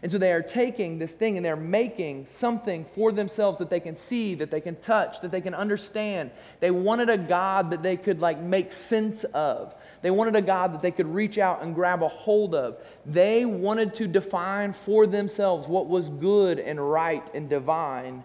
And 0.00 0.12
so 0.12 0.16
they 0.16 0.30
are 0.30 0.42
taking 0.42 0.96
this 0.96 1.10
thing 1.10 1.36
and 1.36 1.44
they're 1.44 1.56
making 1.56 2.26
something 2.26 2.84
for 2.94 3.10
themselves 3.10 3.58
that 3.58 3.68
they 3.68 3.80
can 3.80 3.96
see, 3.96 4.36
that 4.36 4.52
they 4.52 4.60
can 4.60 4.76
touch, 4.76 5.20
that 5.22 5.32
they 5.32 5.40
can 5.40 5.54
understand. 5.54 6.30
They 6.60 6.70
wanted 6.70 7.10
a 7.10 7.18
God 7.18 7.72
that 7.72 7.82
they 7.82 7.96
could 7.96 8.20
like 8.20 8.40
make 8.40 8.72
sense 8.72 9.24
of. 9.24 9.74
They 10.02 10.12
wanted 10.12 10.36
a 10.36 10.40
God 10.40 10.72
that 10.72 10.82
they 10.82 10.92
could 10.92 11.12
reach 11.12 11.36
out 11.36 11.64
and 11.64 11.74
grab 11.74 12.04
a 12.04 12.08
hold 12.08 12.54
of. 12.54 12.76
They 13.06 13.44
wanted 13.44 13.92
to 13.94 14.06
define 14.06 14.72
for 14.72 15.04
themselves 15.04 15.66
what 15.66 15.88
was 15.88 16.10
good 16.10 16.60
and 16.60 16.78
right 16.92 17.28
and 17.34 17.48
divine 17.48 18.22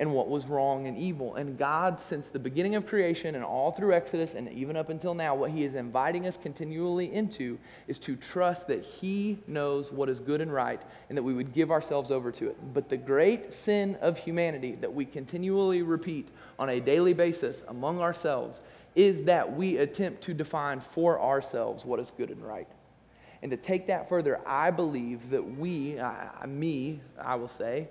and 0.00 0.12
what 0.12 0.28
was 0.28 0.46
wrong 0.46 0.86
and 0.86 0.96
evil. 0.96 1.34
And 1.34 1.58
God, 1.58 2.00
since 2.00 2.28
the 2.28 2.38
beginning 2.38 2.76
of 2.76 2.86
creation 2.86 3.34
and 3.34 3.44
all 3.44 3.72
through 3.72 3.94
Exodus 3.94 4.34
and 4.34 4.48
even 4.52 4.76
up 4.76 4.90
until 4.90 5.12
now, 5.12 5.34
what 5.34 5.50
He 5.50 5.64
is 5.64 5.74
inviting 5.74 6.26
us 6.26 6.36
continually 6.36 7.12
into 7.12 7.58
is 7.88 7.98
to 8.00 8.14
trust 8.14 8.68
that 8.68 8.84
He 8.84 9.38
knows 9.46 9.90
what 9.90 10.08
is 10.08 10.20
good 10.20 10.40
and 10.40 10.52
right 10.52 10.80
and 11.08 11.18
that 11.18 11.22
we 11.22 11.34
would 11.34 11.52
give 11.52 11.70
ourselves 11.70 12.10
over 12.10 12.30
to 12.32 12.48
it. 12.48 12.56
But 12.72 12.88
the 12.88 12.96
great 12.96 13.52
sin 13.52 13.96
of 14.00 14.16
humanity 14.16 14.76
that 14.76 14.92
we 14.92 15.04
continually 15.04 15.82
repeat 15.82 16.28
on 16.58 16.68
a 16.68 16.80
daily 16.80 17.12
basis 17.12 17.62
among 17.68 18.00
ourselves 18.00 18.60
is 18.94 19.24
that 19.24 19.52
we 19.56 19.78
attempt 19.78 20.22
to 20.22 20.34
define 20.34 20.80
for 20.80 21.20
ourselves 21.20 21.84
what 21.84 22.00
is 22.00 22.12
good 22.16 22.30
and 22.30 22.46
right. 22.46 22.68
And 23.42 23.50
to 23.50 23.56
take 23.56 23.86
that 23.86 24.08
further, 24.08 24.40
I 24.46 24.70
believe 24.70 25.30
that 25.30 25.58
we, 25.58 25.98
uh, 25.98 26.46
me, 26.46 27.00
I 27.20 27.36
will 27.36 27.48
say, 27.48 27.88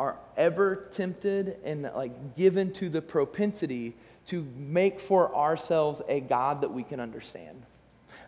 are 0.00 0.16
ever 0.38 0.88
tempted 0.94 1.58
and 1.62 1.82
like 1.94 2.34
given 2.34 2.72
to 2.72 2.88
the 2.88 3.02
propensity 3.02 3.94
to 4.24 4.46
make 4.56 4.98
for 4.98 5.36
ourselves 5.36 6.00
a 6.08 6.20
God 6.20 6.62
that 6.62 6.72
we 6.72 6.82
can 6.82 7.00
understand, 7.00 7.62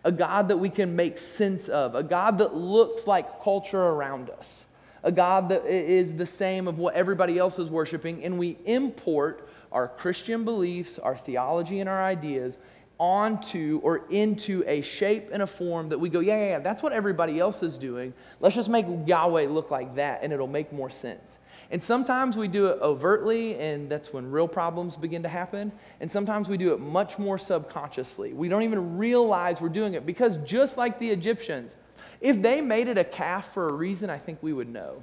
a 0.04 0.12
God 0.12 0.48
that 0.48 0.58
we 0.58 0.68
can 0.68 0.94
make 0.94 1.16
sense 1.16 1.70
of, 1.70 1.94
a 1.94 2.02
God 2.02 2.36
that 2.36 2.54
looks 2.54 3.06
like 3.06 3.42
culture 3.42 3.80
around 3.80 4.28
us, 4.28 4.64
a 5.02 5.10
God 5.10 5.48
that 5.48 5.64
is 5.64 6.12
the 6.12 6.26
same 6.26 6.68
of 6.68 6.76
what 6.76 6.94
everybody 6.94 7.38
else 7.38 7.58
is 7.58 7.70
worshiping, 7.70 8.22
and 8.22 8.38
we 8.38 8.58
import 8.66 9.48
our 9.72 9.88
Christian 9.88 10.44
beliefs, 10.44 10.98
our 10.98 11.16
theology, 11.16 11.80
and 11.80 11.88
our 11.88 12.04
ideas 12.04 12.58
onto 13.02 13.80
or 13.82 14.06
into 14.10 14.62
a 14.68 14.80
shape 14.80 15.30
and 15.32 15.42
a 15.42 15.46
form 15.46 15.88
that 15.88 15.98
we 15.98 16.08
go, 16.08 16.20
yeah, 16.20 16.36
yeah, 16.36 16.48
yeah, 16.50 16.58
that's 16.60 16.84
what 16.84 16.92
everybody 16.92 17.40
else 17.40 17.60
is 17.64 17.76
doing. 17.76 18.14
Let's 18.38 18.54
just 18.54 18.68
make 18.68 18.86
Yahweh 19.06 19.48
look 19.48 19.72
like 19.72 19.96
that, 19.96 20.20
and 20.22 20.32
it'll 20.32 20.46
make 20.46 20.72
more 20.72 20.88
sense. 20.88 21.28
And 21.72 21.82
sometimes 21.82 22.36
we 22.36 22.46
do 22.46 22.68
it 22.68 22.78
overtly, 22.80 23.58
and 23.58 23.90
that's 23.90 24.12
when 24.12 24.30
real 24.30 24.46
problems 24.46 24.94
begin 24.94 25.24
to 25.24 25.28
happen. 25.28 25.72
And 25.98 26.08
sometimes 26.08 26.48
we 26.48 26.56
do 26.56 26.74
it 26.74 26.78
much 26.78 27.18
more 27.18 27.38
subconsciously. 27.38 28.34
We 28.34 28.48
don't 28.48 28.62
even 28.62 28.96
realize 28.96 29.60
we're 29.60 29.68
doing 29.68 29.94
it 29.94 30.06
because 30.06 30.36
just 30.44 30.76
like 30.76 31.00
the 31.00 31.10
Egyptians, 31.10 31.74
if 32.20 32.40
they 32.40 32.60
made 32.60 32.86
it 32.86 32.98
a 32.98 33.04
calf 33.04 33.52
for 33.52 33.68
a 33.68 33.72
reason, 33.72 34.10
I 34.10 34.18
think 34.18 34.38
we 34.42 34.52
would 34.52 34.68
know. 34.68 35.02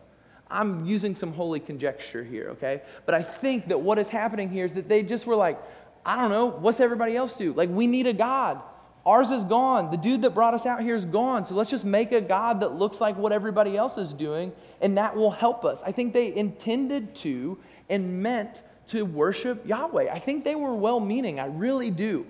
I'm 0.49 0.85
using 0.85 1.15
some 1.15 1.33
holy 1.33 1.59
conjecture 1.59 2.23
here, 2.23 2.49
okay? 2.51 2.81
But 3.05 3.13
I 3.13 3.23
think 3.23 3.67
that 3.67 3.81
what 3.81 3.99
is 3.99 4.07
happening 4.07 4.49
here 4.49 4.65
is 4.65 4.73
that 4.73 4.87
they 4.87 5.03
just 5.03 5.27
were 5.27 5.35
like, 5.35 5.59
I 6.05 6.15
don't 6.15 6.29
know, 6.29 6.47
what's 6.47 6.79
everybody 6.79 7.15
else 7.15 7.35
do? 7.35 7.53
Like, 7.53 7.69
we 7.69 7.87
need 7.87 8.07
a 8.07 8.13
God. 8.13 8.61
Ours 9.05 9.31
is 9.31 9.43
gone. 9.43 9.91
The 9.91 9.97
dude 9.97 10.21
that 10.23 10.31
brought 10.31 10.53
us 10.53 10.65
out 10.65 10.81
here 10.81 10.95
is 10.95 11.05
gone. 11.05 11.45
So 11.45 11.55
let's 11.55 11.69
just 11.69 11.85
make 11.85 12.11
a 12.11 12.21
God 12.21 12.59
that 12.61 12.75
looks 12.75 12.99
like 12.99 13.17
what 13.17 13.31
everybody 13.31 13.77
else 13.77 13.97
is 13.97 14.13
doing, 14.13 14.51
and 14.81 14.97
that 14.97 15.15
will 15.15 15.31
help 15.31 15.65
us. 15.65 15.81
I 15.85 15.91
think 15.91 16.13
they 16.13 16.35
intended 16.35 17.15
to 17.15 17.57
and 17.89 18.21
meant 18.21 18.61
to 18.87 19.03
worship 19.03 19.65
Yahweh. 19.65 20.09
I 20.11 20.19
think 20.19 20.43
they 20.43 20.55
were 20.55 20.73
well 20.73 20.99
meaning. 20.99 21.39
I 21.39 21.45
really 21.45 21.91
do. 21.91 22.25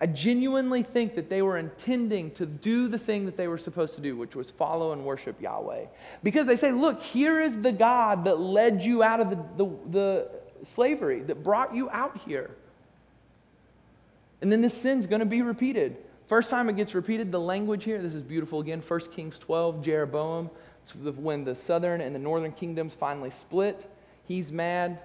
I 0.00 0.06
genuinely 0.06 0.82
think 0.82 1.14
that 1.14 1.30
they 1.30 1.42
were 1.42 1.58
intending 1.58 2.32
to 2.32 2.44
do 2.44 2.88
the 2.88 2.98
thing 2.98 3.24
that 3.26 3.36
they 3.36 3.46
were 3.46 3.58
supposed 3.58 3.94
to 3.94 4.00
do, 4.00 4.16
which 4.16 4.34
was 4.34 4.50
follow 4.50 4.92
and 4.92 5.04
worship 5.04 5.40
Yahweh. 5.40 5.84
Because 6.24 6.46
they 6.46 6.56
say, 6.56 6.72
look, 6.72 7.00
here 7.00 7.40
is 7.40 7.60
the 7.62 7.70
God 7.70 8.24
that 8.24 8.40
led 8.40 8.82
you 8.82 9.04
out 9.04 9.20
of 9.20 9.30
the, 9.30 9.36
the, 9.56 9.70
the 9.90 10.30
slavery, 10.64 11.20
that 11.20 11.42
brought 11.42 11.74
you 11.74 11.90
out 11.90 12.16
here. 12.18 12.50
And 14.40 14.50
then 14.50 14.60
this 14.60 14.74
sin's 14.74 15.06
going 15.06 15.20
to 15.20 15.26
be 15.26 15.42
repeated. 15.42 15.96
First 16.26 16.50
time 16.50 16.68
it 16.68 16.76
gets 16.76 16.94
repeated, 16.94 17.30
the 17.30 17.40
language 17.40 17.84
here, 17.84 18.00
this 18.00 18.14
is 18.14 18.22
beautiful 18.22 18.60
again, 18.60 18.80
1 18.80 19.00
Kings 19.14 19.38
12, 19.38 19.82
Jeroboam. 19.82 20.50
When 21.16 21.44
the 21.44 21.54
southern 21.54 22.00
and 22.00 22.14
the 22.14 22.18
northern 22.18 22.52
kingdoms 22.52 22.94
finally 22.94 23.30
split. 23.30 23.88
He's 24.24 24.50
mad 24.50 25.00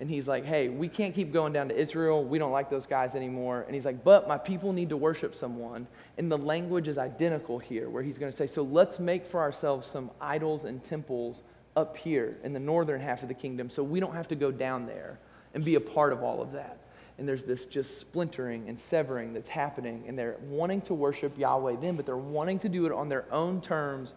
and 0.00 0.10
he's 0.10 0.28
like, 0.28 0.44
hey, 0.44 0.68
we 0.68 0.88
can't 0.88 1.14
keep 1.14 1.32
going 1.32 1.52
down 1.52 1.68
to 1.68 1.74
Israel. 1.74 2.22
We 2.24 2.38
don't 2.38 2.52
like 2.52 2.68
those 2.68 2.84
guys 2.84 3.14
anymore. 3.14 3.62
And 3.66 3.74
he's 3.74 3.86
like, 3.86 4.04
but 4.04 4.28
my 4.28 4.36
people 4.36 4.72
need 4.72 4.90
to 4.90 4.96
worship 4.96 5.34
someone. 5.34 5.86
And 6.18 6.30
the 6.30 6.36
language 6.36 6.88
is 6.88 6.98
identical 6.98 7.58
here, 7.58 7.88
where 7.88 8.02
he's 8.02 8.18
going 8.18 8.30
to 8.30 8.36
say, 8.36 8.46
so 8.46 8.62
let's 8.62 8.98
make 8.98 9.24
for 9.24 9.40
ourselves 9.40 9.86
some 9.86 10.10
idols 10.20 10.64
and 10.64 10.84
temples 10.84 11.42
up 11.76 11.96
here 11.96 12.36
in 12.44 12.52
the 12.52 12.60
northern 12.60 13.00
half 13.00 13.22
of 13.22 13.28
the 13.28 13.34
kingdom 13.34 13.68
so 13.68 13.82
we 13.82 14.00
don't 14.00 14.14
have 14.14 14.28
to 14.28 14.34
go 14.34 14.50
down 14.50 14.86
there 14.86 15.18
and 15.54 15.64
be 15.64 15.76
a 15.76 15.80
part 15.80 16.12
of 16.12 16.22
all 16.22 16.42
of 16.42 16.52
that. 16.52 16.78
And 17.18 17.28
there's 17.28 17.44
this 17.44 17.64
just 17.64 17.98
splintering 17.98 18.68
and 18.68 18.78
severing 18.78 19.32
that's 19.32 19.48
happening. 19.48 20.04
And 20.08 20.18
they're 20.18 20.36
wanting 20.48 20.80
to 20.82 20.94
worship 20.94 21.38
Yahweh 21.38 21.76
then, 21.80 21.94
but 21.94 22.06
they're 22.06 22.16
wanting 22.16 22.58
to 22.60 22.68
do 22.68 22.86
it 22.86 22.92
on 22.92 23.08
their 23.08 23.24
own 23.32 23.60
terms 23.60 24.14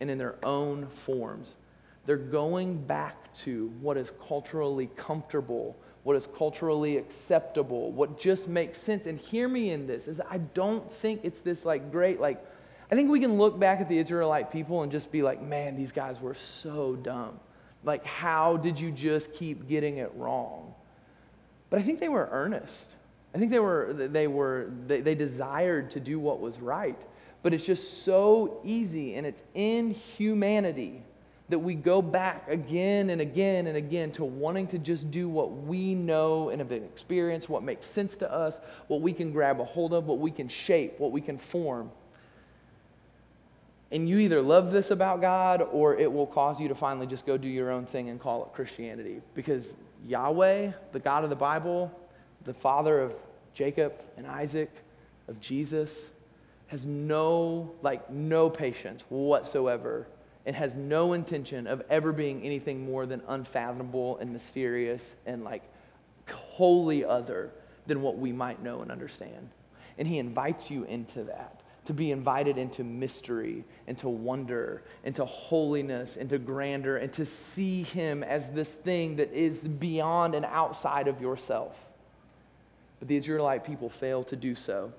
and 0.00 0.10
in 0.10 0.16
their 0.16 0.36
own 0.42 0.86
forms. 0.86 1.54
They're 2.06 2.16
going 2.16 2.78
back 2.78 3.32
to 3.34 3.68
what 3.80 3.96
is 3.96 4.12
culturally 4.26 4.88
comfortable, 4.96 5.76
what 6.04 6.16
is 6.16 6.26
culturally 6.26 6.96
acceptable, 6.96 7.92
what 7.92 8.18
just 8.18 8.48
makes 8.48 8.80
sense. 8.80 9.06
And 9.06 9.18
hear 9.18 9.46
me 9.46 9.70
in 9.70 9.86
this 9.86 10.08
is 10.08 10.20
I 10.20 10.38
don't 10.38 10.90
think 10.90 11.20
it's 11.22 11.40
this 11.40 11.64
like 11.64 11.92
great 11.92 12.18
like 12.18 12.44
I 12.92 12.94
think 12.94 13.10
we 13.10 13.20
can 13.20 13.38
look 13.38 13.58
back 13.58 13.80
at 13.80 13.88
the 13.88 13.96
Israelite 13.96 14.52
people 14.52 14.82
and 14.82 14.92
just 14.92 15.10
be 15.10 15.22
like, 15.22 15.40
man, 15.40 15.76
these 15.76 15.92
guys 15.92 16.20
were 16.20 16.34
so 16.34 16.94
dumb. 16.94 17.40
Like, 17.84 18.04
how 18.04 18.58
did 18.58 18.78
you 18.78 18.90
just 18.90 19.32
keep 19.32 19.66
getting 19.66 19.96
it 19.96 20.12
wrong? 20.14 20.74
But 21.70 21.80
I 21.80 21.84
think 21.84 22.00
they 22.00 22.10
were 22.10 22.28
earnest. 22.30 22.88
I 23.34 23.38
think 23.38 23.50
they 23.50 23.60
were, 23.60 23.94
they 23.94 24.26
were, 24.26 24.70
they, 24.86 25.00
they 25.00 25.14
desired 25.14 25.88
to 25.92 26.00
do 26.00 26.20
what 26.20 26.38
was 26.38 26.60
right. 26.60 27.00
But 27.42 27.54
it's 27.54 27.64
just 27.64 28.04
so 28.04 28.60
easy 28.62 29.14
and 29.14 29.26
it's 29.26 29.42
in 29.54 29.92
humanity 29.92 31.02
that 31.48 31.58
we 31.58 31.74
go 31.74 32.02
back 32.02 32.46
again 32.50 33.08
and 33.08 33.22
again 33.22 33.68
and 33.68 33.78
again 33.78 34.12
to 34.12 34.24
wanting 34.26 34.66
to 34.66 34.78
just 34.78 35.10
do 35.10 35.30
what 35.30 35.50
we 35.50 35.94
know 35.94 36.50
and 36.50 36.60
have 36.60 36.72
experienced, 36.72 37.48
what 37.48 37.62
makes 37.62 37.86
sense 37.86 38.18
to 38.18 38.30
us, 38.30 38.60
what 38.88 39.00
we 39.00 39.14
can 39.14 39.32
grab 39.32 39.60
a 39.60 39.64
hold 39.64 39.94
of, 39.94 40.06
what 40.06 40.18
we 40.18 40.30
can 40.30 40.46
shape, 40.46 41.00
what 41.00 41.10
we 41.10 41.22
can 41.22 41.38
form. 41.38 41.90
And 43.92 44.08
you 44.08 44.18
either 44.18 44.40
love 44.40 44.72
this 44.72 44.90
about 44.90 45.20
God 45.20 45.62
or 45.70 45.96
it 45.96 46.10
will 46.10 46.26
cause 46.26 46.58
you 46.58 46.66
to 46.68 46.74
finally 46.74 47.06
just 47.06 47.26
go 47.26 47.36
do 47.36 47.46
your 47.46 47.70
own 47.70 47.84
thing 47.84 48.08
and 48.08 48.18
call 48.18 48.42
it 48.42 48.52
Christianity. 48.54 49.20
Because 49.34 49.74
Yahweh, 50.06 50.72
the 50.92 50.98
God 50.98 51.24
of 51.24 51.30
the 51.30 51.36
Bible, 51.36 51.92
the 52.44 52.54
father 52.54 53.00
of 53.00 53.14
Jacob 53.52 53.92
and 54.16 54.26
Isaac, 54.26 54.70
of 55.28 55.38
Jesus, 55.40 55.94
has 56.68 56.86
no, 56.86 57.70
like, 57.82 58.10
no 58.10 58.48
patience 58.48 59.04
whatsoever 59.10 60.08
and 60.46 60.56
has 60.56 60.74
no 60.74 61.12
intention 61.12 61.66
of 61.66 61.82
ever 61.90 62.12
being 62.12 62.42
anything 62.42 62.84
more 62.84 63.06
than 63.06 63.22
unfathomable 63.28 64.16
and 64.18 64.32
mysterious 64.32 65.14
and 65.26 65.44
like 65.44 65.62
wholly 66.30 67.04
other 67.04 67.50
than 67.86 68.00
what 68.00 68.18
we 68.18 68.32
might 68.32 68.62
know 68.62 68.80
and 68.80 68.90
understand. 68.90 69.50
And 69.98 70.08
he 70.08 70.18
invites 70.18 70.70
you 70.70 70.84
into 70.84 71.24
that, 71.24 71.61
to 71.84 71.92
be 71.92 72.12
invited 72.12 72.58
into 72.58 72.84
mystery, 72.84 73.64
into 73.86 74.08
wonder, 74.08 74.82
into 75.04 75.24
holiness, 75.24 76.16
into 76.16 76.38
grandeur, 76.38 76.96
and 76.96 77.12
to 77.12 77.24
see 77.24 77.82
him 77.82 78.22
as 78.22 78.48
this 78.50 78.68
thing 78.68 79.16
that 79.16 79.32
is 79.32 79.58
beyond 79.60 80.34
and 80.34 80.44
outside 80.44 81.08
of 81.08 81.20
yourself. 81.20 81.76
But 83.00 83.08
the 83.08 83.16
Israelite 83.16 83.64
people 83.64 83.88
fail 83.88 84.22
to 84.24 84.36
do 84.36 84.54
so. 84.54 84.92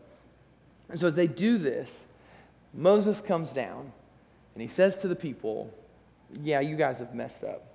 And 0.90 1.00
so 1.00 1.08
as 1.08 1.16
they 1.16 1.28
do 1.28 1.58
this, 1.58 2.04
Moses 2.74 3.22
comes 3.22 3.54
down 3.54 3.92
and 4.54 4.62
he 4.62 4.68
says 4.68 4.98
to 5.00 5.08
the 5.08 5.16
people, 5.16 5.74
Yeah, 6.42 6.60
you 6.60 6.76
guys 6.76 7.00
have 7.00 7.16
messed 7.16 7.46
up. 7.46 7.66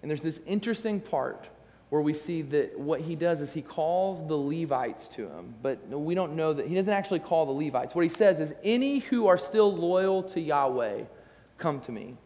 And 0.00 0.10
there's 0.10 0.22
this 0.22 0.40
interesting 0.46 1.00
part 1.00 1.48
where 1.92 2.00
we 2.00 2.14
see 2.14 2.40
that 2.40 2.78
what 2.78 3.02
he 3.02 3.14
does 3.14 3.42
is 3.42 3.52
he 3.52 3.60
calls 3.60 4.26
the 4.26 4.34
Levites 4.34 5.06
to 5.08 5.28
him, 5.28 5.54
but 5.60 5.86
we 5.90 6.14
don't 6.14 6.34
know 6.34 6.54
that 6.54 6.66
he 6.66 6.74
doesn't 6.74 6.88
actually 6.88 7.18
call 7.18 7.44
the 7.44 7.52
Levites. 7.52 7.94
What 7.94 8.00
he 8.00 8.08
says 8.08 8.40
is, 8.40 8.54
Any 8.64 9.00
who 9.00 9.26
are 9.26 9.36
still 9.36 9.70
loyal 9.70 10.22
to 10.22 10.40
Yahweh, 10.40 11.02
come 11.58 11.80
to 11.80 11.92
me. 11.92 12.16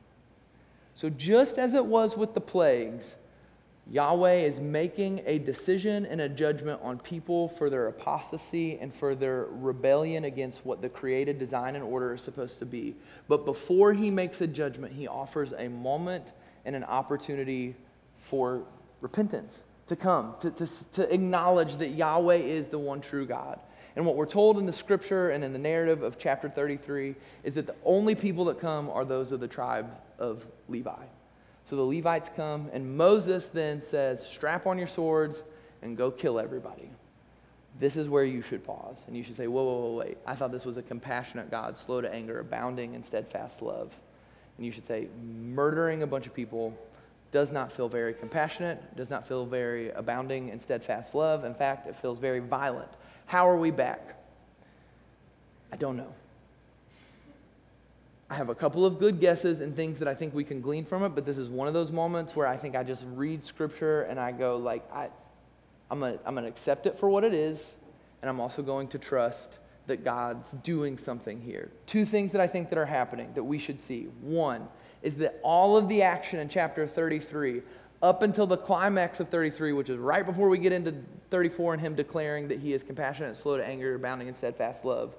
So 0.94 1.10
just 1.10 1.58
as 1.58 1.74
it 1.74 1.84
was 1.84 2.16
with 2.16 2.32
the 2.32 2.40
plagues, 2.40 3.16
Yahweh 3.90 4.34
is 4.34 4.60
making 4.60 5.22
a 5.26 5.40
decision 5.40 6.06
and 6.06 6.20
a 6.20 6.28
judgment 6.28 6.80
on 6.84 7.00
people 7.00 7.48
for 7.48 7.68
their 7.68 7.88
apostasy 7.88 8.78
and 8.78 8.94
for 8.94 9.16
their 9.16 9.46
rebellion 9.50 10.26
against 10.26 10.64
what 10.64 10.80
the 10.80 10.88
created 10.88 11.40
design 11.40 11.74
and 11.74 11.82
order 11.82 12.14
is 12.14 12.22
supposed 12.22 12.60
to 12.60 12.66
be. 12.66 12.94
But 13.26 13.44
before 13.44 13.92
he 13.92 14.12
makes 14.12 14.40
a 14.42 14.46
judgment, 14.46 14.92
he 14.92 15.08
offers 15.08 15.52
a 15.58 15.66
moment 15.66 16.24
and 16.64 16.76
an 16.76 16.84
opportunity 16.84 17.74
for 18.20 18.62
repentance 19.00 19.62
to 19.88 19.96
come, 19.96 20.34
to, 20.40 20.50
to, 20.50 20.68
to 20.92 21.14
acknowledge 21.14 21.76
that 21.76 21.90
Yahweh 21.90 22.36
is 22.36 22.68
the 22.68 22.78
one 22.78 23.00
true 23.00 23.26
God. 23.26 23.60
And 23.94 24.04
what 24.04 24.16
we're 24.16 24.26
told 24.26 24.58
in 24.58 24.66
the 24.66 24.72
scripture 24.72 25.30
and 25.30 25.42
in 25.42 25.52
the 25.52 25.58
narrative 25.58 26.02
of 26.02 26.18
chapter 26.18 26.50
33 26.50 27.14
is 27.44 27.54
that 27.54 27.66
the 27.66 27.74
only 27.84 28.14
people 28.14 28.44
that 28.46 28.60
come 28.60 28.90
are 28.90 29.04
those 29.04 29.32
of 29.32 29.40
the 29.40 29.48
tribe 29.48 29.90
of 30.18 30.44
Levi. 30.68 31.04
So 31.64 31.76
the 31.76 31.82
Levites 31.82 32.30
come, 32.36 32.68
and 32.72 32.96
Moses 32.96 33.46
then 33.46 33.80
says, 33.80 34.24
Strap 34.24 34.66
on 34.66 34.78
your 34.78 34.86
swords 34.86 35.42
and 35.82 35.96
go 35.96 36.10
kill 36.10 36.38
everybody. 36.38 36.90
This 37.80 37.96
is 37.96 38.08
where 38.08 38.24
you 38.24 38.40
should 38.40 38.64
pause. 38.64 39.02
And 39.06 39.16
you 39.16 39.24
should 39.24 39.36
say, 39.36 39.46
Whoa, 39.46 39.64
whoa, 39.64 39.80
whoa, 39.80 39.98
wait. 39.98 40.18
I 40.26 40.34
thought 40.34 40.52
this 40.52 40.64
was 40.64 40.76
a 40.76 40.82
compassionate 40.82 41.50
God, 41.50 41.76
slow 41.76 42.00
to 42.00 42.12
anger, 42.12 42.38
abounding 42.40 42.94
in 42.94 43.02
steadfast 43.02 43.62
love. 43.62 43.92
And 44.56 44.66
you 44.66 44.72
should 44.72 44.86
say, 44.86 45.08
Murdering 45.22 46.02
a 46.02 46.06
bunch 46.06 46.26
of 46.26 46.34
people 46.34 46.76
does 47.36 47.52
not 47.52 47.70
feel 47.70 47.86
very 47.86 48.14
compassionate, 48.14 48.96
does 48.96 49.10
not 49.10 49.28
feel 49.28 49.44
very 49.44 49.90
abounding 49.90 50.48
in 50.48 50.58
steadfast 50.58 51.14
love. 51.14 51.44
In 51.44 51.52
fact, 51.52 51.86
it 51.86 51.94
feels 51.94 52.18
very 52.18 52.38
violent. 52.38 52.88
How 53.26 53.46
are 53.46 53.58
we 53.58 53.70
back? 53.70 54.00
I 55.70 55.76
don't 55.76 55.98
know. 55.98 56.10
I 58.30 58.36
have 58.36 58.48
a 58.48 58.54
couple 58.54 58.86
of 58.86 58.98
good 58.98 59.20
guesses 59.20 59.60
and 59.60 59.76
things 59.76 59.98
that 59.98 60.08
I 60.08 60.14
think 60.14 60.32
we 60.32 60.44
can 60.44 60.62
glean 60.62 60.86
from 60.86 61.02
it, 61.02 61.10
but 61.10 61.26
this 61.26 61.36
is 61.36 61.50
one 61.50 61.68
of 61.68 61.74
those 61.74 61.92
moments 61.92 62.34
where 62.34 62.46
I 62.46 62.56
think 62.56 62.74
I 62.74 62.82
just 62.82 63.04
read 63.12 63.44
scripture 63.44 64.04
and 64.04 64.18
I 64.18 64.32
go 64.32 64.56
like, 64.56 64.90
I, 64.90 65.10
I'm 65.90 66.00
gonna, 66.00 66.18
I'm 66.24 66.34
gonna 66.34 66.48
accept 66.48 66.86
it 66.86 66.98
for 66.98 67.10
what 67.10 67.22
it 67.22 67.34
is, 67.34 67.58
and 68.22 68.30
I'm 68.30 68.40
also 68.40 68.62
going 68.62 68.88
to 68.88 68.98
trust 68.98 69.58
that 69.88 70.04
God's 70.04 70.52
doing 70.62 70.96
something 70.96 71.38
here. 71.42 71.70
Two 71.84 72.06
things 72.06 72.32
that 72.32 72.40
I 72.40 72.46
think 72.46 72.70
that 72.70 72.78
are 72.78 72.86
happening 72.86 73.30
that 73.34 73.44
we 73.44 73.58
should 73.58 73.78
see. 73.78 74.04
One 74.22 74.68
is 75.02 75.14
that 75.16 75.38
all 75.42 75.76
of 75.76 75.88
the 75.88 76.02
action 76.02 76.38
in 76.38 76.48
chapter 76.48 76.86
33 76.86 77.62
up 78.02 78.22
until 78.22 78.46
the 78.46 78.56
climax 78.56 79.20
of 79.20 79.28
33, 79.28 79.72
which 79.72 79.90
is 79.90 79.98
right 79.98 80.26
before 80.26 80.48
we 80.48 80.58
get 80.58 80.72
into 80.72 80.94
34 81.30 81.74
and 81.74 81.80
him 81.80 81.94
declaring 81.94 82.48
that 82.48 82.58
he 82.58 82.72
is 82.72 82.82
compassionate, 82.82 83.36
slow 83.36 83.56
to 83.56 83.66
anger, 83.66 83.94
abounding 83.94 84.28
in 84.28 84.34
steadfast 84.34 84.84
love, 84.84 85.16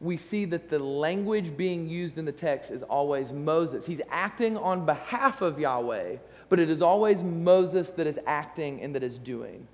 we 0.00 0.16
see 0.16 0.44
that 0.46 0.68
the 0.68 0.78
language 0.78 1.56
being 1.56 1.88
used 1.88 2.18
in 2.18 2.24
the 2.24 2.32
text 2.32 2.70
is 2.70 2.82
always 2.82 3.32
Moses. 3.32 3.86
He's 3.86 4.00
acting 4.10 4.56
on 4.56 4.84
behalf 4.84 5.42
of 5.42 5.58
Yahweh, 5.58 6.16
but 6.48 6.58
it 6.58 6.68
is 6.68 6.82
always 6.82 7.22
Moses 7.22 7.90
that 7.90 8.06
is 8.06 8.18
acting 8.26 8.82
and 8.82 8.94
that 8.94 9.02
is 9.02 9.18
doing. 9.18 9.66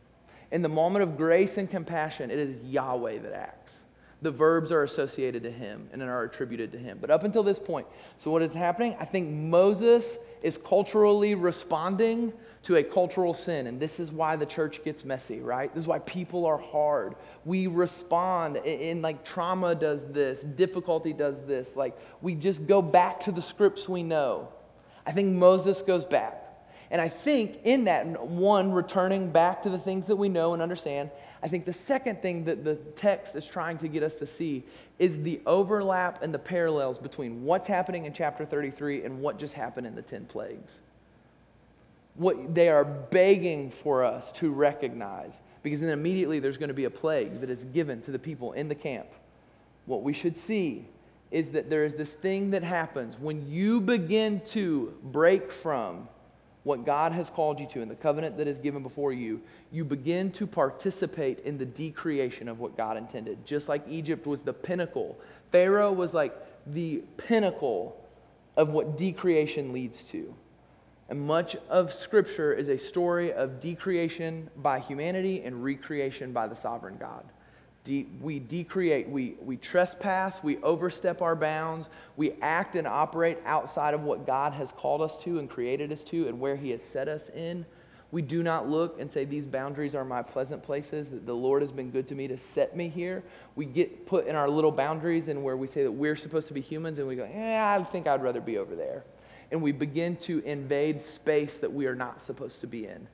In 0.50 0.62
the 0.62 0.68
moment 0.68 1.02
of 1.02 1.16
grace 1.16 1.56
and 1.58 1.70
compassion, 1.70 2.30
it 2.30 2.38
is 2.38 2.54
Yahweh 2.64 3.18
that 3.18 3.32
acts. 3.32 3.82
The 4.20 4.31
verbs 4.31 4.72
are 4.72 4.83
associated 4.83 5.44
to 5.44 5.50
him 5.50 5.88
and 5.92 6.02
are 6.02 6.24
attributed 6.24 6.72
to 6.72 6.78
him. 6.78 6.98
But 7.00 7.11
up 7.11 7.22
until 7.22 7.44
this 7.44 7.59
point, 7.59 7.87
so 8.18 8.33
what 8.33 8.42
is 8.42 8.52
happening? 8.52 8.96
I 8.98 9.04
think 9.04 9.31
Moses 9.31 10.04
is 10.42 10.59
culturally 10.59 11.35
responding 11.35 12.33
to 12.64 12.76
a 12.76 12.83
cultural 12.83 13.33
sin. 13.33 13.68
And 13.68 13.78
this 13.78 14.00
is 14.00 14.11
why 14.11 14.35
the 14.35 14.46
church 14.46 14.83
gets 14.85 15.04
messy, 15.04 15.40
right? 15.40 15.72
This 15.72 15.85
is 15.85 15.88
why 15.88 16.00
people 16.00 16.46
are 16.46 16.59
hard. 16.59 17.14
We 17.44 17.68
respond, 17.68 18.57
in 18.57 19.02
like 19.02 19.24
trauma 19.24 19.76
does 19.76 20.00
this, 20.11 20.40
difficulty 20.40 21.12
does 21.12 21.37
this. 21.46 21.76
Like 21.76 21.96
we 22.20 22.35
just 22.35 22.66
go 22.66 22.83
back 22.83 23.20
to 23.20 23.33
the 23.33 23.42
scripts 23.42 23.88
we 23.88 24.02
know. 24.02 24.48
I 25.07 25.12
think 25.12 25.28
Moses 25.28 25.81
goes 25.81 26.04
back. 26.04 26.44
And 26.90 27.00
I 27.00 27.09
think 27.09 27.61
in 27.64 27.85
that, 27.85 28.26
one, 28.26 28.72
returning 28.72 29.31
back 29.31 29.62
to 29.62 29.70
the 29.70 29.78
things 29.78 30.07
that 30.07 30.16
we 30.16 30.28
know 30.28 30.54
and 30.54 30.62
understand, 30.62 31.11
I 31.42 31.48
think 31.48 31.64
the 31.64 31.72
second 31.72 32.20
thing 32.20 32.44
that 32.44 32.64
the 32.64 32.74
text 32.96 33.37
is 33.37 33.46
trying 33.46 33.79
to 33.79 33.88
get 33.88 34.03
us 34.03 34.16
to 34.16 34.27
see 34.27 34.64
is 34.98 35.22
the 35.22 35.40
overlap 35.46 36.22
and 36.22 36.35
the 36.35 36.38
parallels 36.38 36.98
between 36.98 37.44
what's 37.44 37.68
happening 37.68 38.07
in 38.07 38.12
chapter 38.12 38.44
33 38.44 39.05
and 39.05 39.20
what 39.20 39.38
just 39.38 39.55
happened 39.55 39.87
in 39.87 39.94
the 39.94 40.03
10 40.03 40.27
plagues. 40.27 40.72
What 42.14 42.55
they 42.55 42.68
are 42.68 42.85
begging 42.85 43.70
for 43.70 44.03
us 44.03 44.33
to 44.33 44.51
recognize, 44.51 45.35
because 45.62 45.81
then 45.81 45.90
immediately 45.90 46.40
there's 46.40 46.57
going 46.57 46.68
to 46.68 46.74
be 46.74 46.87
a 46.87 46.90
plague 46.90 47.40
that 47.40 47.51
is 47.51 47.64
given 47.64 48.03
to 48.03 48.11
the 48.11 48.18
people 48.18 48.53
in 48.55 48.68
the 48.68 48.74
camp. 48.74 49.07
What 49.87 50.03
we 50.03 50.12
should 50.12 50.37
see 50.37 50.85
is 51.31 51.51
that 51.51 51.70
there 51.70 51.85
is 51.85 51.94
this 51.94 52.11
thing 52.11 52.51
that 52.51 52.64
happens 52.64 53.18
when 53.18 53.48
you 53.48 53.81
begin 53.81 54.40
to 54.46 54.94
break 55.05 55.53
from 55.53 56.09
what 56.64 56.85
God 56.85 57.12
has 57.12 57.31
called 57.31 57.61
you 57.61 57.66
to 57.68 57.83
and 57.83 57.90
the 57.90 57.96
covenant 57.96 58.37
that 58.38 58.48
is 58.48 58.59
given 58.59 58.83
before 58.83 59.12
you, 59.12 59.40
you 59.70 59.85
begin 59.85 60.31
to 60.33 60.46
participate 60.46 61.40
in 61.40 61.59
the 61.59 61.64
decreation 61.64 62.48
of 62.48 62.59
what 62.59 62.76
God 62.76 62.96
intended. 62.96 63.44
Just 63.44 63.68
like 63.68 63.83
Egypt 63.88 64.26
was 64.26 64.40
the 64.40 64.52
pinnacle, 64.52 65.18
Pharaoh 65.52 65.92
was 65.92 66.14
like 66.14 66.35
the 66.66 67.02
pinnacle 67.16 68.02
of 68.57 68.70
what 68.70 68.96
decreation 68.96 69.72
leads 69.72 70.04
to. 70.04 70.35
And 71.11 71.20
much 71.20 71.57
of 71.68 71.92
Scripture 71.92 72.52
is 72.52 72.68
a 72.68 72.76
story 72.76 73.33
of 73.33 73.61
decreation 73.61 74.50
by 74.57 74.78
humanity 74.78 75.42
and 75.42 75.64
recreation 75.64 76.33
by 76.33 76.46
the 76.46 76.57
sovereign 76.57 76.96
God 76.98 77.24
de- 77.88 78.07
we 78.20 78.38
decreate, 78.38 79.09
we, 79.09 79.35
we 79.40 79.57
trespass, 79.57 80.42
we 80.42 80.59
overstep 80.59 81.22
our 81.22 81.35
bounds, 81.35 81.88
we 82.16 82.33
act 82.42 82.76
and 82.76 82.87
operate 82.87 83.38
outside 83.46 83.94
of 83.94 84.02
what 84.02 84.26
God 84.26 84.52
has 84.52 84.70
called 84.72 85.00
us 85.00 85.16
to 85.22 85.38
and 85.38 85.48
created 85.48 85.90
us 85.90 86.04
to 86.04 86.28
and 86.28 86.38
where 86.38 86.54
He 86.54 86.70
has 86.70 86.83
set 86.83 87.09
us 87.09 87.31
in. 87.31 87.64
We 88.10 88.22
do 88.22 88.42
not 88.42 88.68
look 88.68 89.00
and 89.00 89.10
say, 89.12 89.24
These 89.24 89.46
boundaries 89.46 89.94
are 89.94 90.04
my 90.04 90.22
pleasant 90.22 90.62
places, 90.62 91.08
that 91.10 91.26
the 91.26 91.34
Lord 91.34 91.62
has 91.62 91.72
been 91.72 91.90
good 91.90 92.08
to 92.08 92.14
me 92.14 92.26
to 92.28 92.38
set 92.38 92.74
me 92.74 92.88
here. 92.88 93.22
We 93.54 93.66
get 93.66 94.06
put 94.06 94.26
in 94.26 94.34
our 94.34 94.48
little 94.48 94.72
boundaries 94.72 95.28
and 95.28 95.42
where 95.42 95.56
we 95.56 95.66
say 95.66 95.82
that 95.82 95.92
we're 95.92 96.16
supposed 96.16 96.48
to 96.48 96.54
be 96.54 96.60
humans, 96.60 96.98
and 96.98 97.06
we 97.06 97.16
go, 97.16 97.28
Yeah, 97.30 97.76
I 97.78 97.84
think 97.84 98.06
I'd 98.06 98.22
rather 98.22 98.40
be 98.40 98.56
over 98.58 98.74
there. 98.74 99.04
And 99.50 99.62
we 99.62 99.72
begin 99.72 100.16
to 100.16 100.40
invade 100.40 101.02
space 101.02 101.56
that 101.58 101.72
we 101.72 101.86
are 101.86 101.94
not 101.94 102.22
supposed 102.22 102.60
to 102.62 102.66
be 102.66 102.86
in 102.86 103.06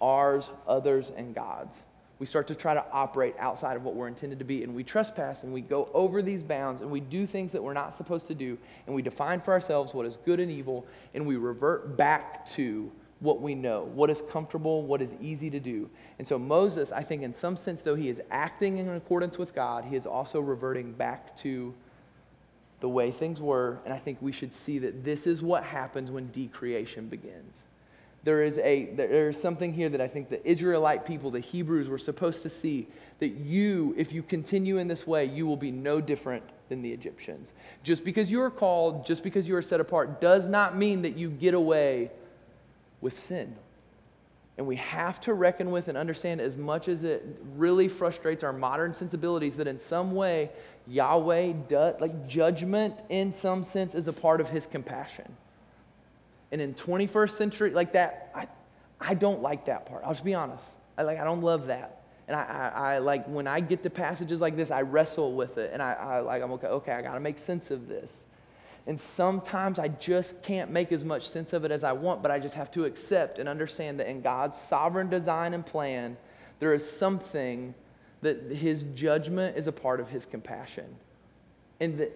ours, 0.00 0.50
others, 0.66 1.10
and 1.16 1.34
God's. 1.34 1.74
We 2.20 2.26
start 2.26 2.48
to 2.48 2.54
try 2.54 2.74
to 2.74 2.84
operate 2.92 3.34
outside 3.38 3.76
of 3.76 3.84
what 3.84 3.94
we're 3.94 4.08
intended 4.08 4.38
to 4.40 4.44
be, 4.44 4.64
and 4.64 4.74
we 4.74 4.82
trespass 4.82 5.44
and 5.44 5.52
we 5.52 5.60
go 5.60 5.88
over 5.94 6.20
these 6.20 6.42
bounds 6.42 6.82
and 6.82 6.90
we 6.90 7.00
do 7.00 7.26
things 7.26 7.52
that 7.52 7.62
we're 7.62 7.74
not 7.74 7.96
supposed 7.96 8.26
to 8.26 8.34
do, 8.34 8.58
and 8.86 8.94
we 8.94 9.02
define 9.02 9.40
for 9.40 9.52
ourselves 9.52 9.94
what 9.94 10.06
is 10.06 10.16
good 10.24 10.40
and 10.40 10.50
evil, 10.50 10.86
and 11.14 11.24
we 11.26 11.36
revert 11.36 11.96
back 11.96 12.46
to 12.50 12.90
what 13.20 13.40
we 13.40 13.54
know, 13.54 13.90
what 13.94 14.10
is 14.10 14.22
comfortable, 14.30 14.82
what 14.82 15.02
is 15.02 15.14
easy 15.20 15.50
to 15.50 15.58
do. 15.58 15.90
And 16.18 16.26
so, 16.26 16.38
Moses, 16.38 16.92
I 16.92 17.02
think, 17.02 17.22
in 17.22 17.34
some 17.34 17.56
sense, 17.56 17.82
though 17.82 17.96
he 17.96 18.08
is 18.08 18.20
acting 18.30 18.78
in 18.78 18.88
accordance 18.90 19.38
with 19.38 19.54
God, 19.54 19.84
he 19.84 19.96
is 19.96 20.06
also 20.06 20.40
reverting 20.40 20.92
back 20.92 21.36
to 21.38 21.74
the 22.80 22.88
way 22.88 23.10
things 23.10 23.40
were. 23.40 23.78
And 23.84 23.92
I 23.92 23.98
think 23.98 24.18
we 24.20 24.30
should 24.30 24.52
see 24.52 24.78
that 24.78 25.04
this 25.04 25.26
is 25.26 25.42
what 25.42 25.64
happens 25.64 26.10
when 26.10 26.28
decreation 26.28 27.08
begins 27.08 27.54
there 28.24 28.42
is 28.42 28.58
a 28.58 28.86
there 28.94 29.30
is 29.30 29.40
something 29.40 29.72
here 29.72 29.88
that 29.88 30.00
I 30.00 30.08
think 30.08 30.28
the 30.28 30.46
Israelite 30.46 31.06
people, 31.06 31.30
the 31.30 31.40
Hebrews, 31.40 31.88
were 31.88 31.98
supposed 31.98 32.42
to 32.42 32.50
see 32.50 32.88
that 33.20 33.28
you, 33.28 33.94
if 33.96 34.12
you 34.12 34.22
continue 34.22 34.78
in 34.78 34.88
this 34.88 35.06
way, 35.06 35.24
you 35.24 35.46
will 35.46 35.56
be 35.56 35.70
no 35.70 36.00
different 36.00 36.44
than 36.68 36.82
the 36.82 36.92
Egyptians. 36.92 37.52
Just 37.82 38.04
because 38.04 38.30
you 38.30 38.42
are 38.42 38.50
called, 38.50 39.06
just 39.06 39.22
because 39.22 39.48
you 39.48 39.56
are 39.56 39.62
set 39.62 39.80
apart, 39.80 40.20
does 40.20 40.46
not 40.46 40.76
mean 40.76 41.02
that 41.02 41.16
you 41.16 41.30
get 41.30 41.54
away 41.54 42.10
with 43.00 43.18
sin. 43.18 43.54
And 44.58 44.66
we 44.66 44.76
have 44.76 45.20
to 45.22 45.34
reckon 45.34 45.70
with 45.70 45.86
and 45.86 45.96
understand 45.96 46.40
as 46.40 46.56
much 46.56 46.88
as 46.88 47.04
it 47.04 47.24
really 47.54 47.86
frustrates 47.86 48.42
our 48.42 48.52
modern 48.52 48.92
sensibilities 48.92 49.56
that 49.56 49.68
in 49.68 49.78
some 49.78 50.12
way 50.12 50.50
Yahweh 50.88 51.52
does 51.68 52.00
like 52.00 52.26
judgment 52.26 53.00
in 53.08 53.32
some 53.32 53.62
sense 53.62 53.94
is 53.94 54.08
a 54.08 54.12
part 54.12 54.40
of 54.40 54.48
his 54.48 54.66
compassion. 54.66 55.36
And 56.50 56.60
in 56.60 56.74
21st 56.74 57.30
century, 57.32 57.70
like 57.70 57.92
that, 57.92 58.32
I, 58.34 58.48
I 59.00 59.14
don't 59.14 59.42
like 59.42 59.66
that 59.66 59.86
part. 59.86 60.02
I'll 60.04 60.12
just 60.12 60.24
be 60.24 60.34
honest. 60.34 60.64
I, 60.96 61.02
like, 61.02 61.20
I 61.20 61.24
don't 61.24 61.42
love 61.42 61.66
that. 61.68 62.02
And 62.26 62.36
I, 62.36 62.42
I, 62.42 62.94
I 62.94 62.98
like, 62.98 63.26
when 63.26 63.46
I 63.46 63.60
get 63.60 63.82
to 63.84 63.90
passages 63.90 64.40
like 64.40 64.56
this, 64.56 64.70
I 64.70 64.82
wrestle 64.82 65.34
with 65.34 65.58
it. 65.58 65.70
And 65.72 65.80
I, 65.80 65.92
I 65.92 66.20
like, 66.20 66.42
I'm 66.42 66.52
okay, 66.52 66.66
okay, 66.66 66.92
I 66.92 67.02
got 67.02 67.14
to 67.14 67.20
make 67.20 67.38
sense 67.38 67.70
of 67.70 67.86
this. 67.86 68.24
And 68.88 68.98
sometimes 68.98 69.78
I 69.78 69.88
just 69.88 70.42
can't 70.42 70.70
make 70.70 70.92
as 70.92 71.04
much 71.04 71.28
sense 71.28 71.52
of 71.52 71.66
it 71.66 71.70
as 71.70 71.84
I 71.84 71.92
want, 71.92 72.22
but 72.22 72.30
I 72.30 72.38
just 72.38 72.54
have 72.54 72.70
to 72.70 72.86
accept 72.86 73.38
and 73.38 73.46
understand 73.46 74.00
that 74.00 74.08
in 74.08 74.22
God's 74.22 74.58
sovereign 74.58 75.10
design 75.10 75.52
and 75.52 75.64
plan, 75.64 76.16
there 76.58 76.72
is 76.72 76.90
something 76.90 77.74
that 78.22 78.50
his 78.50 78.84
judgment 78.94 79.58
is 79.58 79.66
a 79.66 79.72
part 79.72 80.00
of 80.00 80.08
his 80.08 80.24
compassion. 80.24 80.86
And 81.80 81.98
the, 81.98 82.10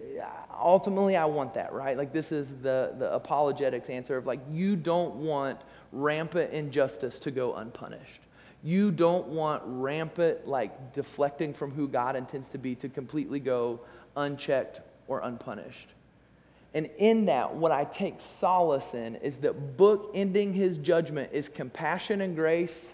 ultimately, 0.51 1.15
I 1.15 1.25
want 1.25 1.53
that, 1.53 1.73
right? 1.73 1.95
Like, 1.95 2.11
this 2.11 2.31
is 2.31 2.49
the, 2.63 2.95
the 2.97 3.13
apologetics 3.13 3.87
answer 3.87 4.17
of 4.17 4.25
like, 4.25 4.39
you 4.51 4.75
don't 4.75 5.13
want 5.17 5.61
rampant 5.91 6.51
injustice 6.51 7.19
to 7.19 7.29
go 7.29 7.53
unpunished. 7.53 8.21
You 8.63 8.91
don't 8.91 9.27
want 9.27 9.61
rampant, 9.63 10.47
like, 10.47 10.93
deflecting 10.93 11.53
from 11.53 11.71
who 11.71 11.87
God 11.87 12.15
intends 12.15 12.49
to 12.49 12.57
be 12.57 12.73
to 12.75 12.89
completely 12.89 13.39
go 13.39 13.79
unchecked 14.17 14.81
or 15.07 15.19
unpunished. 15.19 15.89
And 16.73 16.89
in 16.97 17.25
that, 17.25 17.53
what 17.53 17.71
I 17.71 17.83
take 17.83 18.19
solace 18.19 18.93
in 18.93 19.15
is 19.17 19.37
that 19.37 19.77
book 19.77 20.11
ending 20.13 20.53
his 20.53 20.77
judgment 20.77 21.29
is 21.31 21.47
compassion 21.47 22.21
and 22.21 22.35
grace 22.35 22.85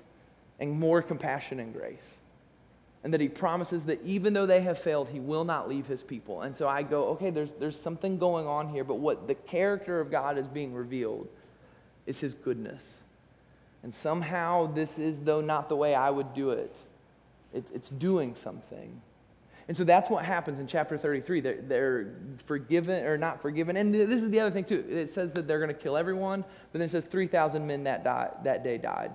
and 0.59 0.71
more 0.71 1.01
compassion 1.01 1.59
and 1.59 1.73
grace 1.73 2.19
and 3.03 3.13
that 3.13 3.21
he 3.21 3.29
promises 3.29 3.85
that 3.85 4.01
even 4.03 4.33
though 4.33 4.45
they 4.45 4.61
have 4.61 4.77
failed, 4.77 5.07
he 5.07 5.19
will 5.19 5.45
not 5.45 5.69
leave 5.69 5.87
his 5.87 6.03
people. 6.03 6.41
And 6.41 6.55
so 6.55 6.67
I 6.67 6.83
go, 6.83 7.05
okay, 7.09 7.29
there's, 7.29 7.53
there's 7.53 7.79
something 7.79 8.17
going 8.17 8.45
on 8.45 8.67
here, 8.67 8.83
but 8.83 8.95
what 8.95 9.27
the 9.27 9.35
character 9.35 10.01
of 10.01 10.11
God 10.11 10.37
is 10.37 10.47
being 10.47 10.73
revealed 10.73 11.27
is 12.05 12.19
his 12.19 12.33
goodness. 12.33 12.83
And 13.83 13.95
somehow 13.95 14.73
this 14.73 14.99
is, 14.99 15.19
though 15.21 15.39
not 15.39 15.69
the 15.69 15.77
way 15.77 15.95
I 15.95 16.09
would 16.09 16.33
do 16.33 16.49
it, 16.49 16.75
it 17.53 17.63
it's 17.73 17.87
doing 17.87 18.35
something. 18.35 19.01
And 19.69 19.77
so 19.77 19.83
that's 19.83 20.09
what 20.09 20.25
happens 20.25 20.57
in 20.57 20.65
chapter 20.65 20.97
33. 20.97 21.41
They're, 21.41 21.61
they're 21.61 22.15
forgiven 22.47 23.05
or 23.05 23.19
not 23.19 23.39
forgiven. 23.39 23.77
And 23.77 23.93
this 23.93 24.21
is 24.23 24.31
the 24.31 24.39
other 24.39 24.49
thing, 24.49 24.63
too. 24.63 24.83
It 24.89 25.11
says 25.11 25.31
that 25.33 25.47
they're 25.47 25.59
going 25.59 25.69
to 25.69 25.79
kill 25.79 25.95
everyone, 25.95 26.41
but 26.41 26.79
then 26.79 26.81
it 26.81 26.89
says 26.89 27.05
3,000 27.05 27.65
men 27.67 27.83
that, 27.83 28.03
that 28.03 28.63
day 28.63 28.79
died 28.79 29.11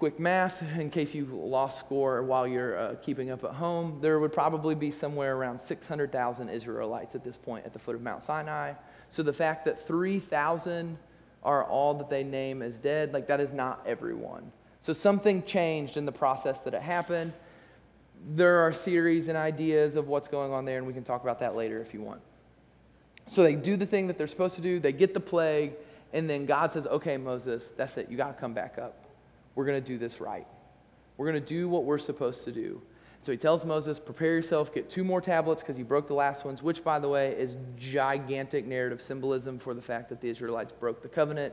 quick 0.00 0.18
math 0.18 0.62
in 0.78 0.88
case 0.88 1.14
you 1.14 1.26
lost 1.26 1.78
score 1.78 2.22
while 2.22 2.48
you're 2.48 2.78
uh, 2.78 2.94
keeping 3.02 3.30
up 3.30 3.44
at 3.44 3.50
home 3.50 3.98
there 4.00 4.18
would 4.18 4.32
probably 4.32 4.74
be 4.74 4.90
somewhere 4.90 5.36
around 5.36 5.60
600000 5.60 6.48
israelites 6.48 7.14
at 7.14 7.22
this 7.22 7.36
point 7.36 7.66
at 7.66 7.74
the 7.74 7.78
foot 7.78 7.94
of 7.94 8.00
mount 8.00 8.22
sinai 8.22 8.72
so 9.10 9.22
the 9.22 9.30
fact 9.30 9.62
that 9.66 9.86
3000 9.86 10.96
are 11.42 11.64
all 11.64 11.92
that 11.92 12.08
they 12.08 12.24
name 12.24 12.62
as 12.62 12.78
dead 12.78 13.12
like 13.12 13.26
that 13.26 13.40
is 13.40 13.52
not 13.52 13.82
everyone 13.84 14.50
so 14.80 14.94
something 14.94 15.42
changed 15.42 15.98
in 15.98 16.06
the 16.06 16.12
process 16.12 16.60
that 16.60 16.72
it 16.72 16.80
happened 16.80 17.34
there 18.34 18.60
are 18.60 18.72
theories 18.72 19.28
and 19.28 19.36
ideas 19.36 19.96
of 19.96 20.08
what's 20.08 20.28
going 20.28 20.52
on 20.52 20.64
there 20.64 20.78
and 20.78 20.86
we 20.86 20.92
can 20.92 21.04
talk 21.04 21.22
about 21.22 21.40
that 21.40 21.56
later 21.56 21.80
if 21.80 21.94
you 21.94 22.00
want 22.00 22.20
so 23.26 23.42
they 23.42 23.54
do 23.54 23.76
the 23.76 23.86
thing 23.86 24.06
that 24.06 24.18
they're 24.18 24.26
supposed 24.26 24.54
to 24.54 24.60
do 24.60 24.78
they 24.78 24.92
get 24.92 25.14
the 25.14 25.20
plague 25.20 25.72
and 26.12 26.28
then 26.28 26.46
god 26.46 26.70
says 26.70 26.86
okay 26.86 27.16
moses 27.16 27.72
that's 27.76 27.96
it 27.96 28.10
you 28.10 28.16
got 28.16 28.34
to 28.34 28.40
come 28.40 28.52
back 28.52 28.78
up 28.78 29.06
we're 29.54 29.64
going 29.64 29.82
to 29.82 29.86
do 29.86 29.98
this 29.98 30.20
right. 30.20 30.46
We're 31.16 31.30
going 31.30 31.42
to 31.42 31.46
do 31.46 31.68
what 31.68 31.84
we're 31.84 31.98
supposed 31.98 32.44
to 32.44 32.52
do. 32.52 32.80
So 33.22 33.32
he 33.32 33.36
tells 33.36 33.64
Moses, 33.64 34.00
prepare 34.00 34.34
yourself, 34.34 34.72
get 34.72 34.88
two 34.88 35.04
more 35.04 35.20
tablets 35.20 35.62
because 35.62 35.76
you 35.76 35.84
broke 35.84 36.06
the 36.06 36.14
last 36.14 36.46
ones, 36.46 36.62
which, 36.62 36.82
by 36.82 36.98
the 36.98 37.08
way, 37.08 37.32
is 37.32 37.56
gigantic 37.76 38.66
narrative 38.66 39.02
symbolism 39.02 39.58
for 39.58 39.74
the 39.74 39.82
fact 39.82 40.08
that 40.08 40.22
the 40.22 40.28
Israelites 40.28 40.72
broke 40.72 41.02
the 41.02 41.08
covenant. 41.08 41.52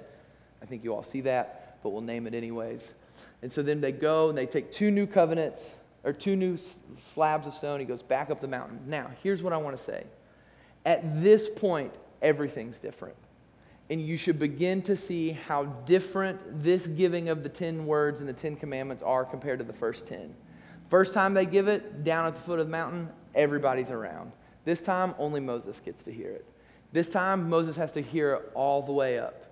I 0.62 0.66
think 0.66 0.86
you 0.86 0.96
all 0.96 1.04
see 1.04 1.20
that, 1.22 1.80
but 1.84 1.90
we'll 1.90 2.02
name 2.02 2.26
it 2.28 2.34
anyways. 2.34 2.94
And 3.42 3.52
so 3.52 3.62
then 3.62 3.82
they 3.82 3.92
go 3.92 4.30
and 4.30 4.38
they 4.38 4.46
take 4.46 4.72
two 4.72 4.90
new 4.90 5.06
covenants, 5.06 5.72
or 6.08 6.14
two 6.14 6.36
new 6.36 6.58
slabs 7.14 7.46
of 7.46 7.54
stone. 7.54 7.80
He 7.80 7.86
goes 7.86 8.02
back 8.02 8.30
up 8.30 8.42
the 8.42 8.48
mountain. 8.48 8.80
Now, 8.88 9.12
here's 9.22 9.44
what 9.44 9.54
I 9.54 9.58
want 9.58 9.78
to 9.78 9.84
say. 9.84 10.06
At 10.86 11.22
this 11.22 11.50
point, 11.50 11.94
everything's 12.22 12.80
different 12.80 13.16
and 13.90 14.02
you 14.02 14.18
should 14.18 14.38
begin 14.38 14.82
to 14.82 14.96
see 14.98 15.32
how 15.32 15.66
different 15.86 16.64
this 16.64 16.88
giving 16.88 17.30
of 17.30 17.44
the 17.44 17.50
10 17.50 17.86
words 17.86 18.20
and 18.20 18.28
the 18.28 18.34
10 18.34 18.58
commandments 18.58 19.02
are 19.02 19.24
compared 19.24 19.60
to 19.60 19.66
the 19.66 19.74
first 19.74 20.06
10. 20.06 20.34
First 20.90 21.14
time 21.14 21.34
they 21.34 21.46
give 21.46 21.68
it, 21.68 22.04
down 22.04 22.26
at 22.26 22.36
the 22.36 22.42
foot 22.42 22.60
of 22.60 22.68
the 22.68 22.72
mountain, 22.72 23.10
everybody's 23.36 23.92
around. 23.92 24.32
This 24.66 24.82
time, 24.82 25.16
only 25.18 25.40
Moses 25.40 25.80
gets 25.80 26.04
to 26.04 26.12
hear 26.12 26.32
it. 26.32 26.46
This 26.92 27.10
time, 27.10 27.50
Moses 27.50 27.76
has 27.78 27.94
to 27.94 28.02
hear 28.02 28.34
it 28.34 28.52
all 28.54 28.82
the 28.82 28.92
way 28.92 29.20
up. 29.20 29.46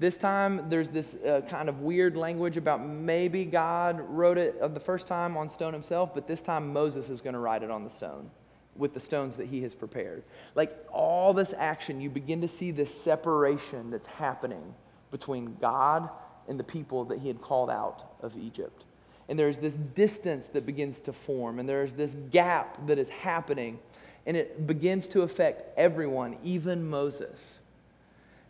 This 0.00 0.16
time, 0.16 0.70
there's 0.70 0.88
this 0.88 1.14
uh, 1.14 1.42
kind 1.46 1.68
of 1.68 1.82
weird 1.82 2.16
language 2.16 2.56
about 2.56 2.82
maybe 2.82 3.44
God 3.44 4.00
wrote 4.08 4.38
it 4.38 4.56
uh, 4.58 4.68
the 4.68 4.80
first 4.80 5.06
time 5.06 5.36
on 5.36 5.50
stone 5.50 5.74
himself, 5.74 6.14
but 6.14 6.26
this 6.26 6.40
time 6.40 6.72
Moses 6.72 7.10
is 7.10 7.20
going 7.20 7.34
to 7.34 7.38
write 7.38 7.62
it 7.62 7.70
on 7.70 7.84
the 7.84 7.90
stone 7.90 8.30
with 8.76 8.94
the 8.94 9.00
stones 9.00 9.36
that 9.36 9.46
he 9.46 9.60
has 9.60 9.74
prepared. 9.74 10.22
Like 10.54 10.74
all 10.90 11.34
this 11.34 11.52
action, 11.58 12.00
you 12.00 12.08
begin 12.08 12.40
to 12.40 12.48
see 12.48 12.70
this 12.70 12.92
separation 12.98 13.90
that's 13.90 14.06
happening 14.06 14.74
between 15.10 15.54
God 15.60 16.08
and 16.48 16.58
the 16.58 16.64
people 16.64 17.04
that 17.04 17.18
he 17.18 17.28
had 17.28 17.42
called 17.42 17.68
out 17.68 18.14
of 18.22 18.34
Egypt. 18.38 18.84
and 19.28 19.38
there's 19.38 19.58
this 19.58 19.74
distance 19.74 20.48
that 20.54 20.64
begins 20.66 21.00
to 21.02 21.12
form, 21.12 21.58
and 21.58 21.68
there's 21.68 21.92
this 21.92 22.16
gap 22.30 22.84
that 22.86 22.98
is 22.98 23.08
happening, 23.10 23.78
and 24.26 24.36
it 24.36 24.66
begins 24.66 25.06
to 25.08 25.22
affect 25.22 25.78
everyone, 25.78 26.38
even 26.42 26.88
Moses. 26.88 27.59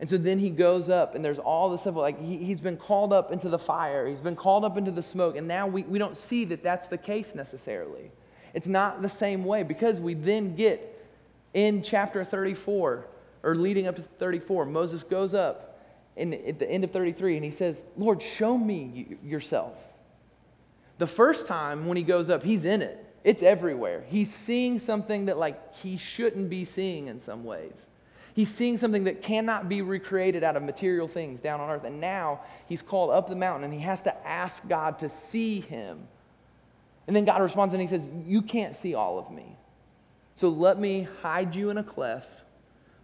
And 0.00 0.08
so 0.08 0.16
then 0.16 0.38
he 0.38 0.48
goes 0.48 0.88
up, 0.88 1.14
and 1.14 1.22
there's 1.22 1.38
all 1.38 1.70
this 1.70 1.82
stuff. 1.82 1.94
Like 1.94 2.20
he, 2.20 2.38
he's 2.38 2.60
been 2.60 2.78
called 2.78 3.12
up 3.12 3.32
into 3.32 3.48
the 3.48 3.58
fire, 3.58 4.06
he's 4.06 4.20
been 4.20 4.36
called 4.36 4.64
up 4.64 4.76
into 4.78 4.90
the 4.90 5.02
smoke, 5.02 5.36
and 5.36 5.46
now 5.46 5.66
we, 5.66 5.82
we 5.82 5.98
don't 5.98 6.16
see 6.16 6.46
that 6.46 6.62
that's 6.62 6.88
the 6.88 6.98
case 6.98 7.34
necessarily. 7.34 8.10
It's 8.54 8.66
not 8.66 9.02
the 9.02 9.08
same 9.08 9.44
way 9.44 9.62
because 9.62 10.00
we 10.00 10.14
then 10.14 10.56
get 10.56 10.96
in 11.52 11.82
chapter 11.82 12.24
34, 12.24 13.06
or 13.42 13.54
leading 13.54 13.86
up 13.86 13.96
to 13.96 14.02
34, 14.02 14.64
Moses 14.66 15.02
goes 15.02 15.34
up 15.34 15.70
in, 16.16 16.34
at 16.34 16.58
the 16.58 16.70
end 16.70 16.84
of 16.84 16.90
33 16.90 17.36
and 17.36 17.44
he 17.44 17.50
says, 17.50 17.82
Lord, 17.96 18.22
show 18.22 18.56
me 18.56 19.16
yourself. 19.24 19.74
The 20.98 21.06
first 21.06 21.46
time 21.46 21.86
when 21.86 21.96
he 21.96 22.02
goes 22.02 22.28
up, 22.28 22.42
he's 22.42 22.64
in 22.64 22.82
it. 22.82 23.04
It's 23.24 23.42
everywhere. 23.42 24.04
He's 24.08 24.32
seeing 24.32 24.78
something 24.78 25.26
that 25.26 25.38
like 25.38 25.74
he 25.76 25.96
shouldn't 25.96 26.50
be 26.50 26.64
seeing 26.64 27.08
in 27.08 27.20
some 27.20 27.44
ways. 27.44 27.72
He's 28.34 28.52
seeing 28.52 28.78
something 28.78 29.04
that 29.04 29.22
cannot 29.22 29.68
be 29.68 29.82
recreated 29.82 30.44
out 30.44 30.56
of 30.56 30.62
material 30.62 31.08
things 31.08 31.40
down 31.40 31.60
on 31.60 31.68
earth. 31.70 31.84
And 31.84 32.00
now 32.00 32.40
he's 32.66 32.82
called 32.82 33.10
up 33.10 33.28
the 33.28 33.36
mountain 33.36 33.64
and 33.64 33.74
he 33.74 33.80
has 33.80 34.02
to 34.04 34.26
ask 34.26 34.66
God 34.68 34.98
to 35.00 35.08
see 35.08 35.60
him. 35.60 36.06
And 37.06 37.16
then 37.16 37.24
God 37.24 37.42
responds 37.42 37.74
and 37.74 37.80
he 37.80 37.88
says, 37.88 38.08
You 38.24 38.42
can't 38.42 38.76
see 38.76 38.94
all 38.94 39.18
of 39.18 39.30
me. 39.30 39.56
So 40.34 40.48
let 40.48 40.78
me 40.78 41.08
hide 41.22 41.54
you 41.54 41.70
in 41.70 41.78
a 41.78 41.82
cleft. 41.82 42.42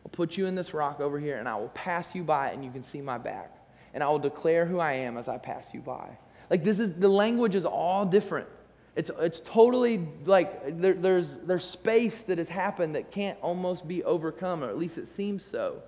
I'll 0.05 0.11
put 0.11 0.37
you 0.37 0.47
in 0.47 0.55
this 0.55 0.73
rock 0.73 1.01
over 1.01 1.19
here 1.19 1.39
and 1.39 1.49
I 1.49 1.57
will 1.57 1.69
pass 1.69 2.15
you 2.15 2.23
by 2.23 2.51
and 2.51 2.65
you 2.65 2.71
can 2.71 2.85
see 2.85 3.01
my 3.01 3.19
back. 3.19 3.53
And 3.95 4.05
I 4.05 4.09
will 4.09 4.19
declare 4.19 4.65
who 4.65 4.79
I 4.79 4.93
am 4.93 5.17
as 5.17 5.27
I 5.27 5.39
pass 5.39 5.75
you 5.75 5.81
by. 5.81 6.09
Like 6.51 6.63
this 6.63 6.79
is 6.79 6.93
the 6.95 7.09
language 7.09 7.55
is 7.55 7.65
all 7.65 8.05
different. 8.05 8.47
It's, 8.97 9.11
it's 9.21 9.41
totally 9.45 10.09
like 10.25 10.81
there, 10.81 10.95
there's, 10.95 11.37
there's 11.45 11.67
space 11.67 12.21
that 12.23 12.39
has 12.39 12.49
happened 12.49 12.95
that 12.95 13.11
can't 13.11 13.39
almost 13.43 13.87
be 13.87 14.03
overcome, 14.03 14.65
or 14.65 14.71
at 14.71 14.79
least 14.79 14.97
it 14.97 15.07
seems 15.07 15.45
so. 15.45 15.83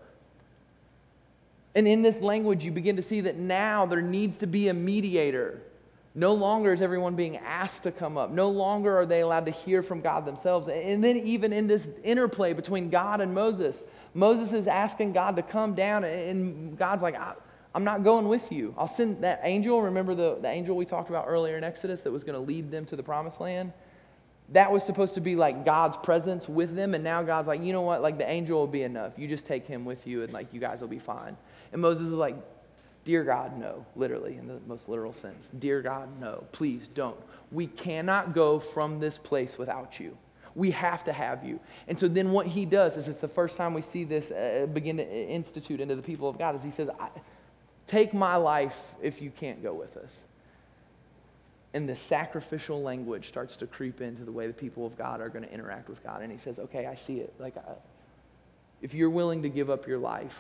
And 1.75 1.89
in 1.89 2.03
this 2.03 2.21
language, 2.21 2.65
you 2.65 2.71
begin 2.71 2.97
to 2.97 3.03
see 3.03 3.23
that 3.23 3.37
now 3.37 3.87
there 3.87 4.03
needs 4.03 4.39
to 4.39 4.47
be 4.47 4.69
a 4.69 4.75
mediator. 4.75 5.63
No 6.15 6.35
longer 6.35 6.73
is 6.73 6.83
everyone 6.83 7.15
being 7.15 7.39
asked 7.39 7.85
to 7.85 7.93
come 7.93 8.19
up. 8.19 8.31
No 8.31 8.51
longer 8.51 8.99
are 8.99 9.07
they 9.07 9.21
allowed 9.21 9.47
to 9.47 9.53
hear 9.53 9.83
from 9.83 10.01
God 10.01 10.27
themselves. 10.27 10.69
And 10.69 11.03
then, 11.03 11.17
even 11.19 11.53
in 11.53 11.67
this 11.67 11.89
interplay 12.03 12.53
between 12.53 12.91
God 12.91 13.21
and 13.21 13.33
Moses, 13.33 13.85
Moses 14.13 14.53
is 14.53 14.67
asking 14.67 15.13
God 15.13 15.37
to 15.37 15.43
come 15.43 15.75
down, 15.75 16.05
and 16.05 16.77
God's 16.77 17.03
like, 17.03 17.15
I'm 17.79 17.85
not 17.85 18.03
going 18.03 18.27
with 18.27 18.51
you. 18.51 18.75
I'll 18.77 18.89
send 18.89 19.23
that 19.23 19.39
angel. 19.45 19.81
Remember 19.81 20.13
the, 20.13 20.37
the 20.43 20.49
angel 20.49 20.75
we 20.75 20.85
talked 20.85 21.11
about 21.11 21.27
earlier 21.29 21.57
in 21.57 21.63
Exodus 21.63 22.01
that 22.01 22.11
was 22.11 22.25
going 22.25 22.35
to 22.35 22.45
lead 22.45 22.73
them 22.73 22.85
to 22.87 22.97
the 22.97 23.05
promised 23.05 23.41
land? 23.41 23.73
That 24.49 24.73
was 24.73 24.83
supposed 24.83 25.15
to 25.15 25.21
be 25.21 25.37
like 25.37 25.65
God's 25.65 25.97
presence 25.97 26.49
with 26.49 26.75
them. 26.75 26.95
And 26.95 27.05
now 27.05 27.23
God's 27.23 27.47
like, 27.47 27.63
you 27.63 27.73
know 27.73 27.83
what? 27.83 28.03
Like 28.03 28.19
the 28.19 28.29
angel 28.29 28.59
will 28.59 28.67
be 28.67 28.83
enough. 28.83 29.13
You 29.17 29.29
just 29.29 29.47
take 29.47 29.65
him 29.65 29.85
with 29.85 30.09
you 30.09 30.25
and 30.25 30.33
like 30.33 30.53
you 30.53 30.59
guys 30.59 30.81
will 30.81 30.89
be 30.89 30.99
fine. 30.99 31.37
And 31.73 31.81
Moses 31.81 32.09
is 32.09 32.15
like, 32.15 32.35
Dear 33.05 33.23
God, 33.23 33.57
no, 33.57 33.87
literally, 33.95 34.39
in 34.39 34.49
the 34.49 34.59
most 34.67 34.89
literal 34.89 35.13
sense. 35.13 35.49
Dear 35.61 35.81
God, 35.81 36.09
no, 36.21 36.43
please 36.51 36.89
don't. 36.89 37.17
We 37.53 37.69
cannot 37.69 38.35
go 38.35 38.59
from 38.59 38.99
this 38.99 39.19
place 39.19 39.57
without 39.57 40.01
you. 40.01 40.19
We 40.57 40.73
have 40.73 41.05
to 41.05 41.13
have 41.13 41.45
you. 41.45 41.61
And 41.87 41.97
so 41.97 42.09
then 42.09 42.33
what 42.33 42.49
he 42.49 42.67
does 42.67 42.97
is 42.97 43.07
it's 43.07 43.21
the 43.21 43.29
first 43.29 43.57
time 43.57 43.73
we 43.73 43.83
see 43.83 44.03
this 44.03 44.33
uh, 44.33 44.67
begin 44.73 44.97
to 44.97 45.09
institute 45.09 45.81
into 45.81 45.95
the 45.95 46.03
people 46.03 46.29
of 46.29 46.39
God 46.39 46.57
is 46.57 46.63
he 46.65 46.73
says, 46.73 46.91
Take 47.89 48.15
my 48.15 48.37
life 48.37 48.77
if 49.03 49.21
you 49.21 49.31
can't 49.31 49.63
go 49.63 49.73
with 49.75 49.97
us. 49.97 50.15
And 51.75 51.89
the 51.89 51.97
sacrificial 51.97 52.83
language 52.83 53.29
starts 53.29 53.57
to 53.57 53.67
creep 53.67 54.01
into 54.01 54.25
the 54.25 54.33
way 54.33 54.47
the 54.47 54.53
people 54.53 54.87
of 54.87 54.97
God 54.97 55.21
are 55.21 55.29
going 55.29 55.45
to 55.45 55.53
interact 55.53 55.89
with 55.89 56.03
God. 56.05 56.23
And 56.23 56.31
he 56.31 56.39
says, 56.39 56.59
okay, 56.59 56.87
I 56.87 56.95
see 56.95 57.19
it. 57.21 57.33
Like, 57.39 57.57
I, 57.57 57.73
if 58.83 58.95
you're 58.95 59.11
willing 59.11 59.43
to 59.43 59.49
give 59.49 59.71
up 59.71 59.87
your 59.87 59.99
life, 59.99 60.39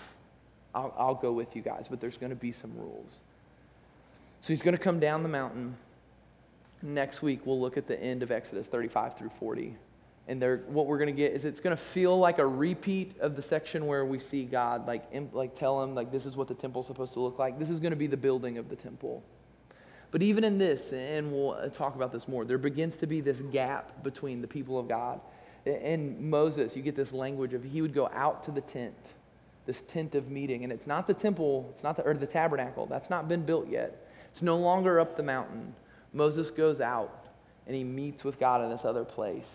I'll, 0.74 0.94
I'll 0.96 1.14
go 1.14 1.32
with 1.32 1.56
you 1.56 1.62
guys, 1.62 1.88
but 1.88 2.00
there's 2.00 2.18
going 2.18 2.30
to 2.30 2.36
be 2.36 2.52
some 2.52 2.72
rules. 2.76 3.20
So 4.42 4.48
he's 4.48 4.62
going 4.62 4.76
to 4.76 4.82
come 4.82 5.00
down 5.00 5.22
the 5.22 5.28
mountain. 5.28 5.76
Next 6.82 7.22
week, 7.22 7.40
we'll 7.44 7.60
look 7.60 7.76
at 7.76 7.88
the 7.88 8.00
end 8.00 8.22
of 8.22 8.30
Exodus 8.30 8.66
35 8.68 9.16
through 9.16 9.30
40 9.40 9.74
and 10.28 10.42
what 10.66 10.86
we're 10.86 10.98
going 10.98 11.06
to 11.06 11.12
get 11.12 11.32
is 11.32 11.46
it's 11.46 11.58
going 11.58 11.74
to 11.74 11.82
feel 11.82 12.18
like 12.18 12.38
a 12.38 12.46
repeat 12.46 13.18
of 13.20 13.34
the 13.34 13.40
section 13.40 13.86
where 13.86 14.04
we 14.04 14.18
see 14.18 14.44
God 14.44 14.86
like, 14.86 15.04
like 15.32 15.54
tell 15.56 15.82
him 15.82 15.94
like 15.94 16.12
this 16.12 16.26
is 16.26 16.36
what 16.36 16.48
the 16.48 16.54
temple's 16.54 16.86
supposed 16.86 17.14
to 17.14 17.20
look 17.20 17.38
like. 17.38 17.58
This 17.58 17.70
is 17.70 17.80
going 17.80 17.92
to 17.92 17.96
be 17.96 18.06
the 18.06 18.16
building 18.16 18.58
of 18.58 18.68
the 18.68 18.76
temple. 18.76 19.22
But 20.10 20.22
even 20.22 20.44
in 20.44 20.58
this, 20.58 20.92
and 20.92 21.32
we'll 21.32 21.52
uh, 21.52 21.68
talk 21.68 21.96
about 21.96 22.12
this 22.12 22.28
more, 22.28 22.44
there 22.44 22.58
begins 22.58 22.98
to 22.98 23.06
be 23.06 23.22
this 23.22 23.40
gap 23.40 24.02
between 24.04 24.42
the 24.42 24.46
people 24.46 24.78
of 24.78 24.86
God. 24.86 25.20
and 25.64 26.20
Moses, 26.20 26.76
you 26.76 26.82
get 26.82 26.94
this 26.94 27.12
language 27.12 27.54
of 27.54 27.64
he 27.64 27.80
would 27.80 27.94
go 27.94 28.10
out 28.12 28.42
to 28.44 28.50
the 28.50 28.60
tent, 28.60 28.94
this 29.64 29.80
tent 29.82 30.14
of 30.14 30.30
meeting, 30.30 30.62
and 30.62 30.72
it's 30.72 30.86
not 30.86 31.06
the 31.06 31.14
temple, 31.14 31.70
it's 31.74 31.82
not 31.82 31.96
the 31.96 32.02
or 32.02 32.12
the 32.12 32.26
tabernacle. 32.26 32.84
That's 32.84 33.08
not 33.08 33.28
been 33.28 33.44
built 33.46 33.68
yet. 33.68 34.06
It's 34.30 34.42
no 34.42 34.56
longer 34.58 35.00
up 35.00 35.16
the 35.16 35.22
mountain. 35.22 35.74
Moses 36.12 36.50
goes 36.50 36.82
out 36.82 37.24
and 37.66 37.74
he 37.74 37.84
meets 37.84 38.24
with 38.24 38.38
God 38.38 38.62
in 38.62 38.70
this 38.70 38.84
other 38.84 39.04
place 39.04 39.48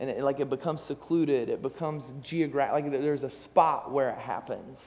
and 0.00 0.10
it, 0.10 0.22
like 0.22 0.40
it 0.40 0.48
becomes 0.48 0.80
secluded 0.80 1.48
it 1.48 1.62
becomes 1.62 2.08
geographic 2.22 2.84
like 2.84 2.92
there's 3.02 3.24
a 3.24 3.30
spot 3.30 3.90
where 3.90 4.10
it 4.10 4.18
happens. 4.18 4.78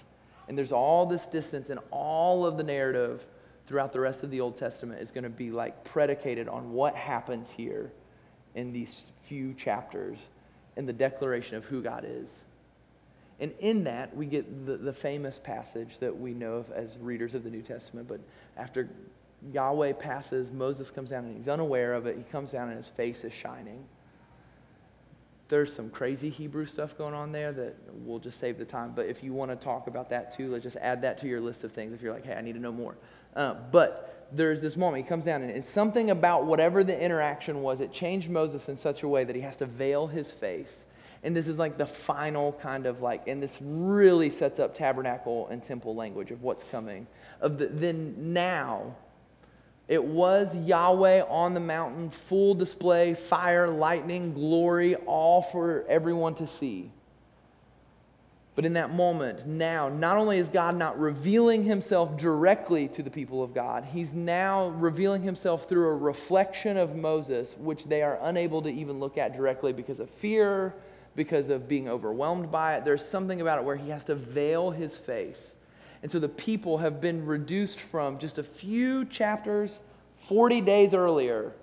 And 0.48 0.58
there's 0.58 0.72
all 0.72 1.06
this 1.06 1.28
distance 1.28 1.70
and 1.70 1.80
all 1.92 2.46
of 2.46 2.58
the 2.58 2.64
narrative 2.64 3.26
throughout 3.68 3.94
the 3.94 4.00
rest 4.00 4.24
of 4.24 4.32
the 4.32 4.42
old 4.42 4.58
testament 4.58 5.02
is 5.02 5.12
going 5.12 5.24
to 5.24 5.30
be 5.30 5.50
like 5.50 5.84
predicated 5.86 6.50
on 6.50 6.74
what 6.74 6.96
happens 6.96 7.50
here 7.50 7.92
in 8.56 8.74
these 8.74 9.06
few 9.24 9.54
chapters 9.54 10.18
in 10.76 10.86
the 10.86 10.94
declaration 10.94 11.56
of 11.56 11.64
who 11.66 11.82
god 11.82 12.06
is. 12.06 12.30
And 13.40 13.54
in 13.60 13.84
that 13.86 14.16
we 14.16 14.26
get 14.26 14.66
the, 14.66 14.78
the 14.78 14.94
famous 14.94 15.40
passage 15.40 16.00
that 16.00 16.18
we 16.18 16.34
know 16.34 16.56
of 16.56 16.72
as 16.72 16.98
readers 17.00 17.34
of 17.34 17.44
the 17.44 17.50
new 17.50 17.62
testament 17.62 18.08
but 18.08 18.20
after 18.58 18.90
yahweh 19.52 19.94
passes 19.94 20.52
moses 20.52 20.92
comes 20.92 21.10
down 21.10 21.26
and 21.26 21.36
he's 21.36 21.48
unaware 21.48 21.94
of 21.94 22.06
it 22.06 22.16
he 22.16 22.24
comes 22.24 22.52
down 22.52 22.68
and 22.68 22.78
his 22.78 22.90
face 22.90 23.24
is 23.24 23.34
shining 23.34 23.84
there's 25.52 25.72
some 25.72 25.90
crazy 25.92 26.30
Hebrew 26.30 26.66
stuff 26.66 26.98
going 26.98 27.14
on 27.14 27.32
there 27.32 27.52
that 27.52 27.76
we'll 27.94 28.20
just 28.20 28.40
save 28.40 28.58
the 28.58 28.66
time. 28.66 28.94
But 28.96 29.06
if 29.06 29.22
you 29.22 29.34
want 29.34 29.52
to 29.52 29.58
talk 29.58 29.86
about 29.86 30.10
that 30.10 30.36
too, 30.36 30.50
let's 30.50 30.64
just 30.64 30.78
add 30.78 31.04
that 31.04 31.20
to 31.20 31.28
your 31.28 31.40
list 31.40 31.64
of 31.64 31.72
things 31.74 31.94
if 31.94 32.02
you're 32.02 32.14
like, 32.14 32.26
hey, 32.26 32.34
I 32.34 32.42
need 32.42 32.54
to 32.54 32.60
know 32.60 32.72
more. 32.72 32.96
Uh, 33.36 33.56
but 33.72 34.28
there's 34.32 34.62
this 34.62 34.78
moment. 34.78 35.04
He 35.04 35.10
comes 35.10 35.26
down, 35.26 35.42
and 35.42 35.52
it's 35.52 35.70
something 35.70 36.10
about 36.10 36.46
whatever 36.46 36.84
the 36.84 37.00
interaction 37.00 37.62
was. 37.62 37.82
It 37.82 37.92
changed 37.92 38.30
Moses 38.30 38.70
in 38.70 38.78
such 38.78 39.04
a 39.04 39.08
way 39.08 39.26
that 39.26 39.36
he 39.36 39.42
has 39.42 39.58
to 39.58 39.66
veil 39.66 40.08
his 40.08 40.32
face. 40.32 40.86
And 41.24 41.36
this 41.36 41.48
is 41.48 41.58
like 41.58 41.78
the 41.78 41.86
final 41.86 42.54
kind 42.54 42.86
of 42.86 43.02
like, 43.02 43.28
and 43.28 43.44
this 43.44 43.60
really 43.62 44.30
sets 44.30 44.58
up 44.58 44.74
tabernacle 44.74 45.48
and 45.50 45.64
temple 45.64 45.96
language 45.96 46.32
of 46.32 46.42
what's 46.42 46.64
coming. 46.72 47.06
Of 47.42 47.58
the, 47.58 47.68
then 47.68 48.34
now, 48.34 48.96
it 49.92 50.02
was 50.02 50.56
Yahweh 50.56 51.24
on 51.28 51.54
the 51.54 51.60
mountain, 51.60 52.12
full 52.12 52.54
display, 52.54 53.14
fire, 53.14 53.68
lightning, 53.68 54.34
glory, 54.34 54.96
all 54.96 55.42
for 55.42 55.84
everyone 55.90 56.34
to 56.36 56.48
see. 56.48 56.90
But 58.56 58.64
in 58.64 58.72
that 58.76 58.94
moment, 58.94 59.46
now, 59.46 59.90
not 59.90 60.16
only 60.16 60.38
is 60.38 60.48
God 60.48 60.78
not 60.78 60.98
revealing 60.98 61.66
himself 61.66 62.16
directly 62.16 62.88
to 62.88 63.04
the 63.04 63.10
people 63.10 63.44
of 63.44 63.54
God, 63.54 63.84
he's 63.84 64.14
now 64.14 64.70
revealing 64.70 65.24
himself 65.24 65.68
through 65.68 65.90
a 65.90 65.96
reflection 65.96 66.78
of 66.78 66.96
Moses, 66.96 67.58
which 67.60 67.84
they 67.84 68.02
are 68.02 68.18
unable 68.22 68.62
to 68.62 68.70
even 68.70 68.98
look 68.98 69.18
at 69.18 69.36
directly 69.36 69.74
because 69.74 70.00
of 70.00 70.10
fear, 70.10 70.74
because 71.18 71.50
of 71.50 71.68
being 71.68 71.90
overwhelmed 71.90 72.50
by 72.50 72.76
it. 72.76 72.86
There's 72.86 73.06
something 73.06 73.42
about 73.42 73.60
it 73.60 73.66
where 73.66 73.76
he 73.76 73.90
has 73.90 74.06
to 74.06 74.16
veil 74.16 74.72
his 74.72 74.96
face 74.96 75.52
and 76.02 76.12
so 76.12 76.20
the 76.20 76.30
people 76.30 76.78
have 76.80 77.00
been 77.00 77.26
reduced 77.26 77.80
from 77.80 78.18
just 78.18 78.38
a 78.38 78.44
few 78.44 79.06
chapters, 79.06 79.80
40 80.18 80.62
days 80.62 80.94
earlier, 80.94 81.54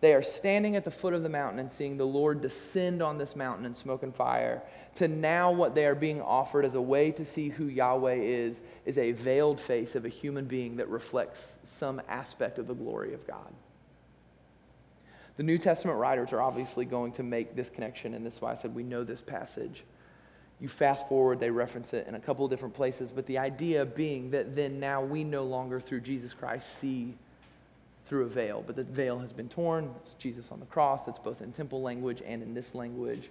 they 0.00 0.12
are 0.12 0.22
standing 0.22 0.76
at 0.76 0.84
the 0.84 0.90
foot 0.90 1.14
of 1.14 1.22
the 1.22 1.28
mountain 1.28 1.60
and 1.60 1.70
seeing 1.70 1.96
the 1.96 2.06
Lord 2.06 2.42
descend 2.42 3.02
on 3.02 3.16
this 3.16 3.34
mountain 3.34 3.64
in 3.64 3.74
smoke 3.74 4.02
and 4.02 4.14
fire, 4.14 4.62
to 4.96 5.08
now 5.08 5.50
what 5.50 5.74
they 5.74 5.86
are 5.86 5.94
being 5.94 6.20
offered 6.20 6.64
as 6.64 6.74
a 6.74 6.80
way 6.80 7.10
to 7.12 7.24
see 7.24 7.48
who 7.48 7.66
Yahweh 7.66 8.16
is, 8.16 8.60
is 8.84 8.98
a 8.98 9.12
veiled 9.12 9.60
face 9.60 9.94
of 9.94 10.04
a 10.04 10.08
human 10.08 10.44
being 10.44 10.76
that 10.76 10.88
reflects 10.88 11.52
some 11.64 12.02
aspect 12.08 12.58
of 12.58 12.66
the 12.66 12.74
glory 12.74 13.14
of 13.14 13.26
God. 13.26 13.52
The 15.36 15.42
New 15.42 15.58
Testament 15.58 15.98
writers 15.98 16.32
are 16.32 16.42
obviously 16.42 16.84
going 16.84 17.12
to 17.12 17.22
make 17.22 17.56
this 17.56 17.70
connection, 17.70 18.14
and 18.14 18.24
this 18.24 18.34
is 18.34 18.40
why 18.40 18.52
I 18.52 18.54
said 18.54 18.74
we 18.74 18.82
know 18.82 19.04
this 19.04 19.22
passage. 19.22 19.84
You 20.60 20.68
fast 20.68 21.08
forward, 21.08 21.40
they 21.40 21.50
reference 21.50 21.92
it 21.92 22.06
in 22.06 22.14
a 22.14 22.20
couple 22.20 22.44
of 22.44 22.50
different 22.50 22.74
places, 22.74 23.12
but 23.12 23.26
the 23.26 23.38
idea 23.38 23.84
being 23.84 24.30
that 24.30 24.54
then 24.54 24.80
now 24.80 25.02
we 25.02 25.24
no 25.24 25.44
longer 25.44 25.80
through 25.80 26.00
Jesus 26.00 26.32
Christ 26.32 26.78
see 26.78 27.14
through 28.06 28.24
a 28.24 28.28
veil, 28.28 28.62
but 28.66 28.76
the 28.76 28.84
veil 28.84 29.18
has 29.18 29.32
been 29.32 29.48
torn. 29.48 29.90
It's 30.02 30.14
Jesus 30.14 30.52
on 30.52 30.60
the 30.60 30.66
cross, 30.66 31.02
that's 31.04 31.18
both 31.18 31.42
in 31.42 31.52
temple 31.52 31.82
language 31.82 32.22
and 32.24 32.42
in 32.42 32.54
this 32.54 32.74
language. 32.74 33.30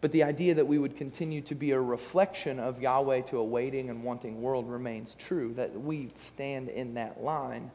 But 0.00 0.12
the 0.12 0.24
idea 0.24 0.54
that 0.54 0.66
we 0.66 0.78
would 0.78 0.96
continue 0.96 1.40
to 1.42 1.54
be 1.54 1.70
a 1.70 1.80
reflection 1.80 2.58
of 2.58 2.82
Yahweh 2.82 3.22
to 3.22 3.38
a 3.38 3.44
waiting 3.44 3.90
and 3.90 4.04
wanting 4.04 4.42
world 4.42 4.68
remains 4.68 5.16
true, 5.18 5.54
that 5.54 5.80
we 5.80 6.10
stand 6.16 6.68
in 6.68 6.94
that 6.94 7.22
line 7.22 7.70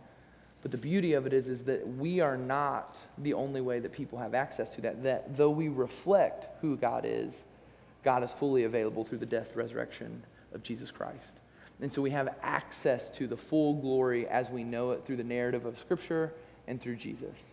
But 0.62 0.72
the 0.72 0.78
beauty 0.78 1.14
of 1.14 1.26
it 1.26 1.34
is, 1.34 1.48
is 1.48 1.64
that 1.64 1.88
we 1.98 2.20
are 2.20 2.38
not 2.38 2.96
the 3.18 3.34
only 3.34 3.62
way 3.62 3.80
that 3.80 3.92
people 3.92 4.20
have 4.20 4.34
access 4.36 4.76
to 4.76 4.82
that. 4.82 5.04
That 5.04 5.36
though 5.36 5.50
we 5.50 5.70
reflect 5.70 6.48
who 6.62 6.78
God 6.78 7.04
is, 7.06 7.44
God 8.04 8.24
is 8.24 8.34
fully 8.34 8.64
available 8.64 9.04
through 9.04 9.20
the 9.20 9.26
death, 9.26 9.56
resurrection 9.56 10.24
of 10.54 10.64
Jesus 10.64 10.92
Christ. 10.92 11.40
And 11.82 11.92
so 11.92 12.02
we 12.02 12.12
have 12.12 12.36
access 12.44 13.10
to 13.12 13.28
the 13.28 13.38
full 13.38 13.76
glory 13.76 14.28
as 14.28 14.50
we 14.50 14.64
know 14.64 14.92
it 14.92 15.06
through 15.06 15.18
the 15.18 15.24
narrative 15.24 15.66
of 15.66 15.80
Scripture 15.80 16.34
and 16.68 16.80
through 16.80 16.98
Jesus. 16.98 17.44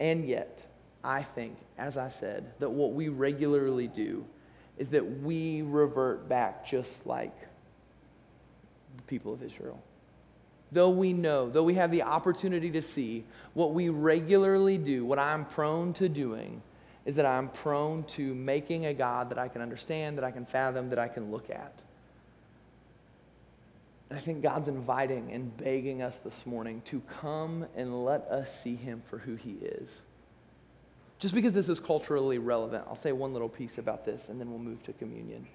And 0.00 0.26
yet, 0.26 0.58
I 1.02 1.22
think, 1.22 1.56
as 1.78 1.96
I 1.96 2.08
said, 2.08 2.52
that 2.58 2.70
what 2.70 2.92
we 2.92 3.08
regularly 3.08 3.86
do 3.86 4.24
is 4.78 4.88
that 4.88 5.20
we 5.20 5.62
revert 5.62 6.28
back 6.28 6.66
just 6.66 7.06
like 7.06 7.38
the 8.96 9.02
people 9.02 9.32
of 9.32 9.42
Israel. 9.42 9.80
Though 10.72 10.90
we 10.90 11.12
know, 11.12 11.50
though 11.50 11.62
we 11.62 11.74
have 11.74 11.90
the 11.90 12.02
opportunity 12.02 12.70
to 12.72 12.82
see, 12.82 13.24
what 13.52 13.74
we 13.74 13.90
regularly 13.90 14.78
do, 14.78 15.04
what 15.04 15.18
I'm 15.18 15.44
prone 15.44 15.92
to 15.94 16.08
doing, 16.08 16.62
is 17.04 17.14
that 17.16 17.26
I'm 17.26 17.48
prone 17.48 18.04
to 18.04 18.34
making 18.34 18.86
a 18.86 18.94
God 18.94 19.28
that 19.30 19.38
I 19.38 19.48
can 19.48 19.60
understand, 19.60 20.16
that 20.16 20.24
I 20.24 20.30
can 20.30 20.46
fathom, 20.46 20.88
that 20.90 20.98
I 20.98 21.08
can 21.08 21.30
look 21.30 21.50
at. 21.50 21.74
And 24.10 24.18
I 24.18 24.22
think 24.22 24.42
God's 24.42 24.68
inviting 24.68 25.32
and 25.32 25.54
begging 25.56 26.02
us 26.02 26.18
this 26.24 26.46
morning 26.46 26.82
to 26.86 27.00
come 27.20 27.66
and 27.76 28.04
let 28.04 28.22
us 28.28 28.62
see 28.62 28.76
him 28.76 29.02
for 29.08 29.18
who 29.18 29.34
he 29.34 29.52
is. 29.62 29.90
Just 31.18 31.34
because 31.34 31.52
this 31.52 31.68
is 31.68 31.80
culturally 31.80 32.38
relevant, 32.38 32.84
I'll 32.88 32.96
say 32.96 33.12
one 33.12 33.32
little 33.32 33.48
piece 33.48 33.78
about 33.78 34.04
this 34.04 34.28
and 34.28 34.40
then 34.40 34.50
we'll 34.50 34.58
move 34.58 34.82
to 34.84 34.92
communion. 34.92 35.46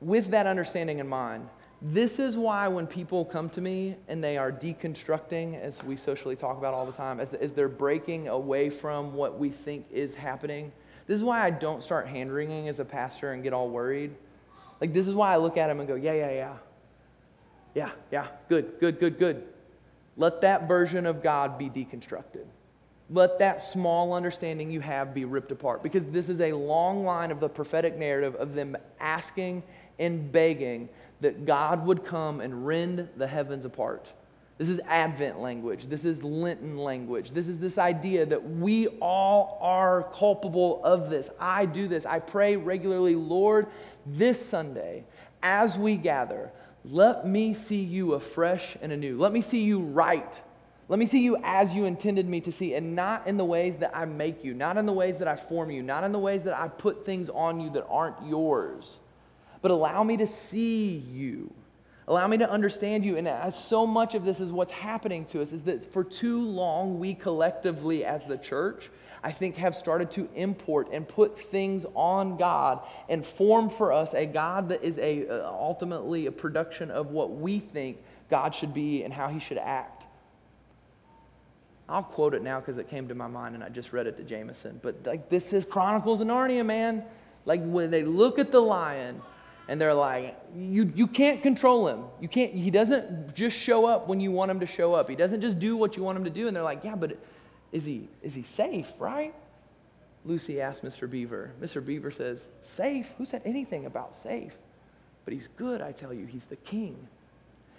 With 0.00 0.30
that 0.30 0.46
understanding 0.46 0.98
in 0.98 1.08
mind, 1.08 1.48
this 1.82 2.18
is 2.18 2.36
why 2.36 2.68
when 2.68 2.86
people 2.86 3.24
come 3.24 3.48
to 3.50 3.60
me 3.60 3.96
and 4.08 4.22
they 4.22 4.36
are 4.36 4.52
deconstructing, 4.52 5.60
as 5.60 5.82
we 5.82 5.96
socially 5.96 6.36
talk 6.36 6.58
about 6.58 6.74
all 6.74 6.84
the 6.84 6.92
time, 6.92 7.20
as, 7.20 7.32
as 7.32 7.52
they're 7.52 7.68
breaking 7.68 8.28
away 8.28 8.68
from 8.68 9.14
what 9.14 9.38
we 9.38 9.48
think 9.48 9.86
is 9.90 10.14
happening, 10.14 10.72
this 11.06 11.16
is 11.16 11.24
why 11.24 11.40
I 11.40 11.50
don't 11.50 11.82
start 11.82 12.06
hand 12.06 12.32
wringing 12.32 12.68
as 12.68 12.80
a 12.80 12.84
pastor 12.84 13.32
and 13.32 13.42
get 13.42 13.52
all 13.52 13.70
worried. 13.70 14.14
Like, 14.80 14.92
this 14.92 15.08
is 15.08 15.14
why 15.14 15.32
I 15.32 15.38
look 15.38 15.56
at 15.56 15.68
them 15.68 15.80
and 15.80 15.88
go, 15.88 15.94
yeah, 15.94 16.12
yeah, 16.12 16.30
yeah. 16.30 16.54
Yeah, 17.74 17.90
yeah, 18.10 18.26
good, 18.48 18.78
good, 18.80 18.98
good, 18.98 19.18
good. 19.18 19.44
Let 20.16 20.40
that 20.42 20.68
version 20.68 21.06
of 21.06 21.22
God 21.22 21.56
be 21.56 21.70
deconstructed. 21.70 22.44
Let 23.08 23.38
that 23.38 23.62
small 23.62 24.12
understanding 24.12 24.70
you 24.70 24.80
have 24.80 25.14
be 25.14 25.24
ripped 25.24 25.50
apart. 25.50 25.82
Because 25.82 26.04
this 26.06 26.28
is 26.28 26.40
a 26.40 26.52
long 26.52 27.04
line 27.04 27.30
of 27.30 27.40
the 27.40 27.48
prophetic 27.48 27.96
narrative 27.96 28.34
of 28.34 28.54
them 28.54 28.76
asking 28.98 29.62
and 29.98 30.30
begging 30.30 30.88
that 31.20 31.44
God 31.46 31.86
would 31.86 32.04
come 32.04 32.40
and 32.40 32.66
rend 32.66 33.08
the 33.16 33.26
heavens 33.26 33.64
apart. 33.64 34.06
This 34.58 34.68
is 34.68 34.80
Advent 34.86 35.40
language. 35.40 35.88
This 35.88 36.04
is 36.04 36.22
Lenten 36.22 36.76
language. 36.76 37.32
This 37.32 37.48
is 37.48 37.58
this 37.58 37.78
idea 37.78 38.26
that 38.26 38.56
we 38.56 38.88
all 39.00 39.58
are 39.62 40.02
culpable 40.12 40.84
of 40.84 41.08
this. 41.08 41.30
I 41.40 41.64
do 41.64 41.88
this. 41.88 42.04
I 42.04 42.18
pray 42.18 42.56
regularly, 42.56 43.14
Lord, 43.14 43.68
this 44.06 44.44
Sunday, 44.44 45.04
as 45.42 45.78
we 45.78 45.96
gather, 45.96 46.50
let 46.84 47.26
me 47.26 47.54
see 47.54 47.80
you 47.80 48.12
afresh 48.14 48.76
and 48.82 48.92
anew. 48.92 49.18
Let 49.18 49.32
me 49.32 49.40
see 49.40 49.62
you 49.62 49.80
right. 49.80 50.38
Let 50.88 50.98
me 50.98 51.06
see 51.06 51.20
you 51.20 51.38
as 51.42 51.72
you 51.72 51.84
intended 51.84 52.28
me 52.28 52.40
to 52.40 52.50
see, 52.50 52.74
and 52.74 52.96
not 52.96 53.26
in 53.26 53.36
the 53.36 53.44
ways 53.44 53.76
that 53.78 53.96
I 53.96 54.06
make 54.06 54.44
you, 54.44 54.54
not 54.54 54.76
in 54.76 54.86
the 54.86 54.92
ways 54.92 55.18
that 55.18 55.28
I 55.28 55.36
form 55.36 55.70
you, 55.70 55.82
not 55.82 56.04
in 56.04 56.12
the 56.12 56.18
ways 56.18 56.42
that 56.42 56.58
I 56.58 56.68
put 56.68 57.06
things 57.06 57.30
on 57.30 57.60
you 57.60 57.70
that 57.70 57.86
aren't 57.88 58.26
yours, 58.26 58.98
but 59.62 59.70
allow 59.70 60.02
me 60.02 60.16
to 60.18 60.26
see 60.26 60.96
you. 61.10 61.52
Allow 62.08 62.26
me 62.26 62.38
to 62.38 62.50
understand 62.50 63.04
you. 63.04 63.16
And 63.16 63.54
so 63.54 63.86
much 63.86 64.14
of 64.14 64.24
this 64.24 64.40
is 64.40 64.50
what's 64.50 64.72
happening 64.72 65.24
to 65.26 65.42
us 65.42 65.52
is 65.52 65.62
that 65.62 65.92
for 65.92 66.02
too 66.02 66.42
long, 66.42 66.98
we 66.98 67.14
collectively 67.14 68.04
as 68.04 68.24
the 68.24 68.36
church 68.36 68.90
I 69.22 69.32
think, 69.32 69.56
have 69.56 69.74
started 69.74 70.10
to 70.12 70.28
import 70.34 70.88
and 70.92 71.06
put 71.06 71.38
things 71.38 71.84
on 71.94 72.36
God 72.36 72.80
and 73.08 73.24
form 73.24 73.68
for 73.68 73.92
us 73.92 74.14
a 74.14 74.24
God 74.24 74.70
that 74.70 74.82
is 74.82 74.96
a, 74.98 75.28
uh, 75.28 75.50
ultimately 75.50 76.26
a 76.26 76.32
production 76.32 76.90
of 76.90 77.10
what 77.10 77.30
we 77.32 77.58
think 77.58 77.98
God 78.30 78.54
should 78.54 78.72
be 78.72 79.02
and 79.02 79.12
how 79.12 79.28
he 79.28 79.38
should 79.38 79.58
act. 79.58 80.04
I'll 81.88 82.02
quote 82.04 82.34
it 82.34 82.42
now 82.42 82.60
because 82.60 82.78
it 82.78 82.88
came 82.88 83.08
to 83.08 83.14
my 83.14 83.26
mind 83.26 83.56
and 83.56 83.64
I 83.64 83.68
just 83.68 83.92
read 83.92 84.06
it 84.06 84.16
to 84.16 84.22
Jameson. 84.22 84.80
But 84.82 85.04
like 85.04 85.28
this 85.28 85.52
is 85.52 85.64
Chronicles 85.64 86.20
of 86.20 86.28
Narnia, 86.28 86.64
man. 86.64 87.04
Like 87.44 87.62
when 87.64 87.90
they 87.90 88.04
look 88.04 88.38
at 88.38 88.52
the 88.52 88.60
lion 88.60 89.20
and 89.70 89.80
they're 89.80 89.94
like, 89.94 90.36
you, 90.56 90.92
you 90.96 91.06
can't 91.06 91.44
control 91.44 91.86
him. 91.86 92.02
You 92.20 92.26
can't, 92.26 92.52
he 92.52 92.72
doesn't 92.72 93.36
just 93.36 93.56
show 93.56 93.86
up 93.86 94.08
when 94.08 94.18
you 94.18 94.32
want 94.32 94.50
him 94.50 94.58
to 94.58 94.66
show 94.66 94.94
up. 94.94 95.08
He 95.08 95.14
doesn't 95.14 95.40
just 95.40 95.60
do 95.60 95.76
what 95.76 95.96
you 95.96 96.02
want 96.02 96.18
him 96.18 96.24
to 96.24 96.30
do. 96.30 96.48
And 96.48 96.56
they're 96.56 96.64
like, 96.64 96.82
yeah, 96.82 96.96
but 96.96 97.16
is 97.70 97.84
he, 97.84 98.08
is 98.20 98.34
he 98.34 98.42
safe, 98.42 98.88
right? 98.98 99.32
Lucy 100.24 100.60
asked 100.60 100.82
Mr. 100.82 101.08
Beaver. 101.08 101.52
Mr. 101.62 101.86
Beaver 101.86 102.10
says, 102.10 102.48
Safe? 102.62 103.06
Who 103.16 103.24
said 103.24 103.42
anything 103.44 103.86
about 103.86 104.16
safe? 104.16 104.54
But 105.24 105.34
he's 105.34 105.48
good, 105.56 105.80
I 105.80 105.92
tell 105.92 106.12
you. 106.12 106.26
He's 106.26 106.44
the 106.46 106.56
king. 106.56 106.96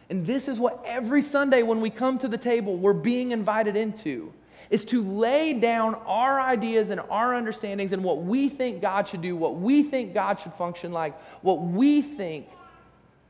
And 0.09 0.25
this 0.25 0.47
is 0.47 0.61
what 0.61 0.81
every 0.85 1.21
Sunday 1.21 1.61
when 1.61 1.81
we 1.81 1.89
come 1.89 2.17
to 2.19 2.29
the 2.29 2.37
table, 2.37 2.77
we're 2.77 2.93
being 2.93 3.31
invited 3.31 3.75
into 3.75 4.31
is 4.71 4.85
to 4.85 5.03
lay 5.03 5.53
down 5.53 5.95
our 6.07 6.39
ideas 6.39 6.89
and 6.89 7.01
our 7.11 7.35
understandings 7.35 7.91
and 7.91 8.03
what 8.03 8.23
we 8.23 8.49
think 8.49 8.81
God 8.81 9.07
should 9.07 9.21
do, 9.21 9.35
what 9.35 9.57
we 9.57 9.83
think 9.83 10.13
God 10.13 10.39
should 10.39 10.53
function 10.53 10.91
like, 10.91 11.13
what 11.43 11.61
we 11.61 12.01
think 12.01 12.47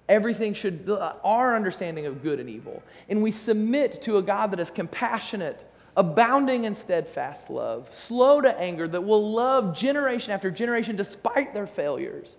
everything 0.07 0.53
should, 0.53 0.87
our 1.23 1.55
understanding 1.55 2.05
of 2.05 2.21
good 2.21 2.39
and 2.39 2.47
evil. 2.47 2.83
And 3.09 3.23
we 3.23 3.31
submit 3.31 4.03
to 4.03 4.17
a 4.17 4.21
God 4.21 4.51
that 4.51 4.59
is 4.59 4.69
compassionate 4.69 5.67
abounding 5.97 6.65
in 6.65 6.75
steadfast 6.75 7.49
love, 7.49 7.89
slow 7.91 8.39
to 8.39 8.59
anger, 8.59 8.87
that 8.87 9.01
will 9.01 9.33
love 9.33 9.75
generation 9.75 10.31
after 10.31 10.49
generation 10.49 10.95
despite 10.95 11.53
their 11.53 11.67
failures. 11.67 12.35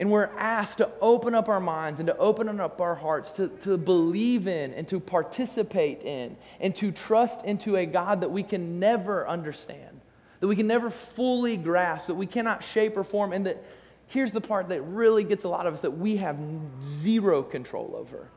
And 0.00 0.10
we're 0.12 0.30
asked 0.36 0.78
to 0.78 0.90
open 1.00 1.34
up 1.34 1.48
our 1.48 1.58
minds 1.58 1.98
and 1.98 2.06
to 2.06 2.16
open 2.18 2.60
up 2.60 2.80
our 2.80 2.94
hearts 2.94 3.32
to, 3.32 3.48
to 3.62 3.76
believe 3.76 4.46
in 4.46 4.72
and 4.74 4.86
to 4.88 5.00
participate 5.00 6.02
in 6.02 6.36
and 6.60 6.74
to 6.76 6.92
trust 6.92 7.44
into 7.44 7.76
a 7.76 7.84
God 7.84 8.20
that 8.20 8.30
we 8.30 8.44
can 8.44 8.78
never 8.78 9.28
understand, 9.28 10.00
that 10.38 10.46
we 10.46 10.54
can 10.54 10.68
never 10.68 10.88
fully 10.90 11.56
grasp, 11.56 12.06
that 12.06 12.14
we 12.14 12.26
cannot 12.26 12.62
shape 12.62 12.96
or 12.96 13.02
form. 13.02 13.32
And 13.32 13.46
that 13.46 13.64
here's 14.06 14.30
the 14.30 14.40
part 14.40 14.68
that 14.68 14.82
really 14.82 15.24
gets 15.24 15.42
a 15.42 15.48
lot 15.48 15.66
of 15.66 15.74
us 15.74 15.80
that 15.80 15.98
we 15.98 16.18
have 16.18 16.38
zero 16.80 17.42
control 17.42 17.94
over, 17.96 18.28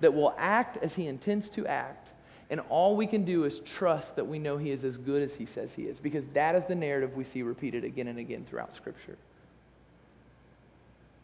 that 0.00 0.14
will 0.14 0.34
act 0.38 0.78
as 0.82 0.94
He 0.94 1.06
intends 1.06 1.50
to 1.50 1.66
act 1.66 2.08
and 2.52 2.60
all 2.68 2.96
we 2.96 3.06
can 3.06 3.24
do 3.24 3.44
is 3.44 3.60
trust 3.60 4.14
that 4.16 4.26
we 4.26 4.38
know 4.38 4.58
He 4.58 4.72
is 4.72 4.84
as 4.84 4.98
good 4.98 5.22
as 5.22 5.34
He 5.34 5.46
says 5.46 5.74
He 5.74 5.84
is, 5.84 5.98
because 5.98 6.26
that 6.34 6.54
is 6.54 6.62
the 6.66 6.74
narrative 6.74 7.16
we 7.16 7.24
see 7.24 7.42
repeated 7.42 7.82
again 7.82 8.08
and 8.08 8.18
again 8.18 8.44
throughout 8.44 8.74
Scripture. 8.74 9.16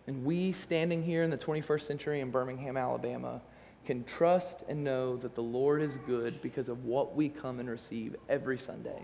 And 0.09 0.24
we, 0.24 0.52
standing 0.52 1.02
here 1.02 1.22
in 1.22 1.28
the 1.28 1.36
21st 1.36 1.82
century 1.82 2.20
in 2.20 2.30
Birmingham, 2.30 2.78
Alabama, 2.78 3.42
can 3.84 4.04
trust 4.04 4.64
and 4.66 4.82
know 4.82 5.16
that 5.18 5.34
the 5.34 5.42
Lord 5.42 5.82
is 5.82 5.98
good 6.06 6.40
because 6.40 6.70
of 6.70 6.86
what 6.86 7.14
we 7.14 7.28
come 7.28 7.61
and 7.61 7.68
receive 7.68 8.16
every 8.26 8.56
Sunday. 8.56 9.02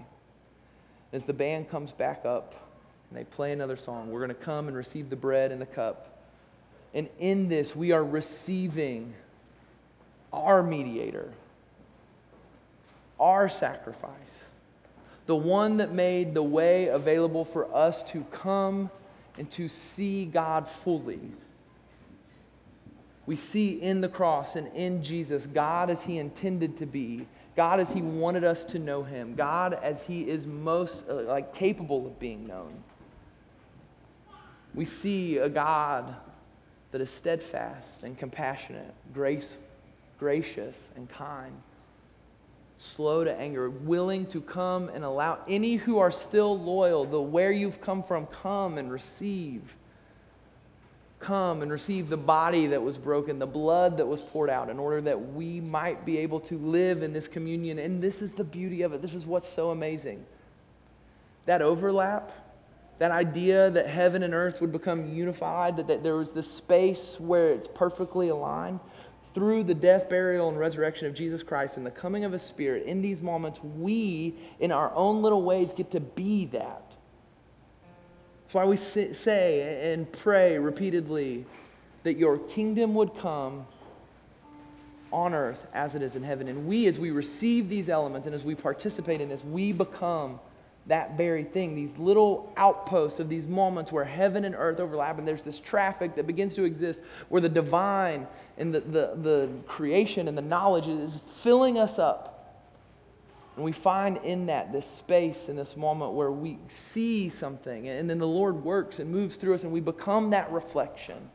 As 1.13 1.23
the 1.25 1.35
band 1.35 1.71
comes 1.71 1.93
back 1.93 2.25
up 2.25 2.55
and 3.11 3.19
they 3.19 3.25
play 3.25 3.53
another 3.53 3.77
song, 3.77 4.11
we're 4.11 4.21
going 4.21 4.31
to 4.31 4.35
come 4.35 4.67
and 4.67 4.75
receive 4.75 5.11
the 5.11 5.17
bread 5.17 5.53
and 5.53 5.61
the 5.61 5.67
cup. 5.67 6.25
And 6.95 7.11
in 7.19 7.49
this, 7.51 7.77
we 7.77 7.93
are 7.93 8.03
receiving 8.03 9.13
our 10.33 10.63
mediator 10.63 11.31
our 13.21 13.49
sacrifice, 13.49 14.11
the 15.27 15.37
one 15.37 15.77
that 15.77 15.93
made 15.93 16.35
the 16.35 16.43
way 16.43 16.89
available 16.89 17.45
for 17.45 17.73
us 17.75 18.03
to 18.03 18.25
come 18.33 18.91
and 19.39 19.51
to 19.53 19.69
see 19.69 20.25
God 20.25 20.69
fully. 20.69 21.21
We 23.27 23.37
see 23.37 23.81
in 23.81 24.01
the 24.01 24.09
cross 24.09 24.57
and 24.57 24.69
in 24.75 25.03
Jesus 25.03 25.47
God 25.47 25.91
as 25.91 26.03
He 26.03 26.19
intended 26.19 26.77
to 26.79 26.87
be, 26.87 27.27
God 27.57 27.81
as 27.81 27.91
He 27.91 28.03
wanted 28.03 28.45
us 28.45 28.65
to 28.67 28.79
know 28.79 29.03
Him, 29.03 29.35
God 29.35 29.79
as 29.83 30.03
He 30.03 30.29
is 30.29 30.47
most 30.47 31.05
uh, 31.09 31.15
like 31.23 31.55
capable 31.55 32.07
of 32.07 32.19
being 32.19 32.47
known. 32.47 32.83
We 34.75 34.85
see 34.85 35.39
a 35.39 35.49
God 35.49 36.15
that 36.91 37.01
is 37.01 37.11
steadfast 37.11 38.03
and 38.03 38.19
compassionate, 38.19 38.93
grace, 39.13 39.57
gracious 40.19 40.77
and 40.97 41.09
kind 41.09 41.55
slow 42.79 43.25
to 43.25 43.35
anger, 43.35 43.71
willing 43.71 44.27
to 44.27 44.41
come 44.41 44.89
and 44.89 45.05
allow 45.05 45.39
any 45.49 45.77
who 45.77 45.99
are 45.99 46.11
still 46.11 46.59
loyal, 46.59 47.05
the 47.05 47.21
where 47.21 47.53
you've 47.53 47.81
come 47.81 48.03
from, 48.03 48.27
come 48.27 48.79
and 48.79 48.91
receive. 48.91 49.63
Come 51.21 51.63
and 51.63 51.73
receive 51.73 52.09
the 52.09 52.17
body 52.17 52.67
that 52.67 52.83
was 52.83 52.99
broken, 52.99 53.39
the 53.39 53.47
blood 53.47 53.97
that 53.97 54.07
was 54.07 54.21
poured 54.21 54.51
out, 54.51 54.69
in 54.69 54.79
order 54.79 55.01
that 55.03 55.33
we 55.33 55.61
might 55.61 56.05
be 56.05 56.19
able 56.19 56.41
to 56.41 56.59
live 56.59 57.03
in 57.03 57.13
this 57.13 57.29
communion. 57.29 57.79
And 57.79 58.03
this 58.03 58.21
is 58.21 58.33
the 58.33 58.45
beauty 58.45 58.83
of 58.83 58.93
it. 58.93 59.01
This 59.01 59.15
is 59.15 59.25
what's 59.25 59.49
so 59.49 59.71
amazing. 59.71 60.25
That 61.47 61.63
overlap, 61.63 62.33
that 62.99 63.11
idea 63.11 63.71
that 63.71 63.89
heaven 63.89 64.23
and 64.23 64.35
earth 64.35 64.61
would 64.61 64.73
become 64.73 65.15
unified, 65.15 65.79
that, 65.79 65.89
that 65.89 66.03
there 66.03 66.17
was 66.17 66.33
this 66.33 66.51
space 66.51 67.17
where 67.19 67.53
it's 67.53 67.69
perfectly 67.69 68.29
aligned 68.29 68.81
through 69.35 69.65
the 69.65 69.75
death, 69.75 70.09
burial, 70.09 70.49
and 70.49 70.59
resurrection 70.59 71.09
of 71.09 71.15
Jesus 71.15 71.43
Christ 71.43 71.77
and 71.77 71.85
the 71.85 71.91
coming 71.91 72.25
of 72.25 72.33
His 72.33 72.43
Spirit, 72.43 72.85
in 72.85 73.03
these 73.03 73.21
moments, 73.21 73.61
we, 73.63 74.35
in 74.61 74.71
our 74.71 74.95
own 74.95 75.23
little 75.23 75.43
ways, 75.43 75.73
get 75.73 75.91
to 75.91 76.01
be 76.01 76.47
that. 76.47 76.93
That's 78.45 78.55
why 78.55 78.65
we 78.65 78.77
say 78.77 79.93
and 79.93 80.11
pray 80.13 80.59
repeatedly 80.59 81.45
that 82.05 82.15
your 82.15 82.39
kingdom 82.39 82.95
would 82.95 83.19
come 83.19 83.67
on 85.13 85.35
earth 85.35 85.67
as 85.73 85.95
it 85.95 86.03
is 86.03 86.15
in 86.17 86.23
heaven. 86.23 86.49
And 86.49 86.67
we, 86.67 86.87
as 86.87 86.99
we 86.99 87.11
receive 87.11 87.69
these 87.69 87.89
elements 87.89 88.27
and 88.27 88.35
as 88.35 88.45
we 88.45 88.55
participate 88.55 89.21
in 89.21 89.29
this, 89.29 89.43
we 89.43 89.73
become 89.73 90.39
that 90.87 91.17
very 91.17 91.45
thing. 91.45 91.75
These 91.75 91.99
little 91.99 92.53
outposts 92.57 93.19
of 93.19 93.29
these 93.29 93.47
moments 93.47 93.91
where 93.91 94.05
heaven 94.05 94.45
and 94.45 94.55
earth 94.55 94.81
overlap, 94.81 95.19
and 95.19 95.27
there's 95.27 95.43
this 95.43 95.59
traffic 95.59 96.15
that 96.17 96.27
begins 96.27 96.55
to 96.57 96.65
exist 96.65 97.01
where 97.31 97.41
the 97.41 97.49
divine 97.49 98.27
and 98.57 98.75
the, 98.75 98.81
the, 98.81 99.19
the 99.23 99.49
creation 99.67 100.29
and 100.29 100.39
the 100.39 100.43
knowledge 100.43 100.87
is 100.87 101.19
filling 101.39 101.79
us 101.79 101.99
up. 101.99 102.31
And 103.57 103.65
we 103.65 103.73
find 103.73 104.19
in 104.19 104.47
that 104.47 104.73
this 104.73 104.87
space 104.87 105.49
in 105.49 105.57
this 105.57 105.77
moment 105.77 106.13
where 106.13 106.33
we 106.33 106.59
see 106.69 107.29
something, 107.29 107.89
and 107.89 108.11
then 108.11 108.19
the 108.19 108.27
Lord 108.27 108.65
works 108.65 108.99
and 108.99 109.11
moves 109.11 109.37
through 109.37 109.55
us, 109.55 109.63
and 109.63 109.73
we 109.73 109.81
become 109.81 110.31
that 110.31 110.51
reflection 110.51 111.31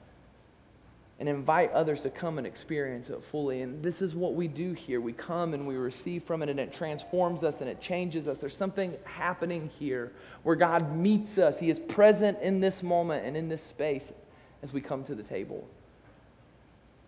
and 1.19 1.27
invite 1.27 1.71
others 1.73 2.01
to 2.01 2.09
come 2.09 2.37
and 2.37 2.47
experience 2.47 3.09
it 3.09 3.21
fully. 3.21 3.61
And 3.61 3.83
this 3.83 4.01
is 4.01 4.15
what 4.15 4.35
we 4.35 4.47
do 4.47 4.71
here. 4.71 5.01
We 5.01 5.11
come 5.11 5.53
and 5.53 5.67
we 5.67 5.75
receive 5.75 6.23
from 6.23 6.41
it, 6.41 6.49
and 6.49 6.59
it 6.59 6.73
transforms 6.73 7.43
us 7.43 7.59
and 7.59 7.69
it 7.69 7.81
changes 7.81 8.29
us. 8.29 8.37
There's 8.37 8.55
something 8.55 8.95
happening 9.03 9.69
here 9.79 10.13
where 10.43 10.55
God 10.55 10.95
meets 10.95 11.37
us. 11.37 11.59
He 11.59 11.69
is 11.69 11.77
present 11.77 12.37
in 12.41 12.61
this 12.61 12.83
moment 12.83 13.25
and 13.25 13.35
in 13.35 13.49
this 13.49 13.63
space 13.63 14.13
as 14.63 14.71
we 14.71 14.79
come 14.79 15.03
to 15.05 15.15
the 15.15 15.23
table. 15.23 15.67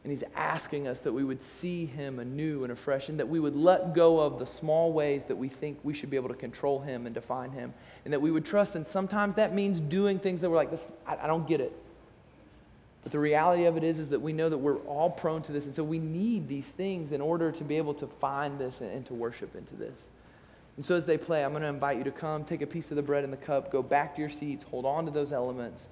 And 0.03 0.11
He's 0.11 0.23
asking 0.35 0.87
us 0.87 0.99
that 0.99 1.13
we 1.13 1.23
would 1.23 1.41
see 1.41 1.85
Him 1.85 2.19
anew 2.19 2.63
and 2.63 2.71
afresh, 2.71 3.09
and 3.09 3.19
that 3.19 3.27
we 3.27 3.39
would 3.39 3.55
let 3.55 3.93
go 3.93 4.19
of 4.19 4.39
the 4.39 4.47
small 4.47 4.91
ways 4.91 5.23
that 5.25 5.35
we 5.35 5.47
think 5.47 5.79
we 5.83 5.93
should 5.93 6.09
be 6.09 6.15
able 6.15 6.29
to 6.29 6.35
control 6.35 6.79
Him 6.79 7.05
and 7.05 7.13
define 7.13 7.51
Him, 7.51 7.73
and 8.03 8.13
that 8.13 8.19
we 8.19 8.31
would 8.31 8.45
trust. 8.45 8.75
And 8.75 8.87
sometimes 8.87 9.35
that 9.35 9.53
means 9.53 9.79
doing 9.79 10.17
things 10.17 10.41
that 10.41 10.49
we're 10.49 10.55
like, 10.55 10.71
this, 10.71 10.87
I, 11.05 11.17
I 11.23 11.27
don't 11.27 11.47
get 11.47 11.61
it. 11.61 11.71
But 13.03 13.11
the 13.11 13.19
reality 13.19 13.65
of 13.65 13.77
it 13.77 13.83
is, 13.83 13.99
is 13.99 14.09
that 14.09 14.21
we 14.21 14.33
know 14.33 14.49
that 14.49 14.57
we're 14.57 14.77
all 14.79 15.09
prone 15.09 15.41
to 15.43 15.51
this. 15.51 15.65
And 15.65 15.75
so 15.75 15.83
we 15.83 15.99
need 15.99 16.47
these 16.47 16.65
things 16.65 17.11
in 17.11 17.21
order 17.21 17.51
to 17.51 17.63
be 17.63 17.77
able 17.77 17.93
to 17.95 18.07
find 18.07 18.59
this 18.59 18.81
and, 18.81 18.91
and 18.91 19.05
to 19.07 19.13
worship 19.13 19.55
into 19.55 19.75
this. 19.75 19.97
And 20.77 20.85
so 20.85 20.95
as 20.95 21.05
they 21.05 21.17
play, 21.17 21.43
I'm 21.43 21.51
going 21.51 21.63
to 21.63 21.69
invite 21.69 21.97
you 21.97 22.03
to 22.05 22.11
come, 22.11 22.43
take 22.43 22.61
a 22.61 22.67
piece 22.67 22.91
of 22.91 22.95
the 22.95 23.01
bread 23.01 23.23
and 23.23 23.33
the 23.33 23.37
cup, 23.37 23.71
go 23.71 23.83
back 23.83 24.15
to 24.15 24.21
your 24.21 24.29
seats, 24.29 24.63
hold 24.63 24.85
on 24.85 25.05
to 25.05 25.11
those 25.11 25.31
elements. 25.31 25.85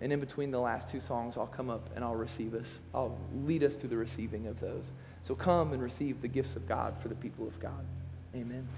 And 0.00 0.12
in 0.12 0.20
between 0.20 0.50
the 0.50 0.58
last 0.58 0.88
two 0.88 1.00
songs, 1.00 1.36
I'll 1.36 1.46
come 1.46 1.70
up 1.70 1.90
and 1.94 2.04
I'll 2.04 2.14
receive 2.14 2.54
us. 2.54 2.68
I'll 2.94 3.18
lead 3.32 3.62
us 3.62 3.76
through 3.76 3.90
the 3.90 3.96
receiving 3.96 4.46
of 4.46 4.60
those. 4.60 4.90
So 5.22 5.34
come 5.34 5.72
and 5.72 5.82
receive 5.82 6.20
the 6.20 6.28
gifts 6.28 6.54
of 6.56 6.68
God 6.68 6.94
for 7.00 7.08
the 7.08 7.14
people 7.14 7.46
of 7.46 7.58
God. 7.60 7.84
Amen. 8.34 8.68